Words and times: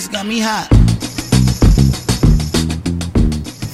Niggas 0.00 0.08
got 0.08 0.24
me 0.24 0.40
hot. 0.40 0.68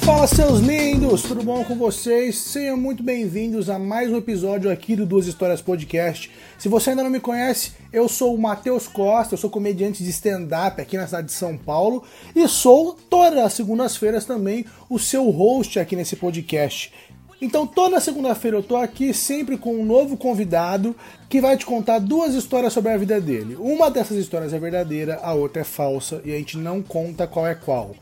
Fala 0.05 0.27
seus 0.27 0.61
lindos, 0.61 1.23
tudo 1.23 1.43
bom 1.43 1.65
com 1.65 1.77
vocês? 1.77 2.39
Sejam 2.39 2.77
muito 2.77 3.03
bem-vindos 3.03 3.69
a 3.69 3.79
mais 3.79 4.11
um 4.11 4.17
episódio 4.17 4.71
aqui 4.71 4.97
do 4.97 5.07
Duas 5.07 5.27
Histórias 5.27 5.61
Podcast. 5.61 6.31
Se 6.59 6.69
você 6.69 6.91
ainda 6.91 7.03
não 7.03 7.11
me 7.11 7.21
conhece, 7.21 7.73
eu 7.93 8.09
sou 8.09 8.35
o 8.35 8.39
Matheus 8.41 8.89
Costa, 8.89 9.35
eu 9.35 9.39
sou 9.39 9.51
comediante 9.51 10.03
de 10.03 10.11
stand-up 10.11 10.81
aqui 10.81 10.97
na 10.97 11.07
cidade 11.07 11.27
de 11.27 11.33
São 11.33 11.57
Paulo 11.57 12.05
e 12.35 12.47
sou 12.49 12.95
todas 13.09 13.39
as 13.39 13.53
segundas-feiras 13.53 14.25
também 14.25 14.65
o 14.89 14.99
seu 14.99 15.29
host 15.31 15.79
aqui 15.79 15.95
nesse 15.95 16.17
podcast. 16.17 16.93
Então 17.41 17.67
toda 17.67 18.01
segunda-feira 18.01 18.57
eu 18.57 18.63
tô 18.63 18.77
aqui 18.77 19.13
sempre 19.13 19.59
com 19.59 19.75
um 19.75 19.85
novo 19.85 20.17
convidado 20.17 20.97
que 21.29 21.41
vai 21.41 21.57
te 21.57 21.67
contar 21.67 21.99
duas 21.99 22.35
histórias 22.35 22.73
sobre 22.73 22.91
a 22.91 22.97
vida 22.97 23.21
dele. 23.21 23.57
Uma 23.59 23.91
dessas 23.91 24.17
histórias 24.17 24.55
é 24.55 24.59
verdadeira, 24.59 25.21
a 25.23 25.35
outra 25.35 25.61
é 25.61 25.65
falsa 25.65 26.23
e 26.25 26.33
a 26.33 26.39
gente 26.39 26.57
não 26.57 26.83
conta 26.83 27.27
qual 27.27 27.47
é 27.47 27.55
qual. 27.55 27.95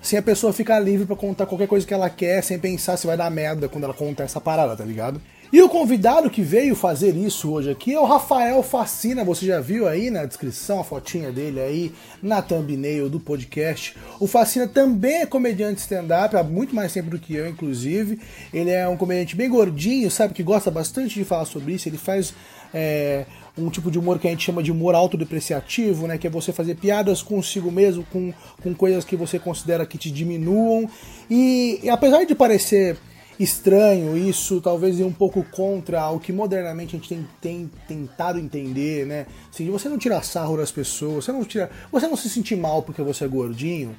Assim 0.00 0.16
a 0.16 0.22
pessoa 0.22 0.52
fica 0.52 0.78
livre 0.78 1.06
para 1.06 1.16
contar 1.16 1.46
qualquer 1.46 1.68
coisa 1.68 1.86
que 1.86 1.94
ela 1.94 2.10
quer 2.10 2.42
sem 2.42 2.58
pensar 2.58 2.96
se 2.98 3.06
vai 3.06 3.16
dar 3.16 3.30
merda 3.30 3.68
quando 3.68 3.84
ela 3.84 3.94
conta 3.94 4.24
essa 4.24 4.40
parada, 4.40 4.76
tá 4.76 4.84
ligado? 4.84 5.22
E 5.52 5.60
o 5.60 5.68
convidado 5.68 6.30
que 6.30 6.40
veio 6.40 6.74
fazer 6.74 7.14
isso 7.14 7.52
hoje 7.52 7.70
aqui 7.70 7.92
é 7.92 8.00
o 8.00 8.06
Rafael 8.06 8.62
Facina. 8.62 9.22
Você 9.22 9.44
já 9.44 9.60
viu 9.60 9.86
aí 9.86 10.10
na 10.10 10.24
descrição 10.24 10.80
a 10.80 10.84
fotinha 10.84 11.30
dele 11.30 11.60
aí 11.60 11.92
na 12.22 12.40
thumbnail 12.40 13.10
do 13.10 13.20
podcast. 13.20 13.94
O 14.18 14.26
Facina 14.26 14.66
também 14.66 15.16
é 15.16 15.26
comediante 15.26 15.80
stand-up 15.80 16.34
há 16.34 16.42
muito 16.42 16.74
mais 16.74 16.90
tempo 16.90 17.10
do 17.10 17.18
que 17.18 17.34
eu, 17.34 17.46
inclusive. 17.46 18.18
Ele 18.50 18.70
é 18.70 18.88
um 18.88 18.96
comediante 18.96 19.36
bem 19.36 19.50
gordinho, 19.50 20.10
sabe, 20.10 20.32
que 20.32 20.42
gosta 20.42 20.70
bastante 20.70 21.16
de 21.16 21.24
falar 21.24 21.44
sobre 21.44 21.74
isso. 21.74 21.86
Ele 21.86 21.98
faz 21.98 22.32
é, 22.72 23.26
um 23.58 23.68
tipo 23.68 23.90
de 23.90 23.98
humor 23.98 24.18
que 24.18 24.26
a 24.26 24.30
gente 24.30 24.46
chama 24.46 24.62
de 24.62 24.72
humor 24.72 24.94
autodepreciativo, 24.94 26.06
né? 26.06 26.16
Que 26.16 26.28
é 26.28 26.30
você 26.30 26.50
fazer 26.50 26.76
piadas 26.76 27.20
consigo 27.20 27.70
mesmo, 27.70 28.06
com, 28.10 28.32
com 28.62 28.72
coisas 28.72 29.04
que 29.04 29.16
você 29.16 29.38
considera 29.38 29.84
que 29.84 29.98
te 29.98 30.10
diminuam. 30.10 30.88
E, 31.28 31.78
e 31.82 31.90
apesar 31.90 32.24
de 32.24 32.34
parecer 32.34 32.96
estranho 33.42 34.16
isso, 34.16 34.60
talvez 34.60 34.98
ir 34.98 35.04
um 35.04 35.12
pouco 35.12 35.42
contra 35.50 36.08
o 36.10 36.20
que 36.20 36.32
modernamente 36.32 36.94
a 36.94 36.98
gente 36.98 37.08
tem, 37.08 37.26
tem 37.40 37.70
tentado 37.88 38.38
entender, 38.38 39.06
né? 39.06 39.26
Assim, 39.52 39.70
você 39.70 39.88
não 39.88 39.98
tira 39.98 40.22
sarro 40.22 40.56
das 40.56 40.70
pessoas, 40.70 41.24
você 41.24 41.32
não 41.32 41.44
tira, 41.44 41.70
você 41.90 42.06
não 42.06 42.16
se 42.16 42.28
sentir 42.28 42.56
mal 42.56 42.82
porque 42.82 43.02
você 43.02 43.24
é 43.24 43.28
gordinho. 43.28 43.94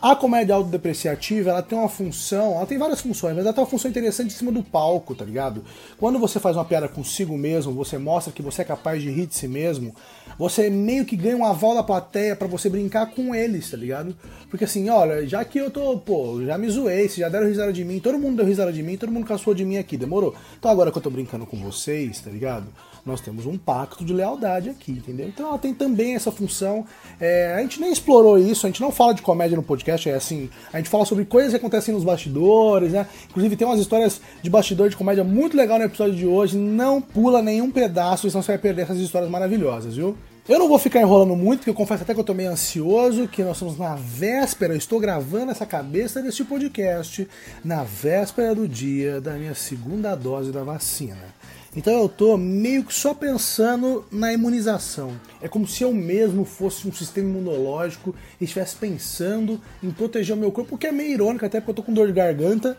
A 0.00 0.14
comédia 0.14 0.54
autodepreciativa, 0.54 1.50
ela 1.50 1.62
tem 1.62 1.76
uma 1.76 1.88
função, 1.88 2.54
ela 2.54 2.66
tem 2.66 2.78
várias 2.78 3.00
funções, 3.00 3.34
mas 3.34 3.44
ela 3.44 3.52
tem 3.52 3.64
uma 3.64 3.68
função 3.68 3.90
interessante 3.90 4.28
em 4.28 4.36
cima 4.36 4.52
do 4.52 4.62
palco, 4.62 5.12
tá 5.12 5.24
ligado? 5.24 5.64
Quando 5.98 6.20
você 6.20 6.38
faz 6.38 6.54
uma 6.54 6.64
piada 6.64 6.88
consigo 6.88 7.36
mesmo, 7.36 7.72
você 7.72 7.98
mostra 7.98 8.32
que 8.32 8.40
você 8.40 8.62
é 8.62 8.64
capaz 8.64 9.02
de 9.02 9.10
rir 9.10 9.26
de 9.26 9.34
si 9.34 9.48
mesmo, 9.48 9.92
você 10.38 10.70
meio 10.70 11.04
que 11.04 11.16
ganha 11.16 11.36
um 11.36 11.44
aval 11.44 11.74
da 11.74 11.82
plateia 11.82 12.36
para 12.36 12.46
você 12.46 12.68
brincar 12.68 13.06
com 13.06 13.34
eles, 13.34 13.72
tá 13.72 13.76
ligado? 13.76 14.16
Porque 14.48 14.64
assim, 14.64 14.88
olha, 14.88 15.26
já 15.26 15.44
que 15.44 15.58
eu 15.58 15.68
tô, 15.68 15.98
pô, 15.98 16.44
já 16.44 16.56
me 16.56 16.70
zoei, 16.70 17.08
se 17.08 17.18
já 17.18 17.28
deram 17.28 17.48
risada 17.48 17.72
de 17.72 17.84
mim, 17.84 17.98
todo 17.98 18.20
mundo 18.20 18.36
deu 18.36 18.46
risada 18.46 18.72
de 18.72 18.84
mim, 18.84 18.96
todo 18.96 19.10
mundo 19.10 19.26
caçou 19.26 19.52
de 19.52 19.64
mim 19.64 19.78
aqui, 19.78 19.96
demorou? 19.96 20.32
Então 20.56 20.70
agora 20.70 20.92
que 20.92 20.98
eu 20.98 21.02
tô 21.02 21.10
brincando 21.10 21.44
com 21.44 21.56
vocês, 21.56 22.20
tá 22.20 22.30
ligado? 22.30 22.68
Nós 23.04 23.20
temos 23.20 23.46
um 23.46 23.56
pacto 23.56 24.04
de 24.04 24.12
lealdade 24.12 24.70
aqui, 24.70 24.92
entendeu? 24.92 25.28
Então 25.28 25.48
ela 25.48 25.58
tem 25.58 25.72
também 25.72 26.14
essa 26.14 26.30
função. 26.30 26.84
É, 27.20 27.54
a 27.54 27.60
gente 27.60 27.80
nem 27.80 27.92
explorou 27.92 28.38
isso, 28.38 28.66
a 28.66 28.68
gente 28.68 28.80
não 28.80 28.90
fala 28.90 29.14
de 29.14 29.22
comédia 29.22 29.56
no 29.56 29.62
podcast, 29.62 30.08
é 30.08 30.14
assim, 30.14 30.50
a 30.72 30.78
gente 30.78 30.88
fala 30.88 31.04
sobre 31.04 31.24
coisas 31.24 31.50
que 31.50 31.56
acontecem 31.56 31.94
nos 31.94 32.04
bastidores, 32.04 32.92
né? 32.92 33.06
Inclusive 33.28 33.56
tem 33.56 33.66
umas 33.66 33.80
histórias 33.80 34.20
de 34.42 34.50
bastidor 34.50 34.88
de 34.88 34.96
comédia 34.96 35.24
muito 35.24 35.56
legal 35.56 35.78
no 35.78 35.84
episódio 35.84 36.14
de 36.14 36.26
hoje. 36.26 36.56
Não 36.56 37.00
pula 37.00 37.42
nenhum 37.42 37.70
pedaço, 37.70 38.28
senão 38.28 38.42
você 38.42 38.52
vai 38.52 38.58
perder 38.58 38.82
essas 38.82 38.98
histórias 38.98 39.30
maravilhosas, 39.30 39.96
viu? 39.96 40.16
Eu 40.48 40.58
não 40.58 40.66
vou 40.66 40.78
ficar 40.78 41.02
enrolando 41.02 41.36
muito, 41.36 41.58
porque 41.58 41.68
eu 41.68 41.74
confesso 41.74 42.04
até 42.04 42.14
que 42.14 42.20
eu 42.20 42.24
tô 42.24 42.32
meio 42.32 42.50
ansioso, 42.50 43.28
que 43.28 43.44
nós 43.44 43.56
estamos 43.56 43.76
na 43.76 43.94
véspera, 43.96 44.72
eu 44.72 44.78
estou 44.78 44.98
gravando 44.98 45.50
essa 45.50 45.66
cabeça 45.66 46.22
deste 46.22 46.42
podcast 46.42 47.28
na 47.62 47.84
véspera 47.84 48.54
do 48.54 48.66
dia 48.66 49.20
da 49.20 49.34
minha 49.34 49.54
segunda 49.54 50.14
dose 50.14 50.50
da 50.50 50.64
vacina. 50.64 51.34
Então 51.76 51.92
eu 51.92 52.08
tô 52.08 52.36
meio 52.36 52.82
que 52.82 52.94
só 52.94 53.12
pensando 53.12 54.04
na 54.10 54.32
imunização. 54.32 55.12
É 55.40 55.48
como 55.48 55.66
se 55.66 55.84
eu 55.84 55.92
mesmo 55.92 56.44
fosse 56.44 56.88
um 56.88 56.92
sistema 56.92 57.28
imunológico 57.28 58.14
e 58.40 58.44
estivesse 58.44 58.76
pensando 58.76 59.60
em 59.82 59.90
proteger 59.90 60.34
o 60.34 60.38
meu 60.38 60.50
corpo, 60.50 60.74
o 60.74 60.78
que 60.78 60.86
é 60.86 60.92
meio 60.92 61.12
irônico, 61.12 61.44
até 61.44 61.60
porque 61.60 61.70
eu 61.70 61.74
tô 61.74 61.82
com 61.82 61.92
dor 61.92 62.06
de 62.06 62.14
garganta. 62.14 62.76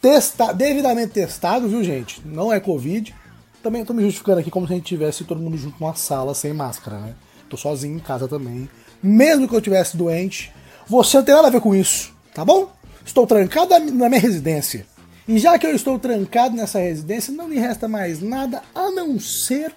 Testa, 0.00 0.52
devidamente 0.52 1.12
testado, 1.12 1.68
viu, 1.68 1.84
gente? 1.84 2.22
Não 2.24 2.50
é 2.52 2.58
Covid. 2.58 3.14
Também 3.62 3.84
tô 3.84 3.92
me 3.92 4.02
justificando 4.02 4.40
aqui 4.40 4.50
como 4.50 4.66
se 4.66 4.72
a 4.72 4.76
gente 4.76 4.86
tivesse 4.86 5.24
todo 5.24 5.40
mundo 5.40 5.58
junto 5.58 5.78
numa 5.78 5.94
sala 5.94 6.34
sem 6.34 6.54
máscara, 6.54 6.98
né? 6.98 7.14
Tô 7.48 7.56
sozinho 7.58 7.96
em 7.96 8.00
casa 8.00 8.26
também. 8.26 8.70
Mesmo 9.02 9.46
que 9.46 9.54
eu 9.54 9.60
tivesse 9.60 9.96
doente, 9.98 10.50
você 10.86 11.18
não 11.18 11.24
tem 11.24 11.34
nada 11.34 11.48
a 11.48 11.50
ver 11.50 11.60
com 11.60 11.74
isso, 11.74 12.14
tá 12.34 12.44
bom? 12.44 12.72
Estou 13.04 13.26
trancado 13.26 13.78
na 13.92 14.08
minha 14.08 14.20
residência. 14.20 14.86
E 15.30 15.38
já 15.38 15.56
que 15.56 15.64
eu 15.64 15.76
estou 15.76 15.96
trancado 15.96 16.56
nessa 16.56 16.80
residência, 16.80 17.32
não 17.32 17.46
me 17.46 17.56
resta 17.56 17.86
mais 17.86 18.20
nada 18.20 18.64
a 18.74 18.90
não 18.90 19.20
ser 19.20 19.72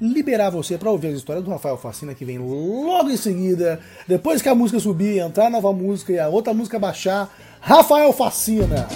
liberar 0.00 0.50
você 0.50 0.76
para 0.76 0.90
ouvir 0.90 1.06
as 1.12 1.18
histórias 1.18 1.44
do 1.44 1.50
Rafael 1.52 1.76
Facina, 1.76 2.12
que 2.12 2.24
vem 2.24 2.38
logo 2.38 3.08
em 3.08 3.16
seguida, 3.16 3.78
depois 4.08 4.42
que 4.42 4.48
a 4.48 4.54
música 4.54 4.80
subir, 4.80 5.18
entrar 5.20 5.46
a 5.46 5.50
nova 5.50 5.72
música 5.72 6.12
e 6.12 6.18
a 6.18 6.26
outra 6.26 6.52
música 6.52 6.76
baixar. 6.76 7.32
Rafael 7.60 8.12
Facina! 8.12 8.88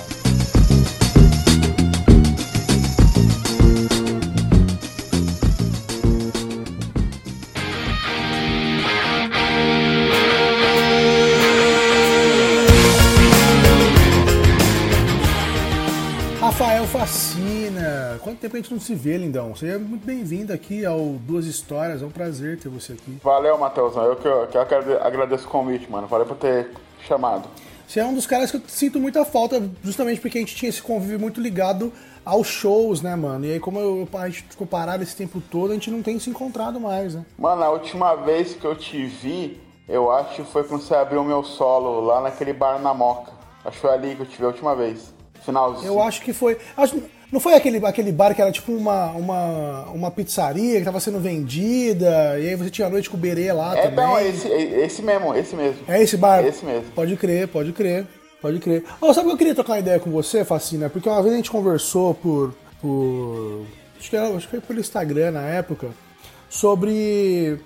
Tempo 18.45 18.57
a 18.57 18.61
gente 18.61 18.75
não 18.75 18.79
se 18.79 18.95
vê, 18.95 19.17
lindão? 19.17 19.57
Seja 19.57 19.79
muito 19.79 20.05
bem-vindo 20.05 20.53
aqui 20.53 20.85
ao 20.85 21.01
Duas 21.01 21.47
Histórias, 21.47 22.03
é 22.03 22.05
um 22.05 22.11
prazer 22.11 22.59
ter 22.59 22.69
você 22.69 22.93
aqui. 22.93 23.19
Valeu, 23.23 23.57
Matheus. 23.57 23.97
Eu 23.97 24.17
que, 24.17 24.29
eu 24.29 24.47
que 24.47 24.75
agradeço 25.01 25.47
o 25.47 25.49
convite, 25.49 25.91
mano. 25.91 26.07
Valeu 26.07 26.27
por 26.27 26.37
ter 26.37 26.71
chamado. 27.09 27.49
Você 27.89 28.01
é 28.01 28.05
um 28.05 28.13
dos 28.13 28.27
caras 28.27 28.51
que 28.51 28.59
eu 28.59 28.63
sinto 28.67 29.01
muita 29.01 29.25
falta, 29.25 29.67
justamente 29.83 30.21
porque 30.21 30.37
a 30.37 30.43
gente 30.43 30.55
tinha 30.55 30.69
esse 30.69 30.83
convívio 30.83 31.19
muito 31.19 31.41
ligado 31.41 31.91
aos 32.23 32.47
shows, 32.47 33.01
né, 33.01 33.17
mano? 33.17 33.47
E 33.47 33.53
aí, 33.53 33.59
como 33.59 33.81
eu, 33.81 34.07
a 34.13 34.29
gente 34.29 34.43
ficou 34.43 34.67
parado 34.67 35.03
esse 35.03 35.17
tempo 35.17 35.41
todo, 35.41 35.71
a 35.71 35.75
gente 35.75 35.91
não 35.91 36.03
tem 36.03 36.19
se 36.19 36.29
encontrado 36.29 36.79
mais, 36.79 37.15
né? 37.15 37.25
Mano, 37.39 37.63
a 37.63 37.71
última 37.71 38.15
vez 38.15 38.53
que 38.53 38.67
eu 38.67 38.77
te 38.77 39.07
vi, 39.07 39.59
eu 39.89 40.13
acho 40.13 40.35
que 40.35 40.53
foi 40.53 40.65
quando 40.65 40.83
você 40.83 40.95
abriu 40.95 41.23
o 41.23 41.25
meu 41.25 41.43
solo 41.45 42.03
lá 42.03 42.21
naquele 42.21 42.53
bar 42.53 42.79
na 42.79 42.93
Moca. 42.93 43.33
Acho 43.65 43.77
que 43.77 43.81
foi 43.81 43.91
ali 43.95 44.15
que 44.15 44.21
eu 44.21 44.27
te 44.27 44.37
vi 44.37 44.45
a 44.45 44.49
última 44.49 44.77
vez. 44.77 45.15
Finalzinho. 45.45 45.87
Eu 45.87 46.03
acho 46.03 46.23
que 46.23 46.33
foi. 46.33 46.59
Acho, 46.77 47.03
não 47.35 47.41
foi 47.41 47.55
aquele, 47.55 47.85
aquele 47.85 48.13
bar 48.13 48.33
que 48.33 48.41
era 48.41 48.53
tipo 48.53 48.71
uma, 48.71 49.11
uma, 49.11 49.85
uma 49.91 50.11
pizzaria 50.13 50.79
que 50.79 50.85
tava 50.85 51.01
sendo 51.01 51.19
vendida, 51.19 52.39
e 52.39 52.49
aí 52.49 52.55
você 52.55 52.71
tinha 52.71 52.87
a 52.87 52.91
noite 52.91 53.11
com 53.11 53.17
o 53.17 53.21
Berê 53.21 53.53
lá 53.53 53.77
é, 53.77 53.83
também. 53.83 54.07
Não, 54.07 54.21
esse, 54.21 54.47
esse 54.47 55.03
mesmo, 55.03 55.35
esse 55.35 55.57
mesmo. 55.57 55.81
É 55.89 56.01
esse 56.01 56.17
bar? 56.17 56.47
Esse 56.47 56.65
mesmo. 56.65 56.85
Pode 56.95 57.17
crer, 57.17 57.49
pode 57.49 57.73
crer. 57.73 58.07
Pode 58.41 58.61
crer. 58.61 58.85
Oh, 59.01 59.13
sabe 59.13 59.27
que 59.27 59.33
eu 59.33 59.37
queria 59.37 59.55
trocar 59.55 59.73
uma 59.73 59.79
ideia 59.81 59.99
com 59.99 60.13
você, 60.13 60.45
Facina? 60.45 60.89
Porque 60.89 61.09
uma 61.09 61.21
vez 61.23 61.35
a 61.35 61.37
gente 61.37 61.51
conversou 61.51 62.15
por. 62.15 62.55
por 62.81 63.67
acho, 63.99 64.11
que 64.11 64.17
era, 64.17 64.29
acho 64.29 64.47
que 64.47 64.51
foi 64.53 64.61
pelo 64.61 64.79
Instagram 64.79 65.33
na 65.33 65.43
época, 65.43 65.89
sobre 66.49 67.59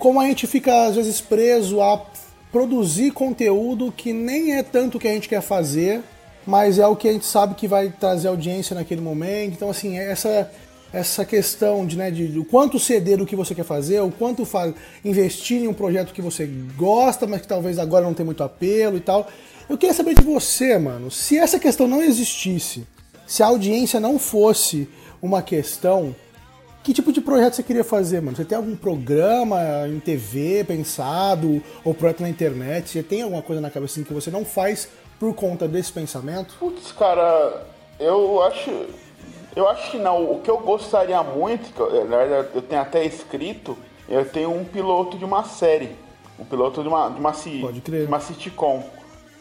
como 0.00 0.20
a 0.20 0.24
gente 0.24 0.48
fica 0.48 0.86
às 0.86 0.96
vezes 0.96 1.20
preso 1.20 1.80
a 1.80 2.04
produzir 2.50 3.12
conteúdo 3.12 3.92
que 3.92 4.12
nem 4.12 4.56
é 4.56 4.64
tanto 4.64 4.98
o 4.98 5.00
que 5.00 5.06
a 5.06 5.12
gente 5.12 5.28
quer 5.28 5.42
fazer 5.42 6.02
mas 6.50 6.80
é 6.80 6.86
o 6.86 6.96
que 6.96 7.08
a 7.08 7.12
gente 7.12 7.24
sabe 7.24 7.54
que 7.54 7.68
vai 7.68 7.90
trazer 7.90 8.26
audiência 8.26 8.74
naquele 8.74 9.00
momento. 9.00 9.52
Então, 9.52 9.70
assim, 9.70 9.96
essa 9.96 10.50
essa 10.92 11.24
questão 11.24 11.86
de, 11.86 11.96
né, 11.96 12.10
de, 12.10 12.36
o 12.36 12.44
quanto 12.44 12.76
ceder 12.76 13.16
do 13.16 13.24
que 13.24 13.36
você 13.36 13.54
quer 13.54 13.64
fazer, 13.64 14.00
o 14.00 14.10
quanto 14.10 14.44
faz, 14.44 14.74
investir 15.04 15.62
em 15.62 15.68
um 15.68 15.72
projeto 15.72 16.12
que 16.12 16.20
você 16.20 16.50
gosta, 16.76 17.28
mas 17.28 17.42
que 17.42 17.46
talvez 17.46 17.78
agora 17.78 18.04
não 18.04 18.12
tem 18.12 18.26
muito 18.26 18.42
apelo 18.42 18.96
e 18.96 19.00
tal. 19.00 19.28
Eu 19.68 19.78
queria 19.78 19.94
saber 19.94 20.16
de 20.16 20.22
você, 20.24 20.76
mano, 20.76 21.08
se 21.08 21.38
essa 21.38 21.60
questão 21.60 21.86
não 21.86 22.02
existisse, 22.02 22.84
se 23.24 23.40
a 23.40 23.46
audiência 23.46 24.00
não 24.00 24.18
fosse 24.18 24.88
uma 25.22 25.42
questão, 25.42 26.12
que 26.82 26.92
tipo 26.92 27.12
de 27.12 27.20
projeto 27.20 27.54
você 27.54 27.62
queria 27.62 27.84
fazer, 27.84 28.20
mano? 28.20 28.36
Você 28.36 28.44
tem 28.44 28.58
algum 28.58 28.74
programa 28.74 29.60
em 29.86 30.00
TV 30.00 30.64
pensado, 30.64 31.62
ou 31.84 31.94
projeto 31.94 32.22
na 32.22 32.28
internet? 32.28 32.88
Você 32.88 33.02
tem 33.04 33.22
alguma 33.22 33.42
coisa 33.42 33.62
na 33.62 33.70
cabeça 33.70 33.92
assim, 33.92 34.02
que 34.02 34.12
você 34.12 34.28
não 34.28 34.44
faz 34.44 34.88
por 35.20 35.34
conta 35.34 35.68
desse 35.68 35.92
pensamento? 35.92 36.56
Putz, 36.58 36.90
cara, 36.92 37.66
eu 37.98 38.42
acho. 38.42 38.86
Eu 39.54 39.68
acho 39.68 39.90
que 39.90 39.98
não. 39.98 40.32
O 40.32 40.40
que 40.40 40.50
eu 40.50 40.58
gostaria 40.58 41.22
muito, 41.22 41.78
na 42.08 42.16
verdade 42.16 42.48
eu 42.54 42.62
tenho 42.62 42.80
até 42.80 43.04
escrito, 43.04 43.76
eu 44.08 44.24
tenho 44.24 44.50
um 44.50 44.64
piloto 44.64 45.18
de 45.18 45.24
uma 45.24 45.44
série. 45.44 45.94
Um 46.38 46.44
piloto 46.44 46.82
de 46.82 46.88
uma, 46.88 47.10
de 47.10 47.20
uma, 47.20 47.32
Pode 47.32 47.82
crer. 47.82 48.00
De 48.00 48.06
uma 48.06 48.18
sitcom. 48.18 48.82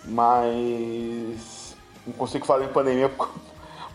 Mas 0.04 1.76
não 2.06 2.14
consigo 2.14 2.46
fazer 2.46 2.66
em 2.66 2.70
pandemia 2.70 3.08
por, 3.16 3.30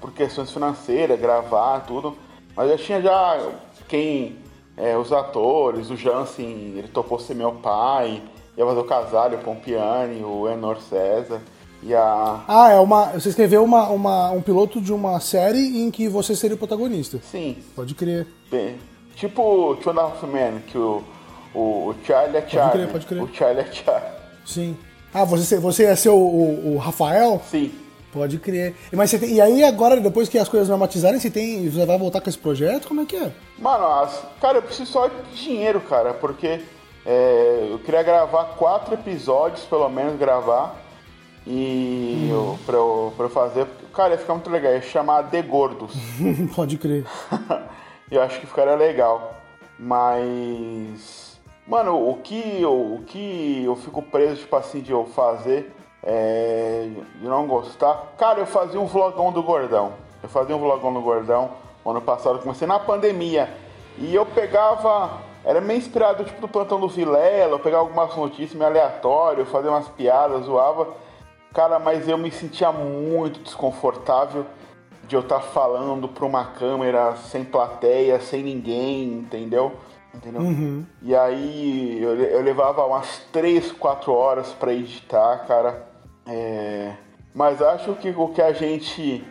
por 0.00 0.12
questões 0.12 0.50
financeiras, 0.50 1.20
gravar, 1.20 1.80
tudo. 1.80 2.16
Mas 2.56 2.70
eu 2.70 2.78
tinha 2.78 3.02
já 3.02 3.52
quem. 3.86 4.42
É, 4.76 4.96
os 4.96 5.12
atores, 5.12 5.88
o 5.88 5.96
Jansen, 5.96 6.74
ele 6.76 6.88
topou 6.88 7.18
ser 7.18 7.34
meu 7.34 7.52
pai. 7.52 8.22
Ia 8.56 8.64
fazer 8.64 8.80
o 8.80 8.84
Casalho, 8.84 9.38
o 9.38 9.42
Pompiani, 9.42 10.24
o 10.24 10.48
Enor 10.48 10.80
César. 10.80 11.40
E 11.84 11.94
a. 11.94 12.40
Ah, 12.48 12.70
é 12.72 12.78
uma. 12.80 13.06
Você 13.12 13.28
escreveu 13.28 13.62
uma, 13.62 13.88
uma, 13.88 14.30
um 14.30 14.40
piloto 14.40 14.80
de 14.80 14.92
uma 14.92 15.20
série 15.20 15.82
em 15.82 15.90
que 15.90 16.08
você 16.08 16.34
seria 16.34 16.54
o 16.54 16.58
protagonista. 16.58 17.18
Sim. 17.30 17.58
Pode 17.76 17.94
crer. 17.94 18.26
Bem, 18.50 18.76
tipo 19.16 19.76
Two 19.82 19.98
Half 20.00 20.22
Men, 20.24 20.60
que 20.66 20.78
o, 20.78 21.02
o, 21.54 21.58
o 21.90 21.94
Charlie 22.06 22.38
é 22.38 22.48
Charlie. 22.48 22.72
crer, 22.72 22.88
pode 22.92 23.06
crer. 23.06 23.22
O 23.22 23.28
Charlie 23.34 23.60
é 23.68 23.72
Charlie. 23.72 24.10
Sim. 24.46 24.76
Ah, 25.12 25.24
você, 25.24 25.58
você 25.58 25.82
ia 25.84 25.94
ser 25.96 26.08
o, 26.08 26.14
o, 26.16 26.74
o 26.74 26.78
Rafael? 26.78 27.40
Sim. 27.50 27.70
Pode 28.12 28.38
crer. 28.38 28.74
Mas 28.92 29.10
você 29.10 29.18
tem, 29.18 29.30
e 29.34 29.40
aí 29.40 29.62
agora, 29.64 30.00
depois 30.00 30.28
que 30.28 30.38
as 30.38 30.48
coisas 30.48 30.68
normatizarem, 30.68 31.18
você 31.20 31.28
tem. 31.30 31.68
Você 31.68 31.84
vai 31.84 31.98
voltar 31.98 32.20
com 32.20 32.28
esse 32.30 32.38
projeto? 32.38 32.86
Como 32.88 33.00
é 33.02 33.04
que 33.04 33.16
é? 33.16 33.30
Mano, 33.58 33.86
as- 33.86 34.22
cara, 34.40 34.58
eu 34.58 34.62
preciso 34.62 34.90
só 34.90 35.08
de 35.08 35.14
dinheiro, 35.44 35.80
cara, 35.80 36.14
porque 36.14 36.60
é, 37.04 37.68
eu 37.70 37.78
queria 37.80 38.02
gravar 38.02 38.44
quatro 38.56 38.94
episódios, 38.94 39.64
pelo 39.66 39.88
menos, 39.88 40.18
gravar. 40.18 40.82
E 41.46 42.28
eu, 42.30 42.58
pra, 42.64 42.76
eu, 42.76 43.12
pra 43.16 43.26
eu 43.26 43.30
fazer. 43.30 43.66
Cara, 43.92 44.12
ia 44.12 44.18
ficar 44.18 44.34
muito 44.34 44.50
legal. 44.50 44.72
Ia 44.72 44.82
chamar 44.82 45.24
The 45.24 45.42
Gordos. 45.42 45.94
Pode 46.56 46.78
crer. 46.78 47.04
eu 48.10 48.22
acho 48.22 48.40
que 48.40 48.46
ficaria 48.46 48.74
legal. 48.74 49.34
Mas. 49.78 51.38
Mano, 51.66 52.10
o 52.10 52.16
que, 52.18 52.60
eu, 52.60 52.94
o 52.94 53.02
que 53.06 53.62
eu 53.64 53.76
fico 53.76 54.02
preso, 54.02 54.36
tipo 54.36 54.56
assim, 54.56 54.80
de 54.80 54.92
eu 54.92 55.04
fazer. 55.06 55.74
É, 56.02 56.88
de 57.16 57.26
não 57.26 57.46
gostar. 57.46 58.14
Cara, 58.18 58.40
eu 58.40 58.46
fazia 58.46 58.80
um 58.80 58.86
vlogão 58.86 59.32
do 59.32 59.42
Gordão. 59.42 59.94
Eu 60.22 60.28
fazia 60.28 60.54
um 60.54 60.58
vlogão 60.58 60.92
do 60.92 61.00
Gordão. 61.00 61.50
Ano 61.84 62.00
passado 62.00 62.38
comecei 62.38 62.66
na 62.66 62.78
pandemia. 62.78 63.52
E 63.98 64.14
eu 64.14 64.24
pegava. 64.24 65.20
Era 65.44 65.60
meio 65.60 65.78
inspirado 65.78 66.24
tipo 66.24 66.40
do 66.40 66.48
plantão 66.48 66.80
do 66.80 66.88
Vilela, 66.88 67.52
eu 67.52 67.58
pegava 67.58 67.82
algumas 67.82 68.16
notícias 68.16 68.54
meio 68.54 68.70
aleatórias, 68.70 69.46
fazia 69.50 69.70
umas 69.70 69.86
piadas, 69.88 70.46
zoava. 70.46 70.88
Cara, 71.54 71.78
mas 71.78 72.08
eu 72.08 72.18
me 72.18 72.32
sentia 72.32 72.72
muito 72.72 73.38
desconfortável 73.38 74.44
de 75.06 75.14
eu 75.14 75.20
estar 75.20 75.40
falando 75.40 76.08
pra 76.08 76.26
uma 76.26 76.46
câmera 76.46 77.14
sem 77.14 77.44
plateia, 77.44 78.18
sem 78.20 78.42
ninguém, 78.42 79.04
entendeu? 79.12 79.72
Entendeu? 80.12 80.42
E 81.00 81.14
aí 81.14 82.02
eu, 82.02 82.16
eu 82.16 82.42
levava 82.42 82.84
umas 82.84 83.20
3, 83.30 83.70
4 83.70 84.12
horas 84.12 84.52
pra 84.52 84.72
editar, 84.72 85.46
cara. 85.46 85.86
É, 86.26 86.94
Mas 87.32 87.62
acho 87.62 87.94
que 87.94 88.10
o 88.10 88.28
que 88.28 88.42
a 88.42 88.52
gente 88.52 89.24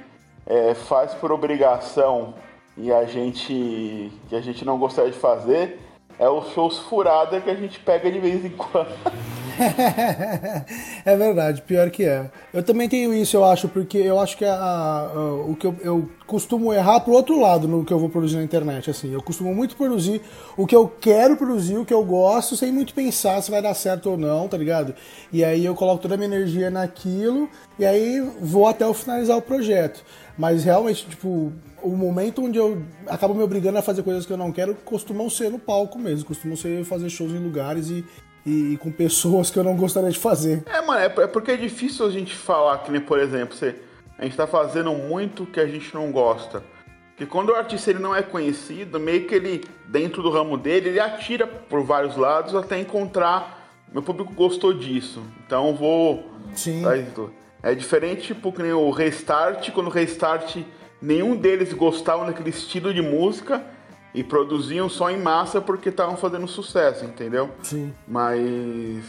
é, 0.45 0.73
faz 0.73 1.13
por 1.13 1.29
obrigação 1.29 2.35
e 2.77 2.91
a 2.91 3.03
gente 3.03 4.11
que 4.29 4.35
a 4.35 4.41
gente 4.41 4.63
não 4.63 4.77
gostaria 4.77 5.11
de 5.11 5.17
fazer 5.17 5.79
é 6.17 6.29
os 6.29 6.49
shows 6.53 6.79
furada 6.79 7.41
que 7.41 7.49
a 7.49 7.55
gente 7.55 7.79
pega 7.81 8.09
de 8.09 8.19
vez 8.19 8.45
em 8.45 8.51
quando. 8.51 8.93
é 11.05 11.15
verdade, 11.15 11.61
pior 11.61 11.89
que 11.89 12.03
é. 12.03 12.29
Eu 12.53 12.63
também 12.63 12.87
tenho 12.89 13.13
isso, 13.13 13.35
eu 13.37 13.45
acho, 13.45 13.67
porque 13.67 13.97
eu 13.97 14.19
acho 14.19 14.37
que 14.37 14.45
a, 14.45 14.53
a- 14.55 15.33
o 15.47 15.55
que 15.55 15.67
eu, 15.67 15.75
eu 15.81 16.09
costumo 16.25 16.73
errar 16.73 16.99
pro 17.01 17.13
outro 17.13 17.39
lado 17.39 17.67
no 17.67 17.83
que 17.85 17.93
eu 17.93 17.99
vou 17.99 18.09
produzir 18.09 18.37
na 18.37 18.43
internet. 18.43 18.89
Assim, 18.89 19.11
eu 19.13 19.21
costumo 19.21 19.53
muito 19.53 19.75
produzir 19.75 20.21
o 20.57 20.65
que 20.65 20.75
eu 20.75 20.87
quero 20.87 21.37
produzir, 21.37 21.77
o 21.77 21.85
que 21.85 21.93
eu 21.93 22.03
gosto, 22.03 22.55
sem 22.55 22.71
muito 22.71 22.93
pensar 22.93 23.41
se 23.41 23.51
vai 23.51 23.61
dar 23.61 23.73
certo 23.73 24.09
ou 24.11 24.17
não, 24.17 24.47
tá 24.47 24.57
ligado? 24.57 24.93
E 25.31 25.43
aí 25.43 25.63
eu 25.65 25.75
coloco 25.75 26.01
toda 26.01 26.15
a 26.15 26.17
minha 26.17 26.27
energia 26.27 26.69
naquilo 26.69 27.49
e 27.77 27.85
aí 27.85 28.19
vou 28.41 28.67
até 28.67 28.85
o 28.85 28.93
finalizar 28.93 29.37
o 29.37 29.41
projeto. 29.41 30.03
Mas 30.37 30.63
realmente, 30.63 31.05
tipo, 31.07 31.51
o 31.83 31.89
momento 31.89 32.43
onde 32.43 32.57
eu 32.57 32.81
acabo 33.07 33.35
me 33.35 33.43
obrigando 33.43 33.77
a 33.77 33.81
fazer 33.83 34.01
coisas 34.03 34.25
que 34.25 34.33
eu 34.33 34.37
não 34.37 34.51
quero 34.51 34.73
costumam 34.83 35.29
ser 35.29 35.51
no 35.51 35.59
palco 35.59 35.99
mesmo, 35.99 36.25
costumam 36.25 36.57
ser 36.57 36.83
fazer 36.85 37.09
shows 37.09 37.31
em 37.31 37.37
lugares 37.37 37.89
e, 37.89 38.03
e 38.45 38.77
com 38.77 38.91
pessoas 38.91 39.49
que 39.49 39.57
eu 39.57 39.63
não 39.63 39.75
gostaria 39.75 40.09
de 40.09 40.19
fazer. 40.19 40.63
É, 40.65 40.81
mano, 40.81 40.99
é, 40.99 41.05
é 41.05 41.27
porque 41.27 41.51
é 41.51 41.57
difícil 41.57 42.05
a 42.05 42.09
gente 42.09 42.35
falar 42.35 42.77
que 42.79 42.99
por 42.99 43.19
exemplo, 43.19 43.55
você, 43.55 43.75
a 44.17 44.23
gente 44.23 44.35
tá 44.35 44.45
fazendo 44.45 44.93
muito 44.93 45.45
que 45.45 45.59
a 45.59 45.67
gente 45.67 45.93
não 45.93 46.11
gosta. 46.11 46.63
Porque 47.09 47.25
quando 47.25 47.49
o 47.49 47.55
artista 47.55 47.91
ele 47.91 47.99
não 47.99 48.15
é 48.15 48.23
conhecido, 48.23 48.99
meio 48.99 49.27
que 49.27 49.35
ele, 49.35 49.63
dentro 49.87 50.23
do 50.23 50.31
ramo 50.31 50.57
dele, 50.57 50.89
ele 50.89 50.99
atira 50.99 51.45
por 51.45 51.83
vários 51.83 52.17
lados 52.17 52.55
até 52.55 52.79
encontrar. 52.79 53.69
Meu 53.93 54.01
público 54.01 54.33
gostou 54.33 54.73
disso. 54.73 55.23
Então 55.45 55.75
vou. 55.75 56.31
Sim. 56.55 56.83
É 57.61 57.75
diferente, 57.75 58.23
tipo, 58.23 58.51
que 58.51 58.63
nem 58.63 58.73
o 58.73 58.89
Restart, 58.89 59.71
quando 59.71 59.87
o 59.87 59.91
Restart, 59.91 60.57
nenhum 61.01 61.35
deles 61.35 61.71
gostava 61.71 62.25
daquele 62.25 62.49
estilo 62.49 62.93
de 62.93 63.01
música 63.01 63.63
e 64.13 64.23
produziam 64.23 64.87
só 64.89 65.09
em 65.09 65.17
massa 65.19 65.59
porque 65.61 65.89
estavam 65.89 66.15
fazendo 66.17 66.47
sucesso, 66.47 67.03
entendeu? 67.05 67.49
Sim. 67.63 67.93
Mas. 68.07 69.03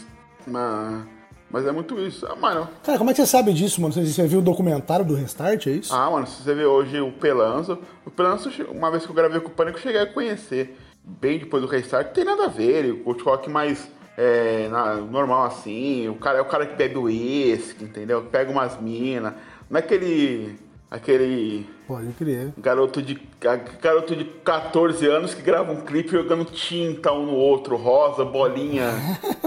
Mas, 0.47 1.05
mas 1.51 1.67
é 1.67 1.73
muito 1.73 1.99
isso. 1.99 2.27
Ah, 2.27 2.37
mano. 2.37 2.69
Cara, 2.83 2.99
como 2.99 3.11
é 3.11 3.15
que 3.15 3.21
você 3.21 3.27
sabe 3.27 3.53
disso, 3.53 3.81
mano? 3.81 3.93
Você, 3.93 4.05
você 4.05 4.27
viu 4.27 4.41
o 4.41 4.43
documentário 4.43 5.05
do 5.05 5.15
Restart, 5.15 5.67
é 5.67 5.71
isso? 5.71 5.95
Ah, 5.95 6.11
mano, 6.11 6.27
se 6.27 6.43
você 6.43 6.55
vê 6.55 6.65
hoje 6.65 7.01
o 7.01 7.13
Pelanzo. 7.13 7.79
O 8.05 8.11
Pelanzo, 8.11 8.51
uma 8.71 8.91
vez 8.91 9.05
que 9.05 9.11
eu 9.11 9.15
gravei 9.15 9.41
com 9.41 9.49
o 9.49 9.53
Pânico, 9.53 9.79
eu 9.79 9.83
cheguei 9.83 10.01
a 10.01 10.07
conhecer. 10.13 10.79
Bem 11.07 11.39
depois 11.39 11.63
do 11.63 11.69
restart, 11.69 12.07
não 12.07 12.13
tem 12.15 12.25
nada 12.25 12.45
a 12.45 12.49
ver. 12.49 12.85
Ele 12.87 12.93
curte 13.03 13.23
rock 13.23 13.51
mais 13.51 13.87
é, 14.17 14.69
na- 14.71 14.95
normal 14.97 15.45
assim. 15.45 16.09
O 16.09 16.15
cara 16.15 16.39
é 16.39 16.41
o 16.41 16.47
cara 16.47 16.65
que 16.67 16.77
bebe 16.77 16.97
uísque, 16.97 17.85
entendeu? 17.85 18.23
Que 18.23 18.29
Pega 18.31 18.51
umas 18.51 18.81
minas. 18.81 19.35
Não 19.69 19.77
é 19.79 19.81
aquele. 19.83 20.59
Aquele. 20.95 21.67
Pode 21.87 22.13
crer. 22.13 22.53
Garoto 22.57 23.03
de, 23.03 23.21
garoto 23.83 24.17
de 24.17 24.25
14 24.25 25.07
anos 25.07 25.35
que 25.35 25.43
grava 25.43 25.73
um 25.73 25.83
clipe 25.83 26.13
jogando 26.13 26.45
tinta 26.47 27.13
um 27.13 27.27
no 27.27 27.35
outro, 27.35 27.77
rosa, 27.77 28.25
bolinha. 28.25 28.89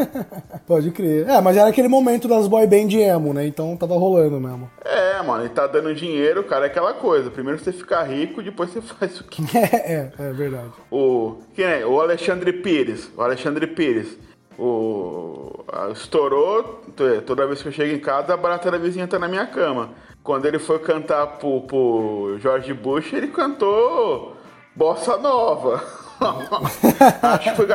Pode 0.67 0.91
crer. 0.91 1.27
É, 1.27 1.41
mas 1.41 1.57
era 1.57 1.69
aquele 1.69 1.87
momento 1.87 2.27
das 2.27 2.47
boy 2.47 2.67
band 2.67 2.91
emo, 2.91 3.33
né? 3.33 3.47
Então 3.47 3.75
tava 3.75 3.97
rolando 3.97 4.39
mesmo. 4.39 4.69
É, 4.85 5.23
mano, 5.23 5.45
e 5.45 5.49
tá 5.49 5.65
dando 5.65 5.95
dinheiro, 5.95 6.43
cara, 6.43 6.65
é 6.65 6.67
aquela 6.67 6.93
coisa. 6.93 7.31
Primeiro 7.31 7.57
você 7.57 7.71
fica 7.71 8.03
rico, 8.03 8.43
depois 8.43 8.69
você 8.69 8.81
faz 8.99 9.19
o 9.19 9.23
que 9.23 9.41
É, 9.57 9.93
é, 9.93 10.11
é 10.19 10.33
verdade. 10.33 10.71
O, 10.91 11.37
quem 11.55 11.65
é? 11.65 11.85
o 11.85 11.99
Alexandre 11.99 12.53
Pires. 12.53 13.09
O 13.17 13.21
Alexandre 13.21 13.65
Pires. 13.65 14.15
O, 14.59 15.63
estourou. 15.91 16.83
Toda 17.25 17.47
vez 17.47 17.61
que 17.61 17.67
eu 17.67 17.71
chego 17.71 17.95
em 17.95 17.99
casa, 17.99 18.33
a 18.33 18.37
barata 18.37 18.69
da 18.69 18.77
vizinha 18.77 19.07
tá 19.07 19.17
na 19.17 19.27
minha 19.27 19.45
cama. 19.47 19.91
Quando 20.27 20.45
ele 20.45 20.59
foi 20.59 20.77
cantar 20.79 21.25
pro, 21.37 21.61
pro 21.61 22.37
George 22.41 22.73
Bush, 22.73 23.13
ele 23.13 23.27
cantou 23.27 24.35
Bossa 24.75 25.15
Nova. 25.15 25.81
Acho 27.23 27.49
que 27.51 27.55
foi. 27.55 27.65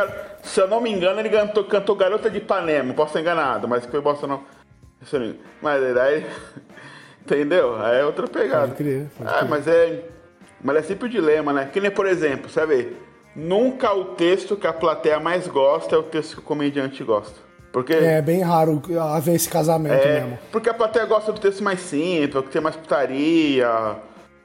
Se 0.42 0.60
eu 0.60 0.68
não 0.68 0.78
me 0.78 0.92
engano, 0.92 1.18
ele 1.18 1.30
cantou, 1.30 1.64
cantou 1.64 1.96
Garota 1.96 2.28
de 2.28 2.36
Ipanema. 2.36 2.92
Posso 2.92 3.08
estar 3.08 3.20
enganado, 3.22 3.66
mas 3.66 3.86
foi 3.86 4.02
Bossa 4.02 4.26
Nova. 4.26 4.42
Mas 5.62 5.94
daí. 5.94 6.26
Entendeu? 7.24 7.74
Aí 7.82 8.00
é 8.00 8.04
outra 8.04 8.28
pegada. 8.28 8.66
Pode 8.68 8.74
crer, 8.74 9.06
pode 9.16 9.30
É, 9.30 9.38
crer. 9.38 9.48
mas 9.48 9.66
é. 9.66 10.04
Mas 10.60 10.76
é 10.76 10.82
sempre 10.82 11.06
o 11.06 11.08
dilema, 11.08 11.54
né? 11.54 11.70
Que 11.72 11.80
nem, 11.80 11.90
por 11.90 12.04
exemplo, 12.04 12.50
sabe? 12.50 12.94
Nunca 13.34 13.94
o 13.94 14.04
texto 14.04 14.58
que 14.58 14.66
a 14.66 14.74
plateia 14.74 15.18
mais 15.18 15.46
gosta 15.48 15.94
é 15.94 15.98
o 15.98 16.02
texto 16.02 16.34
que 16.34 16.40
o 16.40 16.44
comediante 16.44 17.02
gosta. 17.02 17.40
Porque. 17.72 17.92
É 17.94 18.20
bem 18.20 18.42
raro 18.42 18.82
haver 19.00 19.34
esse 19.34 19.48
casamento 19.48 19.94
é, 19.94 20.20
mesmo. 20.20 20.38
porque 20.50 20.68
a 20.68 20.74
plateia 20.74 21.06
gosta 21.06 21.32
do 21.32 21.40
texto 21.40 21.62
mais 21.64 21.80
simples, 21.80 22.44
que 22.44 22.50
tem 22.50 22.60
mais 22.60 22.76
putaria, 22.76 23.96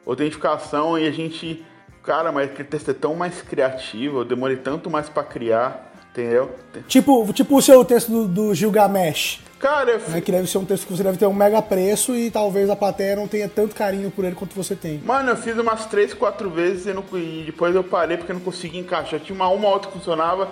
autentificação, 0.06 0.98
e 0.98 1.08
a 1.08 1.12
gente. 1.12 1.66
Cara, 2.04 2.32
mas 2.32 2.50
aquele 2.50 2.70
texto 2.70 2.92
é 2.92 2.94
tão 2.94 3.16
mais 3.16 3.42
criativo, 3.42 4.20
eu 4.20 4.26
demorei 4.26 4.56
tanto 4.56 4.90
mais 4.90 5.10
pra 5.10 5.24
criar, 5.24 5.92
entendeu? 6.12 6.52
Tipo, 6.88 7.34
tipo 7.34 7.58
o 7.58 7.62
seu 7.62 7.84
texto 7.84 8.10
do, 8.10 8.28
do 8.28 8.56
Gilgamesh, 8.56 9.42
Cara, 9.60 9.92
eu, 9.92 10.00
né? 10.10 10.22
Que 10.22 10.32
deve 10.32 10.48
ser 10.48 10.60
um 10.60 10.66
texto 10.66 10.86
que 10.86 10.96
você 10.96 11.04
deve 11.04 11.18
ter 11.18 11.26
um 11.26 11.34
mega 11.34 11.62
preço 11.62 12.16
e 12.16 12.30
talvez 12.30 12.70
a 12.70 12.76
plateia 12.76 13.16
não 13.16 13.28
tenha 13.28 13.50
tanto 13.50 13.76
carinho 13.76 14.12
por 14.12 14.24
ele 14.24 14.36
quanto 14.36 14.56
você 14.56 14.76
tem. 14.76 15.00
Mano, 15.04 15.32
eu 15.32 15.36
fiz 15.36 15.58
umas 15.58 15.86
três, 15.88 16.14
quatro 16.14 16.50
vezes 16.50 16.86
e, 16.86 16.94
não- 16.94 17.04
e 17.14 17.44
depois 17.46 17.76
eu 17.76 17.84
parei 17.84 18.18
porque 18.18 18.32
eu 18.32 18.36
não 18.36 18.42
conseguia 18.42 18.80
encaixar. 18.80 19.20
Tinha 19.20 19.36
uma, 19.36 19.50
uma 19.50 19.68
outra 19.68 19.92
que 19.92 19.98
funcionava, 19.98 20.50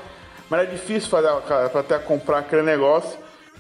mas 0.50 0.62
era 0.62 0.70
difícil 0.72 1.10
fazer 1.10 1.28
a- 1.28 1.70
pra 1.70 1.80
até 1.82 1.98
comprar 2.00 2.40
aquele 2.40 2.62
negócio. 2.62 3.18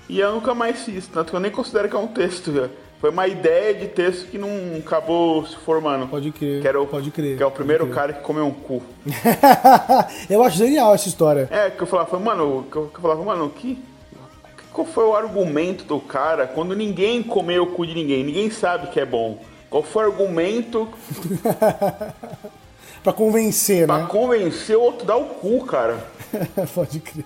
E 0.08 0.20
eu 0.20 0.32
nunca 0.34 0.54
mais 0.54 0.82
fiz, 0.84 1.08
tanto 1.08 1.32
que 1.32 1.36
eu 1.36 1.40
nem 1.40 1.52
considero 1.52 1.90
que 1.90 1.96
é 1.96 2.00
um 2.00 2.08
texto. 2.08 2.52
velho. 2.52 2.70
Foi 3.02 3.10
uma 3.10 3.28
ideia 3.28 3.74
de 3.74 3.88
texto 3.88 4.28
que 4.30 4.38
não 4.38 4.50
acabou 4.80 5.46
se 5.46 5.56
formando. 5.58 6.08
Pode 6.08 6.32
crer, 6.32 6.62
Que, 6.62 6.68
era 6.68 6.82
o, 6.82 6.88
pode 6.88 7.12
crer, 7.12 7.38
que 7.38 7.44
é 7.44 7.46
o 7.46 7.52
primeiro 7.52 7.88
cara 7.90 8.14
que 8.14 8.22
comeu 8.22 8.46
um 8.46 8.52
cu. 8.52 8.82
eu 10.30 10.42
acho 10.44 10.58
genial 10.58 10.94
essa 10.94 11.08
história. 11.08 11.48
É, 11.52 11.70
que 11.70 11.82
eu 11.82 11.88
falava, 11.88 12.18
mano, 12.20 12.66
que 12.72 12.76
eu, 12.78 12.88
que 12.88 12.96
eu 12.98 13.02
falava, 13.02 13.24
mano, 13.24 13.50
que, 13.50 13.84
qual 14.72 14.88
foi 14.88 15.04
o 15.06 15.16
argumento 15.16 15.84
do 15.84 16.00
cara 16.00 16.48
quando 16.48 16.76
ninguém 16.76 17.22
comeu 17.22 17.64
o 17.64 17.68
cu 17.68 17.86
de 17.86 17.94
ninguém? 17.94 18.24
Ninguém 18.24 18.50
sabe 18.50 18.88
que 18.88 19.00
é 19.00 19.06
bom. 19.06 19.40
Qual 19.70 19.84
foi 19.84 20.06
o 20.06 20.12
argumento 20.12 20.88
Pra 23.06 23.14
convencer, 23.14 23.86
pra 23.86 24.00
né? 24.00 24.08
convencer 24.10 24.76
o 24.76 24.82
outro 24.82 25.06
dar 25.06 25.18
o 25.18 25.26
cu, 25.26 25.64
cara? 25.64 26.04
pode 26.74 27.00
crer. 27.00 27.24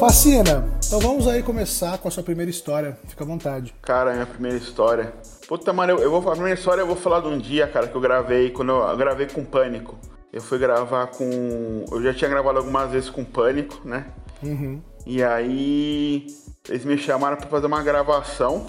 Fascina, 0.00 0.66
Então 0.86 0.98
vamos 1.00 1.28
aí 1.28 1.42
começar 1.42 1.98
com 1.98 2.08
a 2.08 2.10
sua 2.10 2.22
primeira 2.22 2.50
história. 2.50 2.96
Fica 3.06 3.24
à 3.24 3.26
vontade. 3.26 3.74
Cara, 3.82 4.14
minha 4.14 4.24
primeira 4.24 4.56
história. 4.56 5.12
Puta, 5.46 5.70
mano, 5.74 5.92
eu, 5.92 5.98
eu 5.98 6.10
vou, 6.10 6.20
a 6.30 6.32
primeira 6.32 6.58
história 6.58 6.80
eu 6.80 6.86
vou 6.86 6.96
falar 6.96 7.20
de 7.20 7.28
um 7.28 7.36
dia, 7.36 7.66
cara, 7.66 7.88
que 7.88 7.94
eu 7.94 8.00
gravei, 8.00 8.48
quando 8.48 8.70
eu, 8.70 8.76
eu 8.76 8.96
gravei 8.96 9.26
com 9.26 9.44
Pânico. 9.44 9.98
Eu 10.36 10.42
fui 10.42 10.58
gravar 10.58 11.06
com. 11.06 11.86
Eu 11.90 12.02
já 12.02 12.12
tinha 12.12 12.28
gravado 12.28 12.58
algumas 12.58 12.90
vezes 12.90 13.08
com 13.08 13.24
Pânico, 13.24 13.80
né? 13.82 14.04
Uhum. 14.42 14.82
E 15.06 15.22
aí 15.22 16.26
eles 16.68 16.84
me 16.84 16.98
chamaram 16.98 17.38
pra 17.38 17.46
fazer 17.46 17.64
uma 17.64 17.82
gravação. 17.82 18.66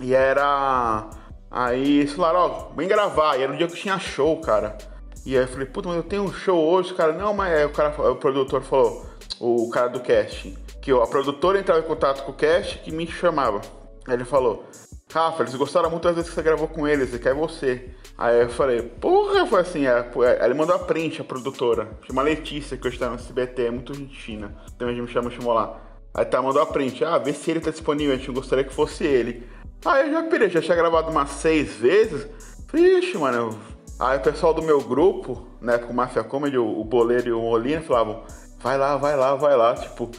E 0.00 0.12
era. 0.12 1.08
Aí 1.48 2.00
eles 2.00 2.14
falaram, 2.14 2.40
ó, 2.40 2.74
vem 2.74 2.88
gravar. 2.88 3.38
E 3.38 3.44
era 3.44 3.52
um 3.52 3.56
dia 3.56 3.68
que 3.68 3.76
tinha 3.76 3.96
show, 3.96 4.40
cara. 4.40 4.76
E 5.24 5.36
aí 5.36 5.44
eu 5.44 5.46
falei, 5.46 5.66
puta, 5.66 5.86
mas 5.86 5.98
eu 5.98 6.02
tenho 6.02 6.24
um 6.24 6.32
show 6.32 6.58
hoje, 6.58 6.92
cara. 6.94 7.12
Não, 7.12 7.32
mas 7.32 7.54
aí 7.54 7.64
o 7.64 7.70
cara, 7.70 8.10
o 8.10 8.16
produtor 8.16 8.62
falou, 8.62 9.06
o 9.38 9.70
cara 9.70 9.86
do 9.90 10.00
casting, 10.00 10.58
que 10.82 10.90
a 10.90 11.06
produtora 11.06 11.60
entrava 11.60 11.78
em 11.78 11.84
contato 11.84 12.24
com 12.24 12.32
o 12.32 12.34
cast 12.34 12.80
que 12.80 12.90
me 12.90 13.06
chamava. 13.06 13.60
Ele 14.08 14.24
falou, 14.24 14.64
Rafa, 15.12 15.42
eles 15.42 15.54
gostaram 15.54 15.90
muito 15.90 16.02
das 16.02 16.14
vezes 16.14 16.28
que 16.28 16.34
você 16.34 16.42
gravou 16.42 16.68
com 16.68 16.86
eles, 16.86 17.10
ele 17.10 17.22
quer 17.22 17.34
você. 17.34 17.90
Aí 18.18 18.42
eu 18.42 18.48
falei, 18.48 18.82
porra, 18.82 19.46
foi 19.46 19.60
assim, 19.60 19.86
é, 19.86 20.10
é. 20.22 20.44
Ele 20.44 20.54
mandou 20.54 20.76
a 20.76 20.78
print, 20.78 21.20
a 21.20 21.24
produtora. 21.24 21.88
Chama 22.06 22.22
Letícia, 22.22 22.76
que 22.76 22.86
hoje 22.86 22.98
tá 22.98 23.08
no 23.08 23.16
SBT, 23.16 23.66
é 23.66 23.70
muito 23.70 23.94
gente 23.94 24.20
fina. 24.20 24.54
Também 24.78 25.00
me 25.00 25.08
chamou, 25.08 25.30
chamou 25.30 25.54
lá. 25.54 25.80
Aí 26.12 26.24
tá, 26.24 26.40
mandou 26.40 26.62
a 26.62 26.66
print, 26.66 27.04
ah, 27.04 27.18
vê 27.18 27.32
se 27.32 27.50
ele 27.50 27.60
tá 27.60 27.70
disponível, 27.70 28.14
a 28.14 28.18
gente 28.18 28.30
gostaria 28.30 28.64
que 28.64 28.72
fosse 28.72 29.04
ele. 29.04 29.48
Aí 29.84 30.06
eu 30.06 30.12
já 30.12 30.22
pirei, 30.22 30.48
já 30.48 30.60
tinha 30.60 30.76
gravado 30.76 31.10
umas 31.10 31.30
seis 31.30 31.74
vezes. 31.74 32.26
Falei, 32.68 32.98
ixi, 32.98 33.18
mano. 33.18 33.58
Aí 33.98 34.18
o 34.18 34.20
pessoal 34.22 34.52
do 34.52 34.62
meu 34.62 34.80
grupo, 34.80 35.46
né, 35.60 35.78
com 35.78 35.92
Mafia 35.92 36.24
Comedy, 36.24 36.58
o, 36.58 36.80
o 36.80 36.84
Boleiro 36.84 37.28
e 37.28 37.32
o 37.32 37.40
Molina, 37.40 37.80
falavam, 37.80 38.22
vai 38.60 38.76
lá, 38.76 38.96
vai 38.96 39.16
lá, 39.16 39.34
vai 39.34 39.56
lá, 39.56 39.74
tipo, 39.74 40.10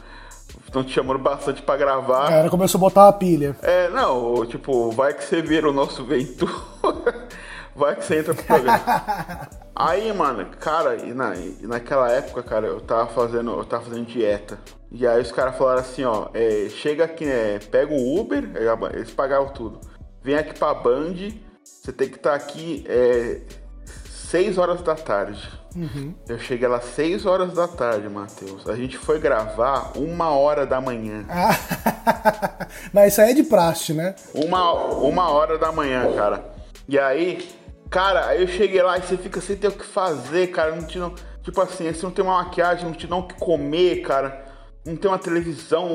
estão 0.75 0.83
te 0.83 0.91
chamando 0.91 1.19
bastante 1.19 1.61
pra 1.61 1.77
gravar. 1.77 2.25
A 2.25 2.29
galera 2.29 2.49
começou 2.49 2.77
a 2.79 2.81
botar 2.81 3.07
a 3.07 3.13
pilha. 3.13 3.55
É, 3.61 3.89
não, 3.89 4.45
tipo, 4.45 4.91
vai 4.91 5.13
que 5.13 5.23
você 5.23 5.41
vira 5.41 5.69
o 5.69 5.73
nosso 5.73 6.03
Ventura. 6.03 6.51
vai 7.73 7.95
que 7.95 8.03
você 8.03 8.19
entra 8.19 8.33
pro 8.33 8.43
programa. 8.43 8.81
Aí, 9.73 10.11
mano, 10.13 10.45
cara, 10.59 10.95
e 10.95 11.13
na, 11.13 11.35
e 11.35 11.67
naquela 11.67 12.09
época, 12.11 12.43
cara, 12.43 12.67
eu 12.67 12.81
tava 12.81 13.07
fazendo, 13.07 13.51
eu 13.51 13.65
tava 13.65 13.83
fazendo 13.83 14.05
dieta. 14.05 14.57
E 14.89 15.05
aí 15.05 15.21
os 15.21 15.33
caras 15.33 15.57
falaram 15.57 15.81
assim, 15.81 16.05
ó, 16.05 16.29
é, 16.33 16.69
chega 16.69 17.03
aqui, 17.03 17.25
né, 17.25 17.59
pega 17.69 17.93
o 17.93 18.17
Uber, 18.17 18.49
eles 18.93 19.11
pagavam 19.11 19.49
tudo. 19.49 19.81
Vem 20.23 20.35
aqui 20.35 20.57
pra 20.57 20.73
Band, 20.73 21.15
você 21.61 21.91
tem 21.91 22.07
que 22.07 22.15
estar 22.15 22.29
tá 22.29 22.35
aqui 22.37 22.85
é, 22.87 23.41
6 23.83 24.57
horas 24.57 24.81
da 24.81 24.95
tarde. 24.95 25.45
Uhum. 25.75 26.13
Eu 26.27 26.39
cheguei 26.39 26.67
lá 26.67 26.79
6 26.79 27.25
horas 27.25 27.53
da 27.53 27.67
tarde, 27.67 28.07
Matheus. 28.07 28.67
A 28.67 28.75
gente 28.75 28.97
foi 28.97 29.19
gravar 29.19 29.91
uma 29.97 30.29
hora 30.29 30.65
da 30.65 30.79
manhã. 30.79 31.25
Ah, 31.27 32.67
mas 32.93 33.11
isso 33.11 33.21
aí 33.21 33.31
é 33.31 33.33
de 33.33 33.43
praxe, 33.43 33.93
né? 33.93 34.15
Uma, 34.33 34.71
uma 34.71 35.29
hora 35.29 35.57
da 35.57 35.71
manhã, 35.71 36.13
cara. 36.15 36.45
E 36.87 36.97
aí, 36.97 37.49
cara, 37.89 38.27
aí 38.27 38.41
eu 38.41 38.47
cheguei 38.47 38.81
lá 38.81 38.97
e 38.97 39.01
você 39.01 39.17
fica 39.17 39.41
sem 39.41 39.57
ter 39.57 39.67
o 39.67 39.73
que 39.73 39.85
fazer, 39.85 40.47
cara. 40.47 40.73
Não 40.73 40.87
te 40.87 40.97
não, 40.97 41.13
tipo 41.43 41.59
assim, 41.59 41.91
você 41.91 42.03
não 42.03 42.11
tem 42.11 42.23
uma 42.23 42.43
maquiagem, 42.43 42.85
não 42.85 42.93
te 42.93 43.05
o 43.11 43.23
que 43.23 43.35
comer, 43.35 44.01
cara. 44.01 44.45
Não 44.85 44.95
tem 44.95 45.11
uma 45.11 45.19
televisão. 45.19 45.91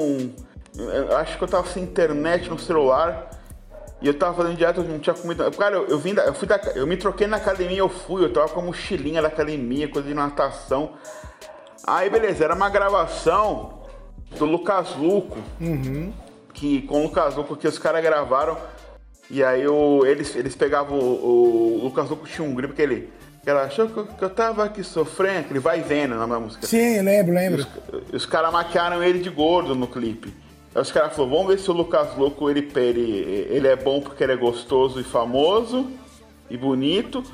Acho 1.19 1.39
que 1.39 1.45
eu 1.45 1.49
tava 1.49 1.67
sem 1.69 1.83
internet 1.83 2.51
no 2.51 2.59
celular. 2.59 3.31
E 4.01 4.07
eu 4.07 4.15
tava 4.15 4.35
fazendo 4.35 4.57
dieta, 4.57 4.81
eu 4.81 4.85
não 4.85 4.99
tinha 4.99 5.15
comida. 5.15 5.51
Cara, 5.51 5.77
eu, 5.77 5.87
eu 5.89 5.99
vim 5.99 6.15
da, 6.15 6.25
eu 6.25 6.33
fui 6.33 6.49
da, 6.49 6.57
eu 6.75 6.87
me 6.87 6.97
troquei 6.97 7.27
na 7.27 7.37
academia, 7.37 7.79
eu 7.79 7.89
fui, 7.89 8.25
eu 8.25 8.33
tava 8.33 8.49
com 8.49 8.61
a 8.61 8.63
mochilinha 8.63 9.21
da 9.21 9.29
academia, 9.29 9.89
coisa 9.89 10.09
de 10.09 10.15
natação. 10.15 10.93
Aí 11.87 12.09
beleza, 12.09 12.45
era 12.45 12.55
uma 12.55 12.71
gravação 12.71 13.81
do 14.39 14.45
Lucas 14.47 14.97
Luco. 14.97 15.39
Uhum. 15.61 16.13
Que 16.55 16.83
com 16.83 17.01
o 17.01 17.03
Lucas 17.05 17.37
Luco 17.37 17.57
que 17.57 17.69
os 17.69 17.79
caras 17.79 18.03
gravaram. 18.03 18.57
E 19.31 19.45
aí 19.45 19.67
o, 19.69 20.05
eles, 20.07 20.35
eles 20.35 20.57
pegavam 20.57 20.99
o, 20.99 21.79
o 21.79 21.85
Lucas 21.85 22.09
Luco 22.09 22.27
tinha 22.27 22.47
um 22.47 22.55
grito 22.55 22.75
que 22.75 22.83
ele. 22.83 23.13
Ela 23.45 23.63
achou 23.63 23.89
que 23.89 23.97
eu, 23.97 24.07
que 24.07 24.23
eu 24.23 24.31
tava 24.31 24.65
aqui 24.65 24.85
sofrendo, 24.85 25.47
ele 25.51 25.59
vai 25.61 25.81
vendo 25.81 26.15
na 26.15 26.27
minha 26.27 26.41
música. 26.41 26.67
Sim, 26.67 27.01
lembro, 27.01 27.35
lembro. 27.35 27.67
Os, 28.11 28.23
os 28.23 28.27
caras 28.27 28.53
maquiaram 28.53 29.03
ele 29.03 29.19
de 29.19 29.31
gordo 29.31 29.75
no 29.75 29.87
clipe. 29.87 30.35
Aí 30.75 30.83
os 30.83 30.93
caras 30.93 31.15
falaram, 31.15 31.37
vamos 31.37 31.49
ver 31.49 31.59
se 31.59 31.71
o 31.71 31.75
Lucas 31.75 32.17
Louco 32.17 32.49
ele, 32.49 32.69
ele, 32.77 33.47
ele 33.51 33.69
é 33.69 33.77
bom 33.77 34.01
porque 34.01 34.23
ele 34.23 34.33
é 34.33 34.37
gostoso 34.37 35.01
e 35.01 35.05
famoso 35.05 35.91
e 36.49 36.57
bonito, 36.57 37.25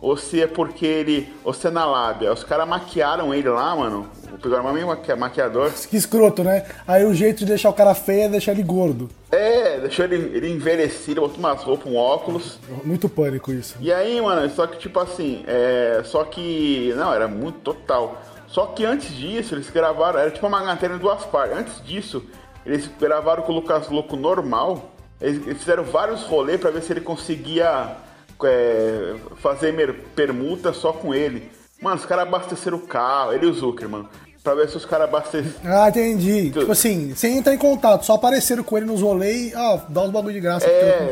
ou 0.00 0.16
se 0.16 0.42
é 0.42 0.46
porque 0.46 0.84
ele. 0.84 1.32
ou 1.42 1.52
se 1.52 1.66
é 1.66 1.70
na 1.70 1.86
lábia. 1.86 2.32
Os 2.32 2.44
caras 2.44 2.68
maquiaram 2.68 3.34
ele 3.34 3.48
lá, 3.48 3.74
mano. 3.74 4.06
Pegaram 4.42 4.66
uma 4.66 4.86
maqui 4.86 5.14
maquiador. 5.14 5.72
Que 5.72 5.96
escroto, 5.96 6.44
né? 6.44 6.66
Aí 6.86 7.04
o 7.04 7.14
jeito 7.14 7.38
de 7.38 7.46
deixar 7.46 7.70
o 7.70 7.72
cara 7.72 7.94
feio 7.94 8.24
é 8.24 8.28
deixar 8.28 8.52
ele 8.52 8.62
gordo. 8.62 9.08
É, 9.32 9.80
deixou 9.80 10.04
ele, 10.04 10.36
ele 10.36 10.52
envelhecido, 10.52 11.22
botou 11.22 11.38
umas 11.38 11.62
roupas, 11.62 11.90
um 11.90 11.96
óculos. 11.96 12.58
Muito 12.84 13.08
pânico 13.08 13.50
isso. 13.50 13.76
E 13.80 13.90
aí, 13.90 14.20
mano, 14.20 14.48
só 14.50 14.66
que 14.66 14.78
tipo 14.78 15.00
assim, 15.00 15.42
é. 15.46 16.02
Só 16.04 16.24
que. 16.24 16.92
Não, 16.96 17.12
era 17.12 17.26
muito 17.26 17.60
total. 17.60 18.22
Só 18.46 18.66
que 18.66 18.84
antes 18.84 19.14
disso, 19.16 19.54
eles 19.54 19.70
gravaram, 19.70 20.18
era 20.18 20.30
tipo 20.30 20.46
uma 20.46 20.62
matéria 20.62 20.94
em 20.94 20.98
duas 20.98 21.24
partes. 21.24 21.56
Antes 21.56 21.84
disso, 21.84 22.22
eles 22.66 22.90
gravaram 23.00 23.44
com 23.44 23.52
o 23.52 23.54
Lucas 23.54 23.88
Louco 23.88 24.16
normal. 24.16 24.90
Eles 25.20 25.58
fizeram 25.58 25.84
vários 25.84 26.24
rolês 26.24 26.60
para 26.60 26.70
ver 26.70 26.82
se 26.82 26.92
ele 26.92 27.00
conseguia 27.00 27.96
é, 28.44 29.14
fazer 29.36 29.72
permuta 30.14 30.72
só 30.72 30.92
com 30.92 31.14
ele. 31.14 31.50
Mano, 31.80 31.96
os 31.96 32.04
caras 32.04 32.26
abasteceram 32.26 32.78
o 32.78 32.86
carro, 32.86 33.32
ele 33.32 33.46
e 33.46 33.48
o 33.48 33.54
Zucker, 33.54 33.88
mano. 33.88 34.08
Pra 34.42 34.54
ver 34.54 34.68
se 34.68 34.76
os 34.76 34.84
caras 34.84 35.08
abasteceram. 35.08 35.54
Ah, 35.64 35.88
entendi. 35.88 36.50
Tipo 36.50 36.72
assim, 36.72 37.14
sem 37.14 37.38
entrar 37.38 37.54
em 37.54 37.58
contato, 37.58 38.04
só 38.04 38.14
apareceram 38.14 38.62
com 38.62 38.76
ele 38.76 38.86
nos 38.86 39.00
rolês 39.00 39.52
e, 39.52 39.56
ó, 39.56 39.80
dá 39.88 40.02
uns 40.02 40.10
bagulho 40.10 40.34
de 40.34 40.40
graça. 40.40 40.66
É, 40.66 41.10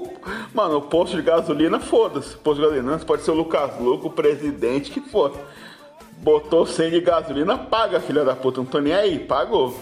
mano, 0.52 0.78
o 0.78 0.82
posto 0.82 1.16
de 1.16 1.22
gasolina, 1.22 1.78
foda-se. 1.78 2.36
Posto 2.36 2.60
de 2.60 2.68
gasolina, 2.68 2.98
pode 2.98 3.22
ser 3.22 3.30
o 3.30 3.34
Lucas 3.34 3.78
Louco, 3.80 4.08
o 4.08 4.10
presidente, 4.10 4.90
que 4.90 5.00
for. 5.00 5.32
Botou 6.18 6.66
100 6.66 6.90
de 6.90 7.00
gasolina, 7.00 7.58
paga, 7.58 8.00
filha 8.00 8.24
da 8.24 8.34
puta. 8.34 8.58
Não 8.58 8.66
tô 8.66 8.78
nem 8.78 8.94
aí, 8.94 9.18
pagou. 9.18 9.78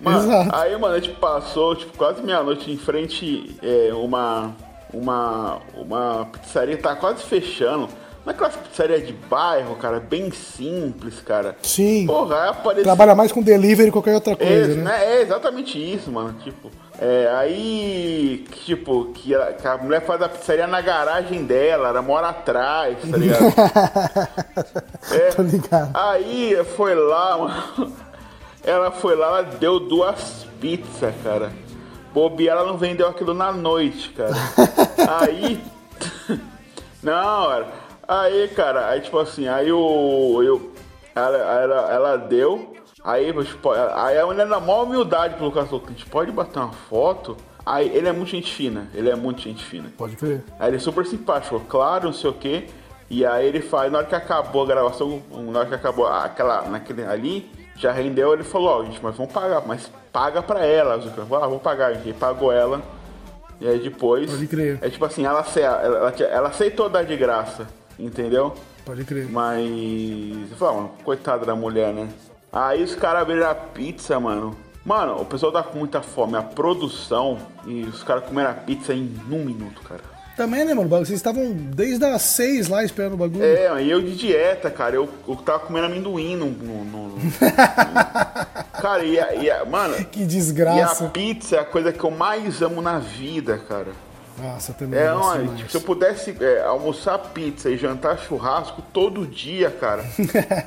Mano, 0.00 0.18
Exato. 0.18 0.56
aí, 0.56 0.76
mano, 0.78 0.94
a 0.94 0.98
gente 0.98 1.14
passou, 1.16 1.76
tipo, 1.76 1.96
quase 1.96 2.22
meia-noite 2.22 2.70
em 2.70 2.76
frente 2.76 3.56
é, 3.62 3.92
uma, 3.92 4.54
uma, 4.92 5.58
uma 5.74 6.26
pizzaria 6.32 6.76
tá 6.78 6.96
quase 6.96 7.22
fechando. 7.22 7.88
Naquela 8.24 8.50
pizzaria 8.50 9.00
de 9.00 9.12
bairro, 9.12 9.76
cara, 9.76 9.98
bem 9.98 10.30
simples, 10.30 11.20
cara. 11.20 11.56
Sim. 11.62 12.06
Porra, 12.06 12.50
apareceu... 12.50 12.84
Trabalha 12.84 13.14
mais 13.14 13.32
com 13.32 13.42
delivery 13.42 13.86
que 13.86 13.92
qualquer 13.92 14.14
outra 14.14 14.36
coisa, 14.36 14.72
é, 14.72 14.74
né? 14.74 15.04
É 15.04 15.22
exatamente 15.22 15.78
isso, 15.78 16.10
mano. 16.12 16.34
Tipo, 16.44 16.70
é, 16.98 17.30
aí, 17.34 18.44
tipo, 18.64 19.06
que 19.14 19.34
a, 19.34 19.52
que 19.54 19.66
a, 19.66 19.78
mulher 19.78 20.02
faz 20.02 20.20
a 20.20 20.28
pizzaria 20.28 20.66
na 20.66 20.82
garagem 20.82 21.44
dela, 21.44 21.88
ela 21.88 22.02
mora 22.02 22.28
atrás, 22.28 22.98
tá 23.10 23.16
ligado? 23.16 23.42
é, 25.12 25.28
Tô 25.30 25.42
ligado. 25.42 25.90
Aí 25.94 26.62
foi 26.76 26.94
lá, 26.94 27.38
mano. 27.38 28.09
Ela 28.70 28.92
foi 28.92 29.16
lá, 29.16 29.26
ela 29.26 29.42
deu 29.42 29.80
duas 29.80 30.46
pizzas, 30.60 31.12
cara. 31.24 31.52
Bobi, 32.14 32.48
ela 32.48 32.64
não 32.64 32.76
vendeu 32.76 33.08
aquilo 33.08 33.34
na 33.34 33.52
noite, 33.52 34.10
cara. 34.10 34.32
aí. 35.20 35.60
não, 37.02 37.64
aí, 38.06 38.46
cara, 38.54 38.88
aí 38.88 39.00
tipo 39.00 39.18
assim, 39.18 39.48
aí 39.48 39.72
o. 39.72 40.40
Eu, 40.40 40.72
ela, 41.16 41.36
ela, 41.36 41.92
ela 41.92 42.16
deu. 42.16 42.72
Aí, 43.02 43.32
tipo, 43.44 43.72
aí 43.72 44.16
a 44.16 44.26
mulher 44.26 44.46
na 44.46 44.60
maior 44.60 44.84
humildade 44.84 45.34
pro 45.34 45.46
Lucas 45.46 45.68
falou, 45.68 45.82
a 45.86 45.90
gente 45.90 46.06
pode 46.06 46.30
bater 46.30 46.60
uma 46.60 46.72
foto? 46.72 47.36
Aí 47.66 47.88
ele 47.88 48.08
é 48.08 48.12
muito 48.12 48.30
gente 48.30 48.54
fina, 48.54 48.88
ele 48.94 49.10
é 49.10 49.16
muito 49.16 49.40
gente 49.40 49.64
fina. 49.64 49.92
Pode 49.98 50.14
crer. 50.14 50.44
Aí 50.60 50.68
ele 50.68 50.76
é 50.76 50.80
super 50.80 51.04
simpático, 51.04 51.58
claro, 51.68 52.04
não 52.04 52.12
sei 52.12 52.30
o 52.30 52.34
quê. 52.34 52.68
E 53.08 53.26
aí 53.26 53.48
ele 53.48 53.60
faz, 53.60 53.90
na 53.90 53.98
hora 53.98 54.06
que 54.06 54.14
acabou 54.14 54.62
a 54.62 54.66
gravação, 54.66 55.20
na 55.28 55.58
hora 55.58 55.68
que 55.68 55.74
acabou 55.74 56.06
aquela, 56.06 56.62
naquele 56.68 57.02
ali, 57.02 57.50
já 57.80 57.92
rendeu, 57.92 58.34
ele 58.34 58.44
falou, 58.44 58.68
ó, 58.68 58.80
oh, 58.80 58.84
gente, 58.84 59.00
mas 59.02 59.16
vamos 59.16 59.32
pagar, 59.32 59.62
mas 59.66 59.90
paga 60.12 60.42
pra 60.42 60.64
ela. 60.66 61.00
Falei, 61.00 61.44
ah, 61.44 61.46
vou 61.46 61.58
pagar, 61.58 61.94
gente. 61.94 62.12
pagou 62.12 62.52
ela. 62.52 62.82
E 63.58 63.66
aí 63.66 63.78
depois. 63.78 64.30
Pode 64.30 64.46
crer. 64.46 64.78
É 64.82 64.90
tipo 64.90 65.04
assim, 65.04 65.24
ela, 65.24 65.44
ela, 65.56 66.14
ela 66.18 66.48
aceitou 66.48 66.88
dar 66.90 67.04
de 67.04 67.16
graça, 67.16 67.66
entendeu? 67.98 68.54
Pode 68.84 69.04
crer. 69.04 69.30
Mas. 69.30 70.50
Eu 70.50 70.56
falei, 70.58 70.84
ah, 70.84 71.04
coitada 71.04 71.46
da 71.46 71.54
mulher, 71.54 71.92
né? 71.92 72.08
Aí 72.52 72.82
os 72.82 72.94
caras 72.94 73.22
abriram 73.22 73.48
a 73.48 73.54
pizza, 73.54 74.20
mano. 74.20 74.56
Mano, 74.84 75.20
o 75.20 75.24
pessoal 75.24 75.52
tá 75.52 75.62
com 75.62 75.78
muita 75.78 76.02
fome. 76.02 76.36
A 76.36 76.42
produção 76.42 77.38
e 77.66 77.82
os 77.84 78.02
caras 78.02 78.24
comeram 78.24 78.50
a 78.50 78.54
pizza 78.54 78.92
em 78.92 79.14
um 79.30 79.44
minuto, 79.44 79.80
cara. 79.82 80.02
Também, 80.40 80.64
né, 80.64 80.72
mano? 80.72 80.88
Vocês 80.88 81.10
estavam 81.10 81.52
desde 81.52 82.02
as 82.02 82.22
seis 82.22 82.66
lá 82.66 82.82
esperando 82.82 83.12
o 83.12 83.16
bagulho. 83.18 83.44
É, 83.44 83.82
e 83.82 83.90
eu 83.90 84.00
de 84.00 84.16
dieta, 84.16 84.70
cara. 84.70 84.96
Eu, 84.96 85.06
eu 85.28 85.36
tava 85.36 85.58
comendo 85.58 85.84
amendoim 85.84 86.34
no. 86.34 86.46
no, 86.46 86.82
no... 86.82 87.18
cara, 88.80 89.04
e 89.04 89.20
a, 89.20 89.34
e 89.34 89.50
a, 89.50 89.66
Mano. 89.66 90.02
Que 90.06 90.24
desgraça. 90.24 91.04
E 91.04 91.06
a 91.06 91.10
pizza 91.10 91.56
é 91.56 91.58
a 91.58 91.64
coisa 91.66 91.92
que 91.92 92.02
eu 92.02 92.10
mais 92.10 92.62
amo 92.62 92.80
na 92.80 92.98
vida, 92.98 93.58
cara. 93.68 93.88
Nossa, 94.38 94.72
também. 94.72 94.98
É, 94.98 95.10
não, 95.10 95.56
tipo, 95.56 95.70
se 95.70 95.76
eu 95.76 95.82
pudesse 95.82 96.34
é, 96.40 96.62
almoçar 96.62 97.18
pizza 97.18 97.68
e 97.68 97.76
jantar 97.76 98.18
churrasco 98.18 98.80
todo 98.94 99.26
dia, 99.26 99.70
cara. 99.70 100.06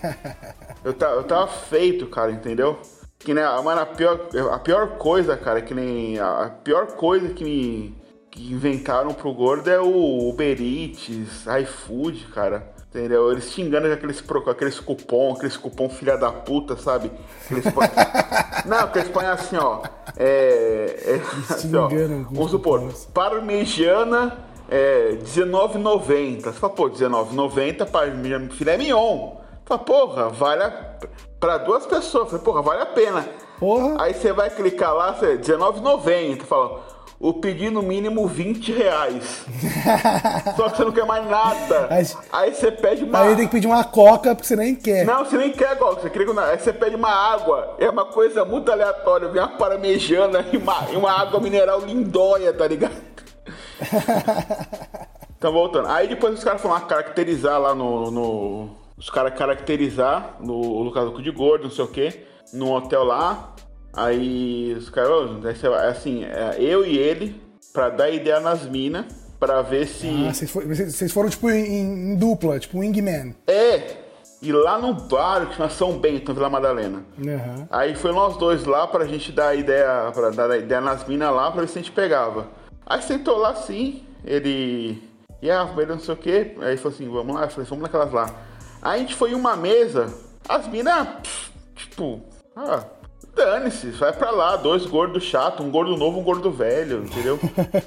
eu, 0.85 0.93
tá, 0.93 1.07
eu 1.07 1.23
tava 1.23 1.47
feito, 1.47 2.05
cara, 2.05 2.31
entendeu? 2.31 2.79
Que 3.17 3.33
nem, 3.33 3.43
mano, 3.43 3.81
a 3.81 3.87
pior, 3.87 4.29
a 4.51 4.59
pior 4.59 4.99
coisa, 4.99 5.35
cara, 5.35 5.63
que 5.63 5.73
nem. 5.73 6.19
A 6.19 6.51
pior 6.63 6.91
coisa 6.91 7.29
que 7.29 7.43
me. 7.43 8.02
Que 8.33 8.51
inventaram 8.51 9.13
pro 9.13 9.31
gordo 9.31 9.69
é 9.69 9.79
o 9.79 10.27
Uber 10.27 10.59
Eats, 10.59 11.45
iFood, 11.61 12.25
cara. 12.33 12.73
Entendeu? 12.89 13.31
Eles 13.31 13.51
te 13.51 13.61
enganam 13.61 13.89
com 13.89 13.93
aqueles, 13.93 14.21
com 14.21 14.49
aqueles 14.49 14.79
cupom, 14.79 15.33
aqueles 15.33 15.55
cupom 15.55 15.87
filha 15.87 16.17
da 16.17 16.31
puta, 16.31 16.75
sabe? 16.75 17.11
Aqueles 17.45 17.71
põe... 17.71 17.87
Não, 18.65 18.87
que 18.87 18.97
eles 18.97 19.09
põem 19.11 19.27
assim, 19.27 19.57
ó. 19.57 19.83
É. 20.17 20.95
é 21.05 21.21
assim, 21.53 21.75
ó, 21.75 21.87
vamos 22.31 22.49
supor, 22.49 22.91
parmegiana 23.13 24.35
é, 24.67 25.19
R$19,90. 25.19 26.41
Você 26.41 26.53
fala, 26.53 26.73
pô, 26.73 26.87
R$19,90 26.87 27.85
parmegiana 27.85 28.49
filé 28.49 28.77
mignon. 28.77 29.35
Fala, 29.63 29.79
porra, 29.79 30.29
vale 30.29 30.63
a... 30.63 30.97
pra 31.39 31.59
duas 31.59 31.85
pessoas. 31.85 32.31
Fala, 32.31 32.41
porra, 32.41 32.63
vale 32.63 32.81
a 32.81 32.87
pena. 32.87 33.29
Porra. 33.59 34.03
Aí 34.03 34.15
você 34.15 34.33
vai 34.33 34.49
clicar 34.49 34.95
lá, 34.95 35.11
R$19,90. 35.11 36.41
Fala, 36.41 36.81
o 37.23 37.33
pedido 37.33 37.81
mínimo 37.81 38.27
20 38.27 38.73
reais. 38.73 39.45
Só 40.57 40.69
que 40.69 40.75
você 40.75 40.83
não 40.83 40.91
quer 40.91 41.05
mais 41.05 41.25
nada. 41.25 41.87
Aí, 41.89 42.05
aí, 42.33 42.53
você 42.53 42.69
pede 42.69 43.05
uma. 43.05 43.21
Aí 43.21 43.33
tem 43.37 43.45
que 43.45 43.51
pedir 43.53 43.67
uma 43.67 43.85
coca 43.85 44.35
porque 44.35 44.45
você 44.45 44.57
nem 44.57 44.75
quer. 44.75 45.05
Não, 45.05 45.23
você 45.23 45.37
nem 45.37 45.53
quer 45.53 45.77
coca. 45.77 46.01
Você 46.01 46.09
quer... 46.09 46.27
Aí 46.37 46.59
você 46.59 46.73
pede 46.73 46.97
uma 46.97 47.09
água. 47.09 47.77
É 47.79 47.89
uma 47.89 48.03
coisa 48.03 48.43
muito 48.43 48.69
aleatória. 48.69 49.29
Vem 49.29 49.41
uma 49.41 49.57
paramejana 49.57 50.45
e 50.51 50.57
uma, 50.57 50.85
e 50.91 50.97
uma 50.97 51.11
água 51.13 51.39
mineral 51.39 51.79
lindóia, 51.79 52.51
tá 52.51 52.67
ligado? 52.67 53.01
então 55.37 55.53
voltando. 55.53 55.87
Aí 55.87 56.09
depois 56.09 56.33
os 56.33 56.43
caras 56.43 56.61
foram 56.61 56.73
lá 56.75 56.81
caracterizar 56.81 57.57
lá 57.57 57.73
no. 57.73 58.11
no 58.11 58.69
os 58.97 59.09
caras 59.09 59.33
caracterizar 59.33 60.35
no 60.41 60.81
lugar 60.81 61.09
de 61.09 61.31
gordo, 61.31 61.63
não 61.63 61.71
sei 61.71 61.85
o 61.85 61.87
que, 61.87 62.25
num 62.51 62.73
hotel 62.73 63.05
lá. 63.05 63.55
Aí 63.93 64.73
os 64.77 64.89
caras, 64.89 65.29
assim, 65.89 66.23
é, 66.23 66.55
eu 66.59 66.85
e 66.85 66.97
ele, 66.97 67.39
pra 67.71 67.89
dar 67.89 68.09
ideia 68.09 68.39
nas 68.39 68.65
minas, 68.65 69.05
pra 69.39 69.61
ver 69.61 69.87
se. 69.87 70.07
Ah, 70.27 70.33
vocês 70.33 71.11
foram, 71.11 71.29
tipo 71.29 71.49
em, 71.49 72.13
em, 72.13 72.15
dupla, 72.15 72.59
tipo 72.59 72.79
wingman. 72.79 73.35
É! 73.45 74.03
E 74.41 74.51
lá 74.51 74.77
no 74.77 74.93
bar, 74.93 75.47
que 75.47 75.55
chama 75.55 75.69
São 75.69 75.97
Bento, 75.99 76.31
em 76.31 76.35
Vila 76.35 76.49
Madalena. 76.49 77.03
Uhum. 77.17 77.67
Aí 77.71 77.95
foi 77.95 78.11
nós 78.11 78.35
dois 78.35 78.65
lá 78.65 78.85
pra 78.85 79.05
gente 79.05 79.31
dar 79.31 79.55
ideia, 79.55 80.11
pra 80.13 80.31
dar 80.31 80.57
ideia 80.57 80.81
nas 80.81 81.07
minas 81.07 81.33
lá, 81.33 81.49
pra 81.49 81.61
ver 81.61 81.67
se 81.69 81.79
a 81.79 81.81
gente 81.81 81.93
pegava. 81.93 82.47
Aí 82.85 83.01
sentou 83.01 83.37
lá 83.37 83.51
assim, 83.51 84.03
ele. 84.25 85.01
E 85.41 85.49
ah, 85.49 85.69
ele 85.77 85.85
não 85.85 85.99
sei 85.99 86.13
o 86.13 86.17
quê. 86.17 86.57
Aí 86.59 86.75
falou 86.75 86.93
assim, 86.93 87.09
vamos 87.09 87.35
lá, 87.35 87.43
eu 87.43 87.49
falei, 87.49 87.69
vamos 87.69 87.83
naquelas 87.83 88.11
lá. 88.11 88.29
Aí 88.81 88.99
a 88.99 89.01
gente 89.01 89.15
foi 89.15 89.31
em 89.31 89.35
uma 89.35 89.55
mesa, 89.55 90.13
as 90.47 90.67
minas, 90.67 91.07
tipo, 91.73 92.19
ah, 92.53 92.83
Dane-se, 93.35 93.87
vai 93.91 94.13
pra 94.13 94.29
lá, 94.29 94.55
dois 94.55 94.85
gordos 94.85 95.23
chato, 95.23 95.63
um 95.63 95.71
gordo 95.71 95.97
novo, 95.97 96.19
um 96.19 96.23
gordo 96.23 96.51
velho, 96.51 97.03
entendeu? 97.03 97.39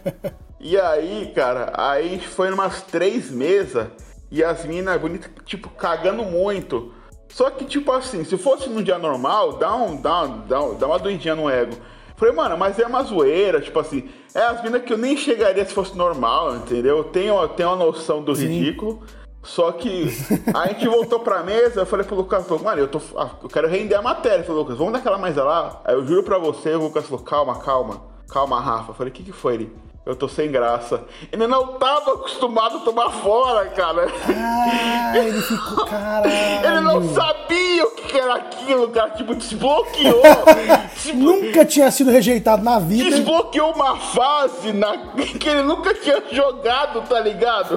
e 0.60 0.78
aí, 0.78 1.32
cara, 1.34 1.72
aí 1.76 2.18
foi 2.18 2.50
umas 2.52 2.82
três 2.82 3.30
mesas 3.30 3.88
e 4.30 4.42
as 4.42 4.64
minas 4.64 5.00
bonitas, 5.00 5.30
tipo, 5.44 5.68
cagando 5.70 6.24
muito. 6.24 6.92
Só 7.28 7.50
que, 7.50 7.64
tipo 7.64 7.92
assim, 7.92 8.24
se 8.24 8.36
fosse 8.36 8.68
num 8.68 8.82
dia 8.82 8.98
normal, 8.98 9.54
dá, 9.54 9.74
um, 9.74 9.96
dá, 9.96 10.22
um, 10.22 10.40
dá, 10.46 10.62
um, 10.62 10.74
dá 10.74 10.86
uma 10.86 10.98
doidinha 10.98 11.36
no 11.36 11.48
ego. 11.48 11.76
Falei, 12.16 12.34
mano, 12.34 12.56
mas 12.56 12.78
é 12.78 12.86
uma 12.86 13.02
zoeira, 13.02 13.60
tipo 13.60 13.78
assim, 13.78 14.08
é 14.34 14.40
as 14.40 14.62
minas 14.62 14.82
que 14.82 14.92
eu 14.92 14.98
nem 14.98 15.16
chegaria 15.16 15.64
se 15.64 15.74
fosse 15.74 15.96
normal, 15.96 16.56
entendeu? 16.56 17.04
Tenho, 17.04 17.46
tenho 17.48 17.68
uma 17.68 17.76
noção 17.76 18.22
do 18.22 18.34
Sim. 18.34 18.46
ridículo. 18.46 19.02
Só 19.46 19.70
que 19.70 20.08
a 20.52 20.66
gente 20.66 20.88
voltou 20.88 21.20
pra 21.20 21.44
mesa, 21.44 21.80
eu 21.80 21.86
falei 21.86 22.04
pro 22.04 22.16
Lucas, 22.16 22.48
mano, 22.60 22.80
eu, 22.80 22.88
tô, 22.88 23.00
ah, 23.16 23.30
eu 23.40 23.48
quero 23.48 23.68
render 23.68 23.94
a 23.94 24.02
matéria. 24.02 24.38
Eu 24.38 24.44
falei, 24.44 24.60
Lucas, 24.60 24.76
vamos 24.76 24.92
daquela 24.92 25.16
mais 25.16 25.36
lá? 25.36 25.80
Aí 25.84 25.94
eu 25.94 26.04
juro 26.04 26.24
pra 26.24 26.36
você, 26.36 26.74
o 26.74 26.80
Lucas 26.80 27.06
falou, 27.06 27.24
calma, 27.24 27.58
calma, 27.60 28.02
calma, 28.28 28.60
Rafa. 28.60 28.90
Eu 28.90 28.94
falei, 28.94 29.12
o 29.12 29.14
que 29.14 29.22
que 29.22 29.32
foi 29.32 29.54
ele? 29.54 29.76
Eu 30.06 30.14
tô 30.14 30.28
sem 30.28 30.52
graça. 30.52 31.02
Ele 31.32 31.48
não 31.48 31.78
tava 31.78 32.12
acostumado 32.12 32.76
a 32.76 32.80
tomar 32.82 33.10
fora, 33.10 33.66
cara. 33.70 34.06
Ah, 34.28 35.18
ele 35.18 35.42
ficou, 35.42 35.84
caralho. 35.84 36.30
Ele 36.64 36.80
não 36.80 37.12
sabia 37.12 37.84
o 37.84 37.90
que 37.90 38.16
era 38.16 38.36
aquilo, 38.36 38.88
cara. 38.90 39.10
Tipo, 39.10 39.34
desbloqueou. 39.34 40.22
tipo, 41.02 41.16
nunca 41.16 41.64
tinha 41.64 41.90
sido 41.90 42.12
rejeitado 42.12 42.62
na 42.62 42.78
vida. 42.78 43.10
Desbloqueou 43.10 43.72
uma 43.72 43.96
fase 43.96 44.72
na... 44.72 44.96
que 45.40 45.48
ele 45.48 45.62
nunca 45.62 45.92
tinha 45.94 46.22
jogado, 46.30 47.02
tá 47.08 47.18
ligado? 47.18 47.76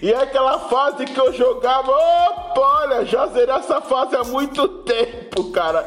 e 0.00 0.12
é 0.12 0.22
aquela 0.22 0.60
fase 0.60 1.04
que 1.04 1.18
eu 1.18 1.32
jogava. 1.32 1.90
Opa, 1.90 2.60
olha, 2.60 3.04
já 3.04 3.26
zerei 3.26 3.56
essa 3.56 3.80
fase 3.80 4.14
há 4.14 4.22
muito 4.22 4.68
tempo, 4.68 5.50
cara. 5.50 5.84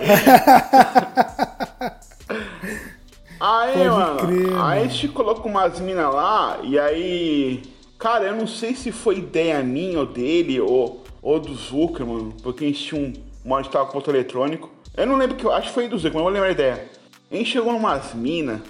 Aí, 3.40 3.74
Pode 3.74 3.90
mano, 3.90 4.20
crer, 4.20 4.54
aí 4.58 4.84
a 4.84 4.88
gente 4.88 5.08
colocou 5.10 5.52
umas 5.52 5.80
minas 5.80 6.14
lá 6.14 6.60
e 6.64 6.80
aí. 6.80 7.64
Cara, 7.98 8.26
eu 8.26 8.36
não 8.36 8.48
sei 8.48 8.76
se 8.76 8.92
foi 8.92 9.18
ideia 9.18 9.64
minha 9.64 10.00
ou 10.00 10.06
dele 10.06 10.60
ou, 10.60 11.04
ou 11.22 11.40
do 11.40 11.54
Zuckerman, 11.54 12.32
porque 12.44 12.66
a 12.66 12.68
gente 12.68 12.84
tinha 12.84 13.02
um. 13.02 13.14
Uma 13.44 13.62
gente 13.62 13.72
tava 13.72 13.86
com 13.86 13.94
ponto 13.94 14.10
eletrônico. 14.10 14.72
Eu 14.98 15.06
não 15.06 15.18
lembro 15.18 15.36
que 15.36 15.46
eu 15.46 15.52
acho 15.52 15.68
que 15.68 15.74
foi 15.74 15.88
do 15.88 15.98
Zuckerman, 15.98 16.24
não 16.24 16.24
vou 16.24 16.34
lembrar 16.34 16.50
a 16.50 16.52
ideia. 16.52 16.90
A 17.32 17.36
gente 17.36 17.52
chegou 17.52 17.74
numas 17.74 18.14
minas 18.14 18.62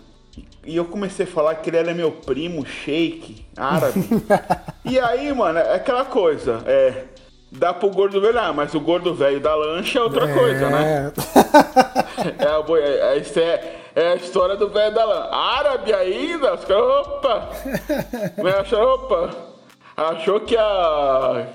e 0.65 0.75
eu 0.75 0.85
comecei 0.85 1.25
a 1.25 1.29
falar 1.29 1.55
que 1.55 1.69
ele 1.69 1.77
era 1.77 1.93
meu 1.93 2.11
primo, 2.11 2.65
shake, 2.65 3.45
árabe. 3.55 4.03
e 4.83 4.99
aí, 4.99 5.31
mano, 5.33 5.59
é 5.59 5.75
aquela 5.75 6.05
coisa, 6.05 6.63
é. 6.65 7.05
Dá 7.51 7.73
pro 7.73 7.89
gordo 7.89 8.19
velho, 8.19 8.39
ah, 8.39 8.51
mas 8.51 8.73
o 8.73 8.79
gordo 8.81 9.13
velho 9.13 9.39
da 9.39 9.55
lancha 9.55 9.99
é 9.99 10.01
outra 10.01 10.29
é... 10.29 10.33
coisa, 10.33 10.69
né? 10.69 11.13
é, 12.39 12.73
é, 12.83 13.17
é, 13.17 13.17
é, 13.17 13.84
é 13.95 14.11
a 14.11 14.15
história 14.15 14.57
do 14.57 14.67
velho 14.69 14.93
da 14.93 15.05
lã. 15.05 15.29
Árabe 15.31 15.93
ainda? 15.93 16.53
Os 16.53 16.65
caras, 16.65 16.83
opa! 16.83 17.49
achou, 18.59 18.93
opa! 18.93 19.55
Achou 19.95 20.41
que 20.41 20.57
a. 20.57 21.47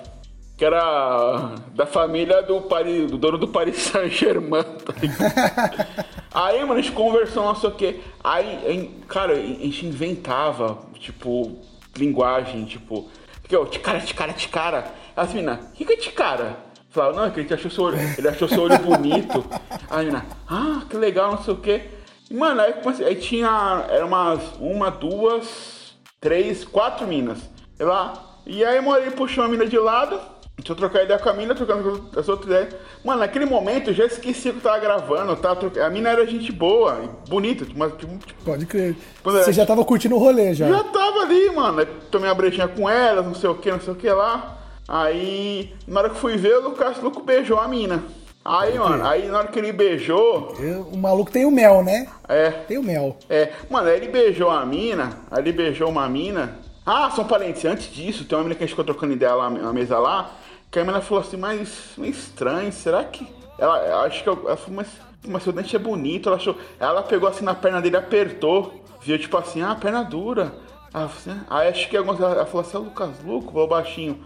que 0.57 0.64
era 0.64 1.53
da 1.74 1.85
família 1.85 2.42
do, 2.42 2.62
Paris, 2.62 3.11
do 3.11 3.18
dono 3.18 3.37
do 3.37 3.46
Paris 3.46 3.76
Saint-Germain. 3.92 4.62
Tá 4.62 4.94
aí, 6.33 6.61
mano, 6.61 6.74
a 6.74 6.81
gente 6.81 6.92
conversou, 6.92 7.44
não 7.44 7.55
sei 7.55 7.68
o 7.68 7.74
quê. 7.74 8.00
Aí, 8.24 8.90
cara, 9.07 9.35
a 9.35 9.37
gente 9.37 9.85
inventava, 9.85 10.79
tipo, 10.94 11.59
linguagem, 11.94 12.64
tipo. 12.64 13.11
Que, 13.46 13.55
ó, 13.55 13.66
ticara, 13.66 14.00
ticara, 14.00 14.33
ticara. 14.33 14.85
As 15.14 15.35
meninas, 15.35 15.59
o 15.59 15.72
que, 15.72 15.85
que 15.85 15.92
é 15.92 15.96
ticara? 15.96 16.57
Falava, 16.88 17.16
não, 17.16 17.24
é 17.26 17.31
que 17.31 17.40
ele 17.40 17.53
achou 17.55 17.70
seu 17.70 17.85
olho, 17.85 17.98
ele 18.16 18.29
achou 18.29 18.48
seu 18.48 18.62
olho 18.62 18.79
bonito. 18.79 19.44
Aí 19.90 19.98
a 19.98 19.98
menina, 19.98 20.26
ah, 20.48 20.83
que 20.88 20.96
legal, 20.96 21.33
não 21.33 21.42
sei 21.42 21.55
o 21.55 21.57
quê. 21.59 22.00
Mano, 22.31 22.61
aí, 22.61 22.75
aí 23.05 23.16
tinha. 23.16 23.85
Era 23.88 24.07
umas. 24.07 24.40
Uma, 24.61 24.90
duas, 24.90 25.95
três, 26.21 26.64
quatro 26.64 27.07
minas. 27.07 27.38
E 27.79 27.85
lá. 27.85 28.38
E 28.47 28.64
aí 28.64 28.79
ele 28.79 29.11
puxou 29.11 29.45
a 29.45 29.49
mina 29.49 29.66
de 29.66 29.79
lado. 29.79 30.21
Deixa 30.57 30.73
eu 30.73 30.77
trocar 30.77 31.05
ideia 31.05 31.19
com 31.19 31.29
a 31.29 31.33
mina, 31.33 31.55
trocando 31.55 32.11
as 32.16 32.29
outras 32.29 32.47
ideias. 32.47 32.77
Mano, 33.03 33.21
naquele 33.21 33.47
momento 33.47 33.90
eu 33.90 33.95
já 33.95 34.05
esqueci 34.05 34.51
que 34.51 34.59
eu 34.59 34.61
tava 34.61 34.79
gravando. 34.79 35.35
Troc... 35.37 35.79
A 35.79 35.88
mina 35.88 36.11
era 36.11 36.27
gente 36.27 36.53
boa, 36.53 37.01
bonita, 37.29 37.66
mas 37.75 37.93
tipo. 37.97 38.19
tipo 38.19 38.45
Pode 38.45 38.66
crer. 38.66 38.95
Você 39.25 39.53
já 39.53 39.64
tava 39.64 39.85
curtindo 39.85 40.16
o 40.16 40.19
rolê 40.19 40.55
já. 40.55 40.69
Já 40.69 40.85
tava 40.85 41.21
ali, 41.21 41.51
mano. 41.51 41.85
Tomei 42.11 42.29
uma 42.29 42.35
brejinha 42.35 42.69
com 42.69 42.88
elas, 42.88 43.25
não 43.25 43.35
sei 43.35 43.49
o 43.49 43.55
que, 43.55 43.71
não 43.71 43.81
sei 43.81 43.95
o 43.95 43.97
que 43.97 44.11
lá. 44.11 44.59
Aí, 44.87 45.73
na 45.87 46.01
hora 46.01 46.11
que 46.11 46.19
fui 46.19 46.37
ver, 46.37 46.59
o 46.59 46.69
Lucas 46.69 47.01
Luco 47.01 47.23
beijou 47.23 47.59
a 47.59 47.66
mina. 47.66 48.03
Aí, 48.51 48.77
mano, 48.77 49.07
aí 49.07 49.29
na 49.29 49.39
hora 49.39 49.47
que 49.47 49.61
ele 49.61 49.71
beijou. 49.73 50.57
O 50.93 50.97
maluco 50.97 51.31
tem 51.31 51.47
o 51.47 51.53
mel, 51.53 51.85
né? 51.85 52.09
É. 52.29 52.51
Tem 52.51 52.79
o 52.79 52.83
mel. 52.83 53.17
É. 53.29 53.53
Mano, 53.71 53.87
aí 53.89 53.97
ele 53.97 54.09
beijou 54.09 54.51
a 54.51 54.67
mina. 54.67 55.19
Aí 55.31 55.41
ele 55.41 55.53
beijou 55.53 55.89
uma 55.89 56.09
mina. 56.09 56.59
Ah, 56.85 57.09
são 57.15 57.25
parentes. 57.25 57.65
Antes 57.65 57.95
disso, 57.95 58.25
tem 58.25 58.37
uma 58.37 58.43
mina 58.43 58.57
que 58.57 58.65
a 58.65 58.67
gente 58.67 58.73
ficou 58.73 58.85
trocando 58.85 59.13
ideia 59.13 59.35
lá 59.35 59.49
na 59.49 59.73
mesa 59.73 60.01
lá. 60.01 60.33
Que 60.69 60.81
a 60.81 60.85
mina 60.85 61.01
falou 61.01 61.23
assim, 61.23 61.37
mas 61.37 61.93
meio 61.97 62.11
estranho, 62.11 62.73
será 62.73 63.05
que. 63.05 63.25
Ela 63.57 64.05
acho 64.05 64.25
que 64.25 64.29
eu, 64.29 64.43
ela 64.45 64.57
falou, 64.57 64.77
mas, 64.77 64.89
mas 65.29 65.45
seu 65.45 65.53
dente 65.53 65.77
é 65.77 65.79
bonito. 65.79 66.29
Ela 66.29 66.37
achou. 66.37 66.57
Ela 66.81 67.05
pegou 67.05 67.29
assim 67.29 67.45
na 67.45 67.55
perna 67.55 67.81
dele 67.81 67.99
apertou. 67.99 68.83
Viu 69.01 69.17
tipo 69.17 69.37
assim, 69.37 69.63
ah, 69.63 69.77
perna 69.77 70.03
dura. 70.03 70.53
Assim, 70.93 71.41
aí 71.49 71.69
acho 71.69 71.89
que 71.89 71.97
algumas. 71.97 72.19
Ela 72.19 72.45
falou 72.47 72.63
assim, 72.63 72.77
é 72.77 72.81
Lucas 72.81 73.11
Luco, 73.25 73.67
baixinho. 73.69 74.19